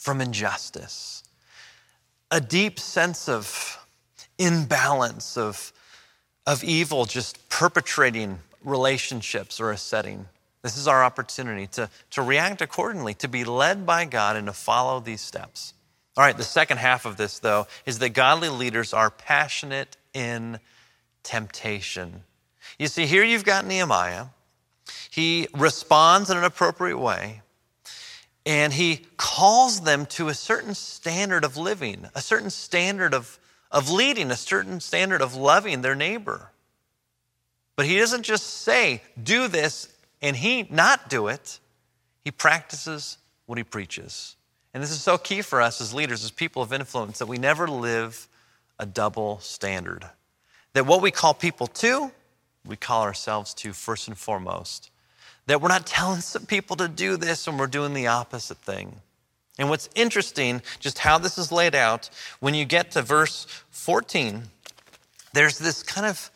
from 0.00 0.22
injustice, 0.22 1.22
a 2.30 2.40
deep 2.40 2.80
sense 2.80 3.28
of 3.28 3.78
imbalance, 4.38 5.36
of, 5.36 5.74
of 6.46 6.64
evil 6.64 7.04
just 7.04 7.50
perpetrating 7.50 8.38
relationships 8.64 9.60
or 9.60 9.70
a 9.70 9.76
setting. 9.76 10.24
This 10.62 10.78
is 10.78 10.88
our 10.88 11.04
opportunity 11.04 11.66
to, 11.68 11.90
to 12.12 12.22
react 12.22 12.62
accordingly, 12.62 13.12
to 13.14 13.28
be 13.28 13.44
led 13.44 13.84
by 13.84 14.06
God, 14.06 14.36
and 14.36 14.46
to 14.46 14.54
follow 14.54 15.00
these 15.00 15.20
steps. 15.20 15.74
All 16.16 16.24
right, 16.24 16.36
the 16.36 16.44
second 16.44 16.78
half 16.78 17.04
of 17.04 17.18
this, 17.18 17.38
though, 17.38 17.66
is 17.84 17.98
that 17.98 18.10
godly 18.10 18.48
leaders 18.48 18.94
are 18.94 19.10
passionate 19.10 19.98
in 20.14 20.60
temptation. 21.22 22.22
You 22.78 22.86
see, 22.86 23.04
here 23.04 23.22
you've 23.22 23.44
got 23.44 23.66
Nehemiah. 23.66 24.26
He 25.10 25.48
responds 25.54 26.30
in 26.30 26.38
an 26.38 26.44
appropriate 26.44 26.98
way. 26.98 27.42
And 28.46 28.72
he 28.72 29.06
calls 29.16 29.82
them 29.82 30.06
to 30.06 30.28
a 30.28 30.34
certain 30.34 30.74
standard 30.74 31.44
of 31.44 31.56
living, 31.56 32.06
a 32.14 32.20
certain 32.20 32.50
standard 32.50 33.12
of, 33.12 33.38
of 33.70 33.90
leading, 33.90 34.30
a 34.30 34.36
certain 34.36 34.80
standard 34.80 35.20
of 35.20 35.34
loving 35.34 35.82
their 35.82 35.94
neighbor. 35.94 36.50
But 37.76 37.86
he 37.86 37.98
doesn't 37.98 38.22
just 38.22 38.46
say, 38.62 39.02
do 39.22 39.48
this, 39.48 39.88
and 40.22 40.36
he 40.36 40.66
not 40.70 41.08
do 41.08 41.28
it. 41.28 41.60
He 42.24 42.30
practices 42.30 43.18
what 43.46 43.58
he 43.58 43.64
preaches. 43.64 44.36
And 44.72 44.82
this 44.82 44.90
is 44.90 45.02
so 45.02 45.18
key 45.18 45.42
for 45.42 45.60
us 45.60 45.80
as 45.80 45.92
leaders, 45.92 46.24
as 46.24 46.30
people 46.30 46.62
of 46.62 46.72
influence, 46.72 47.18
that 47.18 47.26
we 47.26 47.38
never 47.38 47.66
live 47.66 48.28
a 48.78 48.86
double 48.86 49.40
standard. 49.40 50.04
That 50.74 50.86
what 50.86 51.02
we 51.02 51.10
call 51.10 51.34
people 51.34 51.66
to, 51.66 52.12
we 52.64 52.76
call 52.76 53.02
ourselves 53.02 53.52
to 53.54 53.72
first 53.72 54.08
and 54.08 54.16
foremost. 54.16 54.90
That 55.50 55.60
we're 55.60 55.66
not 55.66 55.84
telling 55.84 56.20
some 56.20 56.46
people 56.46 56.76
to 56.76 56.86
do 56.86 57.16
this 57.16 57.48
and 57.48 57.58
we're 57.58 57.66
doing 57.66 57.92
the 57.92 58.06
opposite 58.06 58.58
thing. 58.58 59.00
And 59.58 59.68
what's 59.68 59.88
interesting, 59.96 60.62
just 60.78 61.00
how 61.00 61.18
this 61.18 61.38
is 61.38 61.50
laid 61.50 61.74
out, 61.74 62.08
when 62.38 62.54
you 62.54 62.64
get 62.64 62.92
to 62.92 63.02
verse 63.02 63.48
14, 63.70 64.44
there's 65.32 65.58
this 65.58 65.82
kind 65.82 66.06
of 66.06 66.30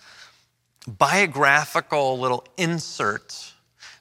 biographical 0.88 2.18
little 2.18 2.44
insert 2.56 3.52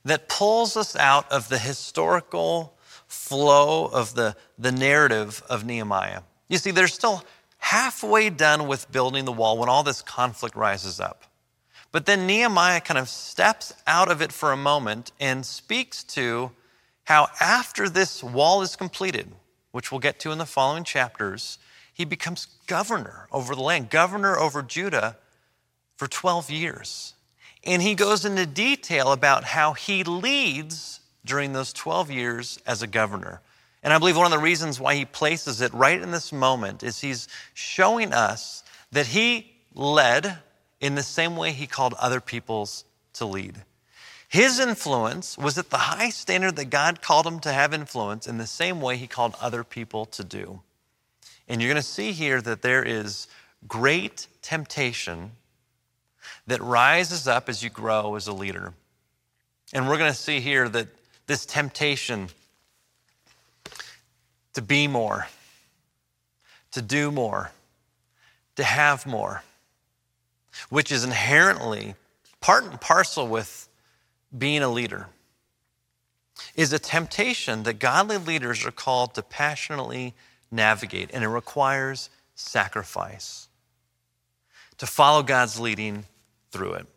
that 0.04 0.28
pulls 0.30 0.76
us 0.76 0.96
out 0.96 1.32
of 1.32 1.48
the 1.48 1.60
historical 1.60 2.76
flow 3.06 3.86
of 3.86 4.16
the, 4.16 4.36
the 4.58 4.72
narrative 4.72 5.44
of 5.48 5.64
Nehemiah. 5.64 6.22
You 6.48 6.58
see, 6.58 6.72
they're 6.72 6.88
still 6.88 7.24
halfway 7.60 8.32
done 8.32 8.68
with 8.68 8.92
building 8.92 9.26
the 9.26 9.32
wall 9.32 9.60
when 9.60 9.70
all 9.70 9.84
this 9.84 10.02
conflict 10.02 10.56
rises 10.56 11.00
up. 11.00 11.24
But 11.94 12.08
then 12.08 12.26
Nehemiah 12.26 12.82
kind 12.82 12.98
of 12.98 13.08
steps 13.08 13.72
out 13.86 14.10
of 14.10 14.20
it 14.20 14.32
for 14.32 14.52
a 14.52 14.58
moment 14.58 15.12
and 15.20 15.46
speaks 15.46 16.04
to 16.06 16.52
how, 17.04 17.28
after 17.40 17.88
this 17.88 18.24
wall 18.24 18.64
is 18.64 18.76
completed, 18.76 19.32
which 19.72 19.92
we'll 19.92 20.00
get 20.00 20.20
to 20.22 20.32
in 20.32 20.40
the 20.40 20.46
following 20.48 20.84
chapters, 20.84 21.60
he 21.94 22.04
becomes 22.04 22.48
governor 22.66 23.28
over 23.32 23.54
the 23.54 23.62
land, 23.62 23.92
governor 23.92 24.36
over 24.36 24.64
Judah 24.64 25.18
for 25.96 26.08
12 26.08 26.50
years. 26.50 27.14
And 27.64 27.80
he 27.80 27.94
goes 27.94 28.26
into 28.26 28.48
detail 28.48 29.12
about 29.12 29.44
how 29.44 29.74
he 29.74 30.04
leads 30.04 31.00
during 31.24 31.54
those 31.54 31.74
12 31.74 32.10
years 32.10 32.60
as 32.66 32.82
a 32.82 32.88
governor. 32.88 33.40
And 33.84 33.94
I 33.94 34.00
believe 34.00 34.18
one 34.18 34.26
of 34.26 34.32
the 34.32 34.40
reasons 34.40 34.80
why 34.80 34.96
he 34.96 35.06
places 35.06 35.62
it 35.62 35.72
right 35.76 36.02
in 36.02 36.10
this 36.10 36.34
moment 36.34 36.82
is 36.82 37.00
he's 37.00 37.28
showing 37.54 38.14
us 38.14 38.64
that 38.92 39.06
he 39.06 39.54
led 39.76 40.40
in 40.84 40.96
the 40.96 41.02
same 41.02 41.38
way 41.38 41.54
he 41.54 41.66
called 41.66 41.94
other 41.94 42.20
peoples 42.20 42.84
to 43.14 43.26
lead. 43.26 43.64
His 44.28 44.60
influence 44.60 45.38
was 45.38 45.58
at 45.58 45.70
the 45.70 45.78
high 45.78 46.10
standard 46.10 46.58
that 46.58 46.70
God 46.70 47.02
called 47.02 47.26
him 47.26 47.40
to 47.40 47.54
have 47.54 47.74
influence 47.74 48.28
in 48.28 48.38
the 48.38 48.46
same 48.46 48.82
way 48.82 48.98
he 48.98 49.08
called 49.08 49.34
other 49.40 49.64
people 49.64 50.06
to 50.08 50.26
do. 50.26 50.62
And 51.48 51.62
you're 51.62 51.70
going 51.70 51.82
to 51.82 51.88
see 51.88 52.12
here 52.12 52.42
that 52.42 52.64
there 52.64 52.84
is 52.84 53.30
great 53.66 54.28
temptation 54.42 55.32
that 56.48 56.62
rises 56.62 57.30
up 57.30 57.48
as 57.48 57.64
you 57.64 57.70
grow 57.70 58.16
as 58.16 58.28
a 58.28 58.34
leader. 58.34 58.74
And 59.72 59.88
we're 59.88 59.98
going 59.98 60.12
to 60.12 60.18
see 60.18 60.42
here 60.42 60.68
that 60.68 60.90
this 61.28 61.46
temptation 61.46 62.28
to 64.54 64.62
be 64.62 64.90
more, 64.90 65.28
to 66.72 66.82
do 66.82 67.10
more, 67.10 67.52
to 68.58 68.66
have 68.66 69.06
more, 69.06 69.44
which 70.70 70.92
is 70.92 71.04
inherently 71.04 71.96
part 72.42 72.64
and 72.64 72.80
parcel 72.80 73.28
with 73.28 73.68
being 74.36 74.62
a 74.62 74.70
leader, 74.70 75.08
is 76.56 76.74
a 76.74 76.80
temptation 76.80 77.64
that 77.64 77.80
godly 77.80 78.18
leaders 78.18 78.66
are 78.66 78.72
called 78.72 79.14
to 79.16 79.22
passionately 79.22 80.14
navigate, 80.52 81.10
and 81.14 81.24
it 81.24 81.28
requires 81.28 82.10
sacrifice. 82.36 83.48
To 84.80 84.88
follow 84.88 85.24
God's 85.24 85.60
leading 85.60 86.06
through 86.52 86.74
it. 86.74 86.88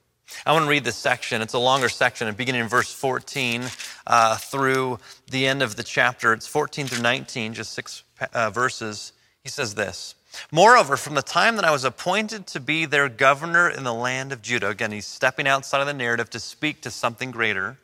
I 0.45 0.53
want 0.53 0.65
to 0.65 0.71
read 0.71 0.85
this 0.85 0.97
section. 0.97 1.41
It's 1.41 1.55
a 1.55 1.59
longer 1.59 1.89
section, 1.89 2.33
beginning 2.35 2.63
in 2.63 2.69
verse 2.69 2.93
14 2.93 3.65
uh, 4.07 4.37
through 4.37 4.99
the 5.31 5.47
end 5.47 5.63
of 5.63 5.77
the 5.77 5.85
chapter. 5.85 6.33
It's 6.33 6.47
14 6.47 6.87
through 6.87 7.03
19, 7.03 7.55
just 7.55 7.73
six 7.73 8.03
uh, 8.33 8.51
verses. 8.51 9.13
He 9.43 9.49
says 9.49 9.75
this 9.75 10.15
Moreover, 10.51 10.97
from 10.97 11.15
the 11.15 11.23
time 11.23 11.57
that 11.57 11.65
I 11.65 11.71
was 11.71 11.85
appointed 11.85 12.47
to 12.49 12.61
be 12.61 12.85
their 12.85 13.09
governor 13.09 13.69
in 13.69 13.85
the 13.85 13.95
land 13.95 14.33
of 14.33 14.43
Judah, 14.43 14.69
again, 14.69 14.93
he's 14.93 15.07
stepping 15.07 15.47
outside 15.47 15.81
of 15.81 15.87
the 15.87 15.95
narrative 15.95 16.31
to 16.31 16.41
speak 16.41 16.81
to 16.83 16.91
something 16.91 17.31
greater. 17.31 17.79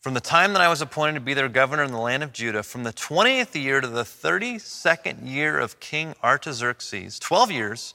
From 0.00 0.14
the 0.14 0.20
time 0.20 0.52
that 0.52 0.62
I 0.62 0.68
was 0.68 0.80
appointed 0.80 1.14
to 1.14 1.20
be 1.20 1.34
their 1.34 1.48
governor 1.48 1.82
in 1.82 1.92
the 1.92 1.98
land 1.98 2.22
of 2.22 2.32
Judah, 2.32 2.62
from 2.62 2.84
the 2.84 2.92
20th 2.92 3.60
year 3.60 3.80
to 3.80 3.88
the 3.88 4.04
32nd 4.04 5.28
year 5.28 5.58
of 5.58 5.80
King 5.80 6.14
Artaxerxes, 6.22 7.18
12 7.18 7.50
years, 7.50 7.94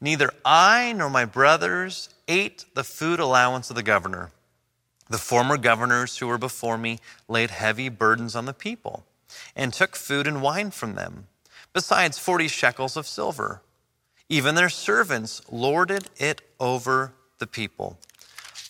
Neither 0.00 0.30
I 0.44 0.92
nor 0.92 1.08
my 1.08 1.24
brothers 1.24 2.10
ate 2.28 2.66
the 2.74 2.84
food 2.84 3.20
allowance 3.20 3.70
of 3.70 3.76
the 3.76 3.82
governor. 3.82 4.32
The 5.08 5.18
former 5.18 5.56
governors 5.56 6.18
who 6.18 6.26
were 6.26 6.38
before 6.38 6.76
me 6.76 6.98
laid 7.28 7.50
heavy 7.50 7.88
burdens 7.88 8.34
on 8.34 8.46
the 8.46 8.52
people 8.52 9.06
and 9.54 9.72
took 9.72 9.96
food 9.96 10.26
and 10.26 10.42
wine 10.42 10.70
from 10.70 10.94
them, 10.94 11.28
besides 11.74 12.18
40 12.18 12.48
shekels 12.48 12.96
of 12.96 13.06
silver. 13.06 13.60
Even 14.30 14.54
their 14.54 14.70
servants 14.70 15.42
lorded 15.50 16.08
it 16.16 16.40
over 16.58 17.12
the 17.38 17.46
people. 17.46 17.98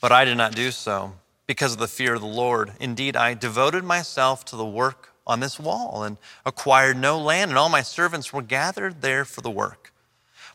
But 0.00 0.10
I 0.10 0.24
did 0.24 0.36
not 0.36 0.56
do 0.56 0.72
so 0.72 1.12
because 1.46 1.74
of 1.74 1.78
the 1.78 1.86
fear 1.86 2.14
of 2.14 2.20
the 2.20 2.26
Lord. 2.26 2.72
Indeed, 2.80 3.14
I 3.14 3.34
devoted 3.34 3.84
myself 3.84 4.44
to 4.46 4.56
the 4.56 4.64
work 4.64 5.10
on 5.26 5.40
this 5.40 5.60
wall 5.60 6.02
and 6.02 6.16
acquired 6.44 6.96
no 6.96 7.18
land, 7.18 7.50
and 7.50 7.58
all 7.58 7.68
my 7.68 7.82
servants 7.82 8.32
were 8.32 8.42
gathered 8.42 9.00
there 9.00 9.24
for 9.24 9.42
the 9.42 9.50
work. 9.50 9.92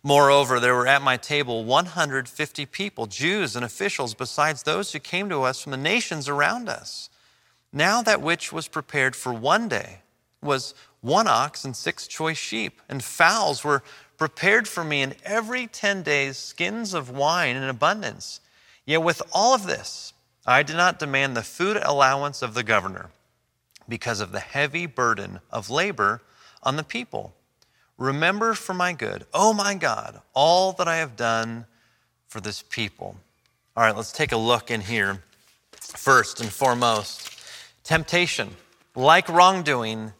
Moreover, 0.03 0.59
there 0.59 0.75
were 0.75 0.87
at 0.87 1.01
my 1.01 1.17
table 1.17 1.65
150 1.65 2.65
people, 2.67 3.05
Jews 3.05 3.55
and 3.55 3.65
officials, 3.65 4.13
besides 4.13 4.63
those 4.63 4.91
who 4.91 4.99
came 4.99 5.29
to 5.29 5.43
us 5.43 5.61
from 5.61 5.71
the 5.71 5.77
nations 5.77 6.29
around 6.29 6.69
us. 6.69 7.09
Now 7.73 8.01
that 8.01 8.21
which 8.21 8.51
was 8.51 8.67
prepared 8.67 9.15
for 9.15 9.33
one 9.33 9.67
day 9.67 9.99
was 10.41 10.73
one 11.01 11.27
ox 11.27 11.63
and 11.65 11.75
six 11.75 12.07
choice 12.07 12.37
sheep, 12.37 12.81
and 12.89 13.03
fowls 13.03 13.63
were 13.63 13.83
prepared 14.17 14.67
for 14.67 14.83
me, 14.83 15.01
and 15.01 15.15
every 15.23 15.67
10 15.67 16.03
days 16.03 16.37
skins 16.37 16.93
of 16.93 17.09
wine 17.09 17.55
in 17.55 17.63
abundance. 17.63 18.41
Yet 18.85 19.01
with 19.01 19.21
all 19.31 19.53
of 19.55 19.65
this, 19.65 20.13
I 20.45 20.63
did 20.63 20.75
not 20.75 20.99
demand 20.99 21.37
the 21.37 21.43
food 21.43 21.77
allowance 21.77 22.41
of 22.41 22.53
the 22.53 22.63
governor 22.63 23.09
because 23.87 24.19
of 24.19 24.31
the 24.31 24.39
heavy 24.39 24.85
burden 24.85 25.39
of 25.51 25.69
labor 25.69 26.21
on 26.63 26.75
the 26.75 26.83
people. 26.83 27.33
Remember 27.97 28.53
for 28.53 28.73
my 28.73 28.93
good, 28.93 29.25
oh 29.33 29.53
my 29.53 29.75
God, 29.75 30.21
all 30.33 30.73
that 30.73 30.87
I 30.87 30.97
have 30.97 31.15
done 31.15 31.65
for 32.27 32.39
this 32.39 32.61
people. 32.61 33.15
All 33.75 33.83
right, 33.83 33.95
let's 33.95 34.11
take 34.11 34.31
a 34.31 34.37
look 34.37 34.71
in 34.71 34.81
here. 34.81 35.23
First 35.71 36.41
and 36.41 36.49
foremost, 36.49 37.41
temptation, 37.83 38.55
like 38.95 39.27
wrongdoing, 39.29 40.13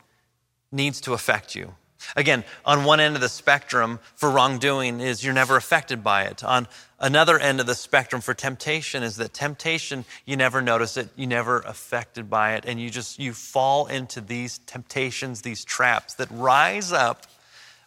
needs 0.72 1.01
to 1.01 1.13
affect 1.13 1.55
you. 1.55 1.76
Again, 2.15 2.43
on 2.65 2.86
one 2.86 2.99
end 2.99 3.15
of 3.15 3.22
the 3.22 3.30
spectrum 3.30 3.99
for 4.15 4.30
wrongdoing 4.30 4.99
is 4.99 5.24
you're 5.24 5.34
never 5.34 5.57
affected 5.57 6.03
by 6.03 6.24
it. 6.24 6.43
On 6.43 6.67
another 6.99 7.38
end 7.38 7.59
of 7.59 7.65
the 7.65 7.76
spectrum 7.76 8.22
for 8.22 8.34
temptation 8.34 9.03
is 9.03 9.17
that 9.17 9.34
temptation, 9.34 10.05
you 10.26 10.38
never 10.38 10.61
notice 10.61 10.95
it, 10.95 11.09
you 11.15 11.28
never 11.28 11.59
affected 11.59 12.30
by 12.30 12.53
it, 12.53 12.63
and 12.65 12.80
you 12.80 12.89
just 12.89 13.20
you 13.20 13.34
fall 13.34 13.88
into 13.88 14.22
these 14.22 14.59
temptations, 14.59 15.41
these 15.41 15.65
traps 15.65 16.13
that 16.15 16.30
rise 16.32 16.91
up 16.91 17.26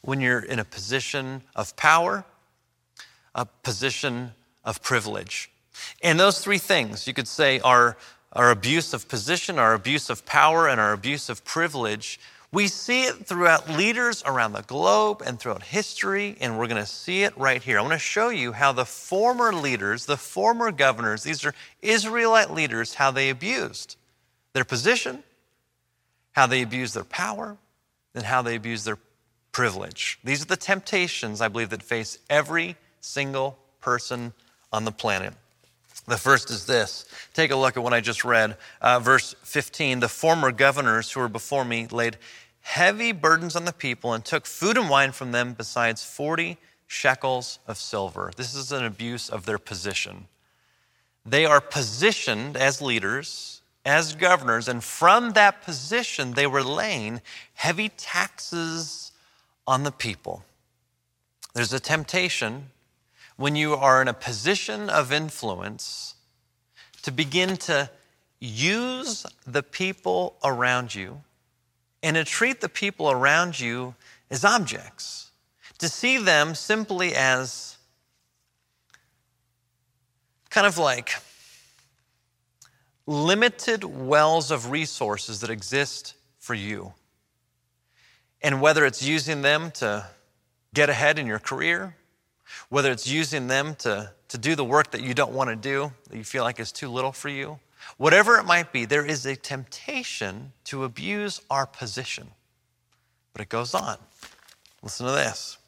when 0.03 0.20
you're 0.20 0.41
in 0.41 0.59
a 0.59 0.64
position 0.64 1.43
of 1.57 1.74
power, 1.76 2.24
a 3.35 3.47
position 3.47 4.33
of 4.64 4.83
privilege. 4.83 5.51
And 6.03 6.20
those 6.20 6.41
three 6.41 6.59
things, 6.59 7.07
you 7.07 7.14
could 7.14 7.28
say, 7.28 7.61
are 7.61 7.97
our 8.33 8.51
abuse 8.51 8.95
of 8.95 9.09
position, 9.09 9.59
our 9.59 9.74
abuse 9.74 10.11
of 10.11 10.24
power, 10.26 10.68
and 10.68 10.80
our 10.80 10.93
abuse 10.93 11.28
of 11.28 11.45
privilege. 11.45 12.18
We 12.53 12.68
see 12.68 13.05
it 13.05 13.26
throughout 13.26 13.70
leaders 13.70 14.22
around 14.26 14.53
the 14.53 14.62
globe 14.62 15.22
and 15.24 15.40
throughout 15.40 15.62
history, 15.62 16.36
and 16.38 16.59
we're 16.59 16.66
going 16.66 16.82
to 16.82 16.86
see 16.86 17.22
it 17.22 17.36
right 17.38 17.62
here. 17.62 17.78
I 17.78 17.80
want 17.80 17.94
to 17.94 17.98
show 17.98 18.28
you 18.28 18.53
how 18.53 18.72
the 18.72 18.84
former 18.84 19.55
leaders, 19.55 20.05
the 20.05 20.18
former 20.18 20.70
governors, 20.70 21.22
these 21.22 21.46
are 21.46 21.55
Israelite 21.80 22.50
leaders, 22.50 22.94
how 22.94 23.11
they 23.11 23.30
abused 23.30 23.96
their 24.53 24.64
position, 24.64 25.22
how 26.32 26.46
they 26.46 26.61
abused 26.61 26.94
their 26.94 27.05
power, 27.05 27.57
and 28.14 28.24
how 28.24 28.42
they 28.42 28.55
abused 28.55 28.84
their 28.84 28.98
privilege. 29.53 30.18
These 30.22 30.42
are 30.42 30.46
the 30.46 30.57
temptations, 30.57 31.40
I 31.40 31.48
believe, 31.48 31.70
that 31.70 31.82
face 31.82 32.18
every 32.28 32.76
single 33.00 33.59
person 33.80 34.34
on 34.70 34.84
the 34.84 34.92
planet. 34.92 35.32
The 36.07 36.16
first 36.16 36.50
is 36.50 36.66
this. 36.66 37.07
Take 37.32 37.53
a 37.53 37.57
look 37.57 37.76
at 37.76 37.82
what 37.82 37.92
I 37.92 38.00
just 38.00 38.24
read. 38.24 38.57
Uh, 38.80 38.98
verse 38.98 39.36
15 39.44 40.00
The 40.00 40.09
former 40.09 40.50
governors 40.50 41.12
who 41.12 41.20
were 41.20 41.28
before 41.28 41.64
me 41.64 41.86
laid 41.86 42.18
heavy 42.63 43.13
burdens 43.13 43.55
on 43.55 43.65
the 43.65 43.73
people 43.73 44.13
and 44.15 44.25
took 44.25 44.47
food 44.47 44.79
and 44.79 44.89
wine 44.89 45.13
from 45.13 45.33
them, 45.33 45.53
besides 45.53 46.05
40 46.05 46.57
shekels 46.87 47.59
of 47.67 47.77
silver. 47.77 48.33
This 48.37 48.55
is 48.55 48.73
an 48.73 48.85
abuse 48.85 49.29
of 49.29 49.45
their 49.45 49.59
position. 49.59 50.29
They 51.25 51.45
are 51.45 51.61
positioned 51.61 52.57
as 52.57 52.83
leaders, 52.83 53.63
as 53.85 54.15
governors, 54.15 54.69
and 54.69 54.83
from 54.83 55.33
that 55.33 55.63
position, 55.63 56.33
they 56.33 56.47
were 56.47 56.63
laying 56.63 57.21
heavy 57.55 57.89
taxes 57.91 59.13
on 59.67 59.83
the 59.83 59.93
people. 59.93 60.45
There's 61.55 61.73
a 61.73 61.81
temptation 61.81 62.71
when 63.37 63.57
you 63.57 63.75
are 63.75 64.01
in 64.01 64.09
a 64.09 64.15
position 64.15 64.89
of 64.89 65.13
influence 65.13 66.15
to 67.03 67.11
begin 67.11 67.57
to 67.57 67.91
use 68.39 69.27
the 69.47 69.63
people 69.63 70.37
around 70.45 70.95
you 70.95 71.23
and 72.03 72.16
to 72.16 72.24
treat 72.24 72.61
the 72.61 72.68
people 72.68 73.11
around 73.11 73.61
you 73.61 73.94
as 74.30 74.44
objects, 74.44 75.30
to 75.78 75.88
see 75.88 76.18
them 76.18 76.55
simply 76.55 77.14
as 77.14 77.76
kind 80.50 80.66
of 80.66 80.78
like 80.78 81.12
limited 83.07 83.84
wells 83.84 84.50
of 84.50 84.70
resources 84.70 85.40
that 85.40 85.50
exist 85.50 86.14
for 86.38 86.55
you. 86.55 86.92
And 88.42 88.61
whether 88.61 88.84
it's 88.84 89.03
using 89.03 89.42
them 89.42 89.70
to 89.72 90.07
get 90.74 90.88
ahead 90.88 91.18
in 91.18 91.26
your 91.26 91.38
career, 91.38 91.96
whether 92.68 92.90
it's 92.90 93.09
using 93.09 93.48
them 93.48 93.74
to, 93.76 94.12
to 94.28 94.38
do 94.38 94.55
the 94.55 94.64
work 94.64 94.90
that 94.90 95.03
you 95.03 95.14
don't 95.14 95.32
want 95.32 95.50
to 95.50 95.57
do, 95.57 95.92
that 96.09 96.16
you 96.16 96.24
feel 96.24 96.42
like 96.42 96.59
is 96.59 96.72
too 96.72 96.88
little 96.88 97.12
for 97.12 97.28
you, 97.28 97.59
whatever 97.97 98.39
it 98.39 98.45
might 98.45 98.72
be, 98.72 98.85
there 98.85 99.05
is 99.05 99.26
a 99.26 99.37
temptation 99.37 100.53
to 100.64 100.85
abuse 100.85 101.41
our 101.51 101.66
position. 101.66 102.28
But 103.33 103.43
it 103.43 103.49
goes 103.49 103.74
on. 103.74 103.97
Listen 104.83 105.07
to 105.07 105.12
this. 105.12 105.59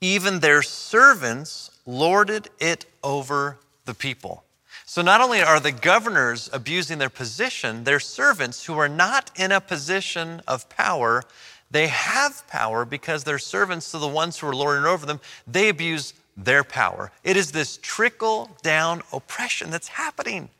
Even 0.00 0.40
their 0.40 0.62
servants 0.62 1.70
lorded 1.86 2.48
it 2.60 2.84
over 3.02 3.58
the 3.86 3.94
people. 3.94 4.44
So 4.84 5.02
not 5.02 5.20
only 5.20 5.42
are 5.42 5.58
the 5.58 5.72
governors 5.72 6.48
abusing 6.52 6.98
their 6.98 7.10
position, 7.10 7.84
their 7.84 7.98
servants 7.98 8.66
who 8.66 8.78
are 8.78 8.88
not 8.88 9.30
in 9.36 9.50
a 9.50 9.60
position 9.60 10.42
of 10.46 10.68
power, 10.68 11.24
they 11.70 11.88
have 11.88 12.46
power 12.46 12.84
because 12.84 13.24
they're 13.24 13.38
servants 13.38 13.90
to 13.90 13.98
the 13.98 14.06
ones 14.06 14.38
who 14.38 14.46
are 14.46 14.54
lording 14.54 14.84
over 14.84 15.04
them. 15.04 15.20
They 15.46 15.68
abuse 15.68 16.14
their 16.36 16.62
power. 16.62 17.10
It 17.24 17.36
is 17.36 17.50
this 17.50 17.78
trickle 17.78 18.56
down 18.62 19.02
oppression 19.12 19.70
that's 19.70 19.88
happening 19.88 20.50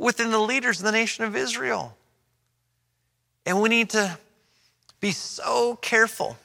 within 0.00 0.30
the 0.30 0.40
leaders 0.40 0.78
of 0.78 0.86
the 0.86 0.92
nation 0.92 1.24
of 1.24 1.36
Israel. 1.36 1.94
And 3.44 3.60
we 3.60 3.68
need 3.68 3.90
to 3.90 4.18
be 4.98 5.12
so 5.12 5.76
careful 5.76 6.38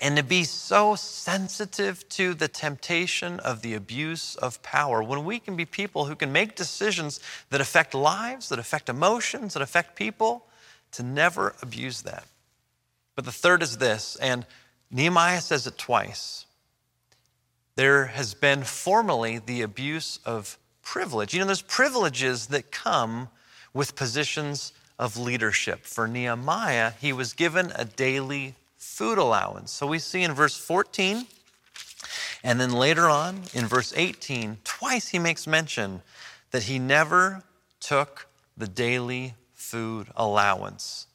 and 0.00 0.16
to 0.16 0.24
be 0.24 0.42
so 0.42 0.96
sensitive 0.96 2.06
to 2.08 2.34
the 2.34 2.48
temptation 2.48 3.38
of 3.40 3.62
the 3.62 3.74
abuse 3.74 4.34
of 4.34 4.60
power 4.64 5.04
when 5.04 5.24
we 5.24 5.38
can 5.38 5.54
be 5.54 5.64
people 5.64 6.06
who 6.06 6.16
can 6.16 6.32
make 6.32 6.56
decisions 6.56 7.20
that 7.50 7.60
affect 7.60 7.94
lives, 7.94 8.48
that 8.48 8.58
affect 8.58 8.88
emotions, 8.88 9.54
that 9.54 9.62
affect 9.62 9.94
people, 9.94 10.44
to 10.90 11.04
never 11.04 11.54
abuse 11.62 12.02
that. 12.02 12.24
But 13.14 13.24
the 13.24 13.32
third 13.32 13.62
is 13.62 13.78
this, 13.78 14.16
and 14.16 14.44
Nehemiah 14.90 15.40
says 15.40 15.68
it 15.68 15.78
twice. 15.78 16.46
There 17.76 18.06
has 18.06 18.34
been 18.34 18.64
formerly 18.64 19.38
the 19.38 19.62
abuse 19.62 20.18
of 20.24 20.58
privilege. 20.84 21.34
You 21.34 21.40
know, 21.40 21.46
there's 21.46 21.62
privileges 21.62 22.46
that 22.48 22.70
come 22.70 23.28
with 23.72 23.96
positions 23.96 24.72
of 24.98 25.16
leadership. 25.16 25.84
For 25.84 26.06
Nehemiah, 26.06 26.92
he 27.00 27.12
was 27.12 27.32
given 27.32 27.72
a 27.74 27.84
daily 27.84 28.54
food 28.76 29.18
allowance. 29.18 29.72
So 29.72 29.86
we 29.86 29.98
see 29.98 30.22
in 30.22 30.32
verse 30.32 30.56
14, 30.56 31.26
and 32.44 32.60
then 32.60 32.72
later 32.72 33.08
on 33.08 33.42
in 33.52 33.66
verse 33.66 33.92
18, 33.96 34.58
twice 34.62 35.08
he 35.08 35.18
makes 35.18 35.46
mention 35.46 36.02
that 36.52 36.64
he 36.64 36.78
never 36.78 37.42
took 37.80 38.26
the 38.56 38.68
daily 38.68 39.34
food 39.52 40.06
allowance. 40.16 41.06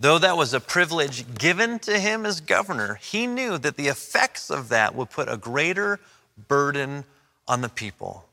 Though 0.00 0.18
that 0.18 0.36
was 0.36 0.54
a 0.54 0.60
privilege 0.60 1.34
given 1.38 1.78
to 1.80 1.98
him 1.98 2.24
as 2.24 2.40
governor, 2.40 2.94
he 2.94 3.26
knew 3.26 3.58
that 3.58 3.76
the 3.76 3.88
effects 3.88 4.50
of 4.50 4.68
that 4.68 4.94
would 4.94 5.10
put 5.10 5.28
a 5.28 5.36
greater 5.36 6.00
burden 6.48 7.04
on 7.46 7.60
the 7.60 7.68
people. 7.68 8.27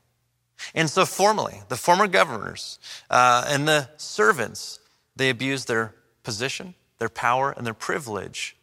And 0.74 0.88
so, 0.88 1.04
formally, 1.04 1.60
the 1.68 1.76
former 1.76 2.06
governors 2.06 2.78
uh, 3.10 3.44
and 3.48 3.68
the 3.68 3.88
servants, 3.96 4.78
they 5.14 5.30
abused 5.30 5.68
their 5.68 5.94
position, 6.22 6.74
their 6.98 7.08
power, 7.08 7.52
and 7.56 7.66
their 7.66 7.74
privilege. 7.74 8.56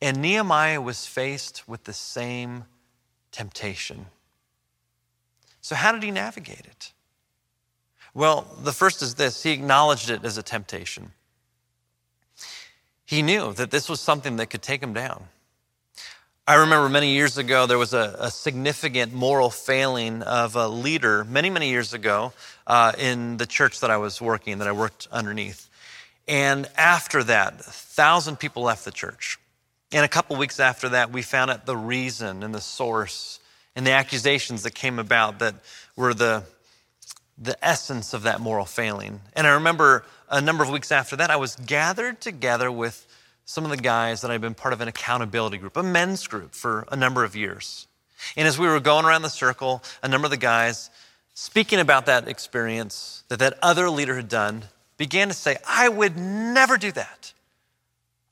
And 0.00 0.20
Nehemiah 0.20 0.80
was 0.80 1.06
faced 1.06 1.66
with 1.66 1.84
the 1.84 1.92
same 1.92 2.64
temptation. 3.32 4.06
So, 5.60 5.74
how 5.74 5.92
did 5.92 6.02
he 6.02 6.10
navigate 6.10 6.66
it? 6.66 6.92
Well, 8.14 8.46
the 8.62 8.72
first 8.72 9.02
is 9.02 9.14
this 9.14 9.42
he 9.42 9.52
acknowledged 9.52 10.10
it 10.10 10.24
as 10.24 10.38
a 10.38 10.42
temptation. 10.42 11.12
He 13.04 13.22
knew 13.22 13.52
that 13.52 13.70
this 13.70 13.88
was 13.88 14.00
something 14.00 14.36
that 14.36 14.46
could 14.46 14.62
take 14.62 14.82
him 14.82 14.92
down. 14.92 15.28
I 16.48 16.54
remember 16.54 16.88
many 16.88 17.10
years 17.10 17.38
ago, 17.38 17.66
there 17.66 17.76
was 17.76 17.92
a, 17.92 18.14
a 18.20 18.30
significant 18.30 19.12
moral 19.12 19.50
failing 19.50 20.22
of 20.22 20.54
a 20.54 20.68
leader 20.68 21.24
many, 21.24 21.50
many 21.50 21.70
years 21.70 21.92
ago 21.92 22.32
uh, 22.68 22.92
in 22.96 23.36
the 23.36 23.46
church 23.46 23.80
that 23.80 23.90
I 23.90 23.96
was 23.96 24.20
working, 24.20 24.58
that 24.58 24.68
I 24.68 24.72
worked 24.72 25.08
underneath. 25.10 25.68
And 26.28 26.68
after 26.76 27.24
that, 27.24 27.54
a 27.54 27.64
thousand 27.64 28.36
people 28.36 28.62
left 28.62 28.84
the 28.84 28.92
church. 28.92 29.40
And 29.90 30.04
a 30.04 30.08
couple 30.08 30.36
weeks 30.36 30.60
after 30.60 30.90
that, 30.90 31.10
we 31.10 31.22
found 31.22 31.50
out 31.50 31.66
the 31.66 31.76
reason 31.76 32.44
and 32.44 32.54
the 32.54 32.60
source 32.60 33.40
and 33.74 33.84
the 33.84 33.92
accusations 33.92 34.62
that 34.62 34.72
came 34.72 35.00
about 35.00 35.40
that 35.40 35.56
were 35.96 36.14
the, 36.14 36.44
the 37.38 37.56
essence 37.60 38.14
of 38.14 38.22
that 38.22 38.40
moral 38.40 38.66
failing. 38.66 39.20
And 39.34 39.48
I 39.48 39.54
remember 39.54 40.04
a 40.30 40.40
number 40.40 40.62
of 40.62 40.70
weeks 40.70 40.92
after 40.92 41.16
that, 41.16 41.28
I 41.28 41.36
was 41.36 41.56
gathered 41.56 42.20
together 42.20 42.70
with 42.70 43.04
some 43.46 43.64
of 43.64 43.70
the 43.70 43.76
guys 43.76 44.20
that 44.20 44.30
I've 44.30 44.40
been 44.40 44.54
part 44.54 44.74
of 44.74 44.80
an 44.80 44.88
accountability 44.88 45.56
group, 45.56 45.76
a 45.76 45.82
men's 45.82 46.26
group 46.26 46.52
for 46.52 46.86
a 46.92 46.96
number 46.96 47.24
of 47.24 47.34
years. 47.34 47.86
And 48.36 48.46
as 48.46 48.58
we 48.58 48.66
were 48.66 48.80
going 48.80 49.06
around 49.06 49.22
the 49.22 49.30
circle, 49.30 49.82
a 50.02 50.08
number 50.08 50.26
of 50.26 50.30
the 50.30 50.36
guys 50.36 50.90
speaking 51.32 51.78
about 51.78 52.06
that 52.06 52.28
experience 52.28 53.22
that 53.28 53.38
that 53.38 53.58
other 53.62 53.88
leader 53.88 54.16
had 54.16 54.28
done 54.28 54.64
began 54.96 55.28
to 55.28 55.34
say, 55.34 55.56
I 55.66 55.88
would 55.88 56.16
never 56.16 56.76
do 56.76 56.90
that. 56.92 57.32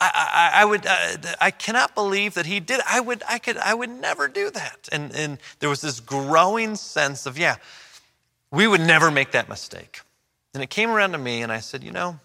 I, 0.01 0.51
I, 0.55 0.63
I 0.63 0.65
would, 0.65 0.87
uh, 0.87 1.35
I 1.41 1.51
cannot 1.51 1.95
believe 1.95 2.35
that 2.35 2.47
he 2.47 2.59
did. 2.59 2.81
I 2.89 3.01
would, 3.01 3.23
I 3.29 3.39
could, 3.39 3.57
I 3.59 3.73
would 3.73 3.91
never 3.91 4.27
do 4.27 4.51
that. 4.51 4.89
And, 4.91 5.15
and 5.15 5.39
there 5.61 5.69
was 5.69 5.81
this 5.81 6.01
growing 6.01 6.75
sense 6.75 7.27
of, 7.27 7.39
yeah, 7.39 7.57
we 8.51 8.67
would 8.67 8.81
never 8.81 9.11
make 9.11 9.33
that 9.33 9.49
mistake. 9.49 10.01
And 10.55 10.63
it 10.63 10.71
came 10.71 10.91
around 10.91 11.13
to 11.13 11.19
me, 11.19 11.43
and 11.43 11.53
I 11.53 11.61
said, 11.61 11.83
you 11.85 11.91
know, 11.91 12.19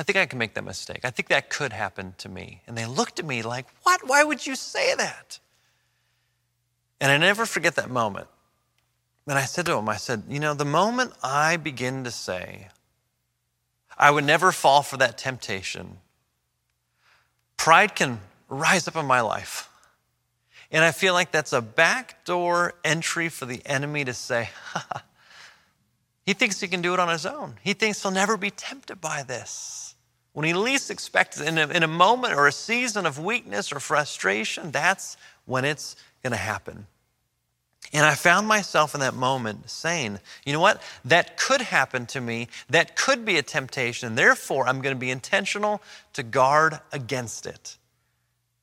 I 0.00 0.02
think 0.02 0.16
I 0.16 0.24
can 0.24 0.38
make 0.38 0.54
that 0.54 0.64
mistake. 0.64 1.00
I 1.04 1.10
think 1.10 1.28
that 1.28 1.50
could 1.50 1.74
happen 1.74 2.14
to 2.16 2.28
me. 2.30 2.62
And 2.66 2.74
they 2.74 2.86
looked 2.86 3.18
at 3.18 3.26
me 3.26 3.42
like, 3.42 3.66
What? 3.82 4.00
Why 4.08 4.24
would 4.24 4.46
you 4.46 4.56
say 4.56 4.94
that? 4.94 5.38
And 7.02 7.12
I 7.12 7.18
never 7.18 7.44
forget 7.44 7.76
that 7.76 7.90
moment. 7.90 8.26
And 9.26 9.38
I 9.38 9.44
said 9.44 9.66
to 9.66 9.76
him, 9.76 9.90
I 9.90 9.98
said, 9.98 10.22
You 10.26 10.40
know, 10.40 10.54
the 10.54 10.64
moment 10.64 11.12
I 11.22 11.58
begin 11.58 12.04
to 12.04 12.10
say, 12.10 12.68
I 13.98 14.10
would 14.10 14.24
never 14.24 14.52
fall 14.52 14.80
for 14.80 14.96
that 14.96 15.18
temptation, 15.18 15.98
pride 17.58 17.94
can 17.94 18.20
rise 18.48 18.88
up 18.88 18.96
in 18.96 19.04
my 19.04 19.20
life. 19.20 19.68
And 20.70 20.82
I 20.82 20.92
feel 20.92 21.12
like 21.12 21.30
that's 21.30 21.52
a 21.52 21.60
backdoor 21.60 22.72
entry 22.82 23.28
for 23.28 23.44
the 23.44 23.60
enemy 23.66 24.06
to 24.06 24.14
say, 24.14 24.48
he 26.24 26.32
thinks 26.32 26.58
he 26.58 26.68
can 26.68 26.80
do 26.80 26.94
it 26.94 27.00
on 27.00 27.10
his 27.10 27.26
own. 27.26 27.56
He 27.62 27.74
thinks 27.74 28.00
he'll 28.00 28.12
never 28.12 28.38
be 28.38 28.50
tempted 28.50 28.98
by 29.02 29.24
this. 29.24 29.88
When 30.32 30.46
he 30.46 30.54
least 30.54 30.90
expects 30.90 31.40
in 31.40 31.58
a, 31.58 31.66
in 31.68 31.82
a 31.82 31.88
moment 31.88 32.34
or 32.34 32.46
a 32.46 32.52
season 32.52 33.04
of 33.04 33.18
weakness 33.18 33.72
or 33.72 33.80
frustration, 33.80 34.70
that's 34.70 35.16
when 35.44 35.64
it's 35.64 35.96
going 36.22 36.32
to 36.32 36.36
happen. 36.36 36.86
And 37.92 38.06
I 38.06 38.14
found 38.14 38.46
myself 38.46 38.94
in 38.94 39.00
that 39.00 39.14
moment 39.14 39.68
saying, 39.68 40.20
you 40.44 40.52
know 40.52 40.60
what? 40.60 40.80
That 41.04 41.36
could 41.36 41.60
happen 41.60 42.06
to 42.06 42.20
me. 42.20 42.48
That 42.68 42.94
could 42.94 43.24
be 43.24 43.36
a 43.36 43.42
temptation. 43.42 44.06
And 44.06 44.16
therefore, 44.16 44.68
I'm 44.68 44.80
going 44.80 44.94
to 44.94 45.00
be 45.00 45.10
intentional 45.10 45.82
to 46.12 46.22
guard 46.22 46.78
against 46.92 47.46
it. 47.46 47.78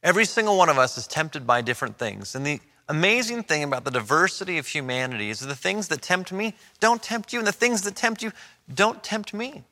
Every 0.02 0.24
single 0.24 0.58
one 0.58 0.70
of 0.70 0.78
us 0.78 0.98
is 0.98 1.08
tempted 1.08 1.46
by 1.46 1.62
different 1.62 1.98
things. 1.98 2.36
And 2.36 2.46
the 2.46 2.62
amazing 2.88 3.44
thing 3.44 3.64
about 3.64 3.84
the 3.84 3.92
diversity 3.92 4.58
of 4.58 4.68
humanity 4.68 5.30
is 5.30 5.42
the 5.42 5.56
things 5.56 5.90
that 5.90 6.02
tempt 6.02 6.32
me 6.32 6.54
don't 6.80 7.04
tempt 7.04 7.34
you, 7.34 7.40
and 7.40 7.48
the 7.48 7.52
things 7.52 7.82
that 7.82 7.98
tempt 7.98 8.24
you 8.24 8.32
don't 8.74 9.04
tempt 9.04 9.34
me. 9.34 9.64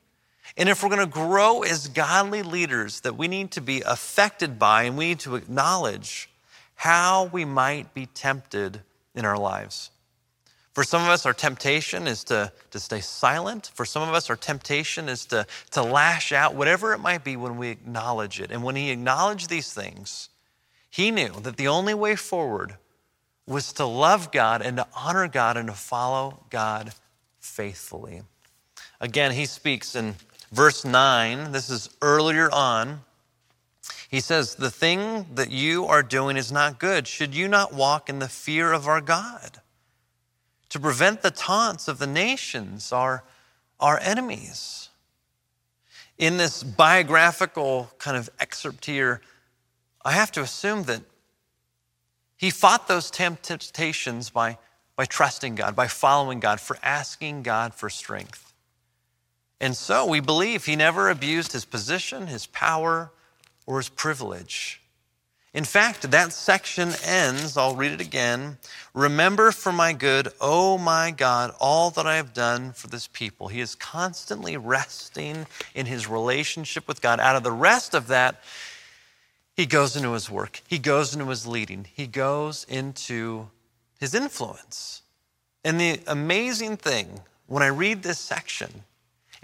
And 0.57 0.69
if 0.69 0.83
we're 0.83 0.89
going 0.89 0.99
to 0.99 1.05
grow 1.05 1.63
as 1.63 1.87
godly 1.87 2.43
leaders, 2.43 3.01
that 3.01 3.17
we 3.17 3.27
need 3.27 3.51
to 3.51 3.61
be 3.61 3.81
affected 3.81 4.57
by 4.57 4.83
and 4.83 4.97
we 4.97 5.09
need 5.09 5.19
to 5.19 5.35
acknowledge 5.35 6.29
how 6.75 7.25
we 7.25 7.45
might 7.45 7.93
be 7.93 8.05
tempted 8.05 8.81
in 9.15 9.25
our 9.25 9.37
lives. 9.37 9.91
For 10.73 10.83
some 10.83 11.01
of 11.03 11.07
us, 11.07 11.25
our 11.25 11.33
temptation 11.33 12.05
is 12.05 12.25
to, 12.25 12.51
to 12.71 12.79
stay 12.79 12.99
silent. 12.99 13.71
For 13.73 13.85
some 13.85 14.07
of 14.07 14.13
us, 14.13 14.29
our 14.29 14.35
temptation 14.35 15.07
is 15.07 15.25
to, 15.27 15.47
to 15.71 15.81
lash 15.81 16.33
out, 16.33 16.53
whatever 16.53 16.91
it 16.93 16.97
might 16.97 17.23
be, 17.23 17.37
when 17.37 17.55
we 17.55 17.69
acknowledge 17.69 18.41
it. 18.41 18.51
And 18.51 18.61
when 18.61 18.75
he 18.75 18.91
acknowledged 18.91 19.49
these 19.49 19.73
things, 19.73 20.27
he 20.89 21.11
knew 21.11 21.29
that 21.43 21.55
the 21.55 21.69
only 21.69 21.93
way 21.93 22.17
forward 22.17 22.75
was 23.47 23.71
to 23.73 23.85
love 23.85 24.33
God 24.33 24.61
and 24.61 24.75
to 24.75 24.87
honor 24.93 25.29
God 25.29 25.55
and 25.55 25.69
to 25.69 25.73
follow 25.73 26.43
God 26.49 26.93
faithfully. 27.39 28.23
Again, 28.99 29.31
he 29.31 29.45
speaks 29.45 29.95
in 29.95 30.15
verse 30.56 30.86
9, 30.86 31.51
this 31.51 31.70
is 31.70 31.89
earlier 32.01 32.49
on. 32.51 33.01
He 34.10 34.22
says, 34.22 34.56
The 34.56 34.72
thing 34.72 35.26
that 35.36 35.51
you 35.51 35.86
are 35.86 36.01
doing 36.01 36.38
is 36.38 36.51
not 36.51 36.80
good. 36.80 37.08
Should 37.08 37.36
you 37.36 37.47
not 37.47 37.74
walk 37.74 38.10
in 38.10 38.20
the 38.20 38.30
fear 38.30 38.72
of 38.72 38.88
our 38.88 39.01
God? 39.01 39.62
To 40.70 40.80
prevent 40.80 41.22
the 41.22 41.32
taunts 41.32 41.88
of 41.88 41.99
the 41.99 42.08
nations, 42.08 42.91
our, 42.93 43.24
our 43.80 43.99
enemies. 43.99 44.89
In 46.18 46.38
this 46.38 46.64
biographical 46.64 47.91
kind 47.97 48.16
of 48.16 48.30
excerpt 48.39 48.86
here, 48.86 49.22
I 50.06 50.14
have 50.14 50.32
to 50.34 50.41
assume 50.41 50.84
that 50.84 51.01
he 52.38 52.49
fought 52.49 52.88
those 52.88 53.12
temptations 53.12 54.30
by, 54.30 54.58
by 54.95 55.06
trusting 55.06 55.56
God, 55.56 55.76
by 55.76 55.88
following 55.88 56.39
God, 56.39 56.62
for 56.62 56.78
asking 56.82 57.43
God 57.43 57.74
for 57.74 57.89
strength. 57.89 58.53
And 59.60 59.76
so 59.76 60.06
we 60.06 60.20
believe 60.20 60.66
he 60.66 60.76
never 60.76 61.10
abused 61.10 61.53
his 61.53 61.66
position, 61.66 62.28
his 62.28 62.45
power, 62.47 63.12
or 63.66 63.78
his 63.78 63.89
privilege. 63.89 64.82
In 65.53 65.64
fact, 65.64 66.12
that 66.12 66.34
section 66.34 66.91
ends, 67.06 67.56
I'll 67.56 67.78
read 67.78 67.93
it 67.93 68.01
again. 68.01 68.58
Remember 68.93 69.53
for 69.53 69.72
my 69.72 69.93
good, 69.93 70.28
oh 70.41 70.78
my 70.78 71.12
God, 71.12 71.56
all 71.62 71.91
that 71.91 72.06
I 72.06 72.18
have 72.18 72.34
done 72.34 72.74
for 72.74 72.88
this 72.88 73.08
people. 73.08 73.47
He 73.47 73.62
is 73.62 73.74
constantly 73.74 74.58
resting 74.58 75.47
in 75.74 75.86
his 75.86 76.10
relationship 76.10 76.89
with 76.89 77.01
God. 77.01 77.22
Out 77.22 77.38
of 77.38 77.43
the 77.43 77.53
rest 77.53 77.93
of 77.93 78.08
that, 78.08 78.43
he 79.56 79.66
goes 79.66 79.95
into 79.95 80.12
his 80.12 80.30
work, 80.30 80.62
he 80.68 80.78
goes 80.78 81.14
into 81.14 81.30
his 81.30 81.47
leading, 81.47 81.88
he 81.93 82.06
goes 82.06 82.66
into 82.68 83.47
his 83.97 84.14
influence. 84.14 85.03
And 85.64 85.80
the 85.80 86.01
amazing 86.06 86.76
thing 86.76 87.22
when 87.47 87.64
I 87.64 87.68
read 87.68 88.03
this 88.03 88.20
section 88.20 88.84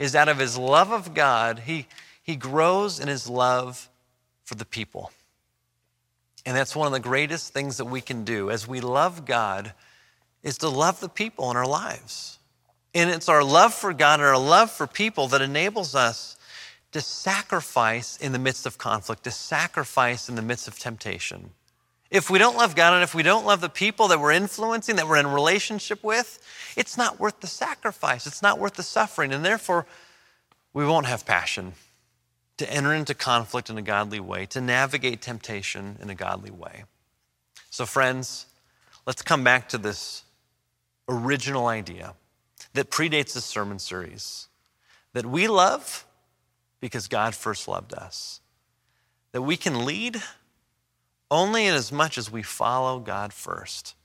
is 0.01 0.15
out 0.15 0.27
of 0.27 0.39
his 0.39 0.57
love 0.57 0.91
of 0.91 1.13
God, 1.13 1.59
he, 1.59 1.85
he 2.23 2.35
grows 2.35 2.99
in 2.99 3.07
his 3.07 3.29
love 3.29 3.87
for 4.43 4.55
the 4.55 4.65
people. 4.65 5.11
And 6.43 6.57
that's 6.57 6.75
one 6.75 6.87
of 6.87 6.93
the 6.93 6.99
greatest 6.99 7.53
things 7.53 7.77
that 7.77 7.85
we 7.85 8.01
can 8.01 8.23
do 8.23 8.49
as 8.49 8.67
we 8.67 8.81
love 8.81 9.25
God 9.25 9.73
is 10.41 10.57
to 10.57 10.69
love 10.69 10.99
the 10.99 11.07
people 11.07 11.51
in 11.51 11.55
our 11.55 11.67
lives. 11.67 12.39
And 12.95 13.11
it's 13.11 13.29
our 13.29 13.43
love 13.43 13.75
for 13.75 13.93
God 13.93 14.19
and 14.19 14.27
our 14.27 14.39
love 14.39 14.71
for 14.71 14.87
people 14.87 15.27
that 15.27 15.41
enables 15.43 15.93
us 15.93 16.35
to 16.93 16.99
sacrifice 16.99 18.17
in 18.17 18.31
the 18.31 18.39
midst 18.39 18.65
of 18.65 18.79
conflict, 18.79 19.23
to 19.25 19.31
sacrifice 19.31 20.29
in 20.29 20.35
the 20.35 20.41
midst 20.41 20.67
of 20.67 20.79
temptation. 20.79 21.51
If 22.11 22.29
we 22.29 22.37
don't 22.39 22.57
love 22.57 22.75
God 22.75 22.93
and 22.93 23.03
if 23.03 23.15
we 23.15 23.23
don't 23.23 23.45
love 23.45 23.61
the 23.61 23.69
people 23.69 24.09
that 24.09 24.19
we're 24.19 24.33
influencing, 24.33 24.97
that 24.97 25.07
we're 25.07 25.17
in 25.17 25.27
relationship 25.27 26.03
with, 26.03 26.39
it's 26.75 26.97
not 26.97 27.21
worth 27.21 27.39
the 27.39 27.47
sacrifice. 27.47 28.27
It's 28.27 28.41
not 28.41 28.59
worth 28.59 28.73
the 28.73 28.83
suffering. 28.83 29.31
And 29.31 29.45
therefore, 29.45 29.87
we 30.73 30.85
won't 30.85 31.05
have 31.05 31.25
passion 31.25 31.73
to 32.57 32.71
enter 32.71 32.93
into 32.93 33.13
conflict 33.13 33.69
in 33.69 33.77
a 33.77 33.81
godly 33.81 34.19
way, 34.19 34.45
to 34.47 34.59
navigate 34.59 35.21
temptation 35.21 35.97
in 36.01 36.09
a 36.09 36.15
godly 36.15 36.51
way. 36.51 36.83
So, 37.69 37.85
friends, 37.85 38.45
let's 39.07 39.21
come 39.21 39.45
back 39.45 39.69
to 39.69 39.77
this 39.77 40.23
original 41.07 41.67
idea 41.67 42.13
that 42.73 42.91
predates 42.91 43.33
this 43.33 43.45
sermon 43.45 43.79
series 43.79 44.47
that 45.13 45.25
we 45.25 45.47
love 45.47 46.05
because 46.81 47.07
God 47.07 47.35
first 47.35 47.67
loved 47.67 47.93
us, 47.93 48.41
that 49.31 49.41
we 49.41 49.55
can 49.55 49.85
lead 49.85 50.21
only 51.31 51.65
in 51.65 51.73
as 51.73 51.91
much 51.91 52.19
as 52.19 52.31
we 52.31 52.43
follow 52.43 52.99
God 52.99 53.33
first. 53.33 53.95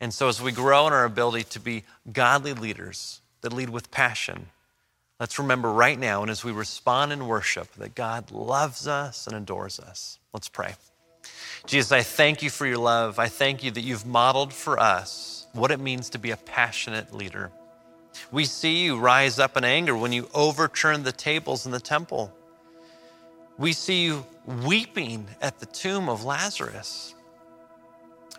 And 0.00 0.14
so, 0.14 0.28
as 0.28 0.40
we 0.40 0.52
grow 0.52 0.86
in 0.86 0.92
our 0.92 1.04
ability 1.04 1.44
to 1.50 1.60
be 1.60 1.82
godly 2.12 2.52
leaders 2.52 3.20
that 3.40 3.52
lead 3.52 3.70
with 3.70 3.90
passion, 3.90 4.46
Let's 5.20 5.38
remember 5.38 5.72
right 5.72 5.98
now, 5.98 6.22
and 6.22 6.30
as 6.30 6.42
we 6.42 6.50
respond 6.50 7.12
in 7.12 7.28
worship, 7.28 7.72
that 7.74 7.94
God 7.94 8.32
loves 8.32 8.88
us 8.88 9.26
and 9.26 9.36
adores 9.36 9.78
us. 9.78 10.18
Let's 10.32 10.48
pray. 10.48 10.74
Jesus, 11.66 11.92
I 11.92 12.02
thank 12.02 12.42
you 12.42 12.50
for 12.50 12.66
your 12.66 12.78
love. 12.78 13.18
I 13.18 13.28
thank 13.28 13.62
you 13.62 13.70
that 13.70 13.80
you've 13.80 14.04
modeled 14.04 14.52
for 14.52 14.78
us 14.78 15.46
what 15.52 15.70
it 15.70 15.78
means 15.78 16.10
to 16.10 16.18
be 16.18 16.32
a 16.32 16.36
passionate 16.36 17.14
leader. 17.14 17.52
We 18.32 18.44
see 18.44 18.84
you 18.84 18.98
rise 18.98 19.38
up 19.38 19.56
in 19.56 19.62
anger 19.64 19.96
when 19.96 20.12
you 20.12 20.28
overturn 20.34 21.04
the 21.04 21.12
tables 21.12 21.64
in 21.64 21.70
the 21.70 21.80
temple. 21.80 22.32
We 23.56 23.72
see 23.72 24.04
you 24.04 24.26
weeping 24.46 25.28
at 25.40 25.58
the 25.58 25.66
tomb 25.66 26.08
of 26.08 26.24
Lazarus. 26.24 27.14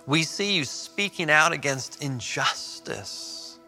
We 0.06 0.24
see 0.24 0.56
you 0.56 0.66
speaking 0.66 1.32
out 1.32 1.52
against 1.52 2.04
injustice 2.04 3.60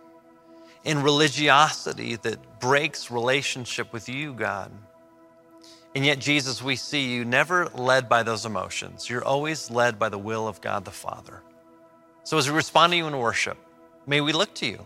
in 0.83 1.01
religiosity 1.01 2.15
that 2.17 2.59
breaks 2.59 3.09
relationship 3.09 3.91
with 3.91 4.07
you, 4.07 4.33
God. 4.33 4.71
And 5.95 6.05
yet, 6.05 6.19
Jesus, 6.19 6.61
we 6.61 6.75
see 6.75 7.13
you 7.13 7.25
never 7.25 7.67
led 7.69 8.07
by 8.07 8.23
those 8.23 8.45
emotions. 8.45 9.09
You're 9.09 9.25
always 9.25 9.71
led 9.71 9.97
by 9.97 10.09
the 10.09 10.17
will 10.17 10.47
of 10.47 10.61
God 10.61 10.85
the 10.85 10.91
Father. 10.91 11.41
So, 12.23 12.37
as 12.37 12.49
we 12.49 12.55
respond 12.55 12.91
to 12.91 12.97
you 12.97 13.07
in 13.07 13.17
worship, 13.17 13.57
may 14.05 14.21
we 14.21 14.31
look 14.31 14.53
to 14.55 14.65
you 14.65 14.85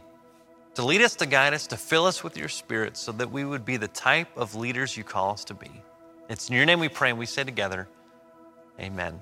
to 0.76 0.86
lead 0.86 1.02
us, 1.02 1.16
to 1.16 1.26
guide 1.26 1.54
us, 1.54 1.68
to 1.68 1.78
fill 1.78 2.06
us 2.06 2.24
with 2.24 2.38
your 2.38 2.48
spirit 2.48 2.96
so 2.96 3.12
that 3.14 3.30
we 3.30 3.44
would 3.44 3.66
be 3.66 3.78
the 3.78 3.90
type 3.90 4.30
of 4.38 4.56
leaders 4.56 4.96
you 4.96 5.04
call 5.04 5.32
us 5.32 5.44
to 5.46 5.54
be. 5.54 5.70
It's 6.32 6.48
in 6.48 6.56
your 6.56 6.66
name 6.66 6.80
we 6.80 6.88
pray 6.88 7.10
and 7.10 7.20
we 7.20 7.26
say 7.26 7.44
together, 7.44 7.90
Amen. 8.80 9.20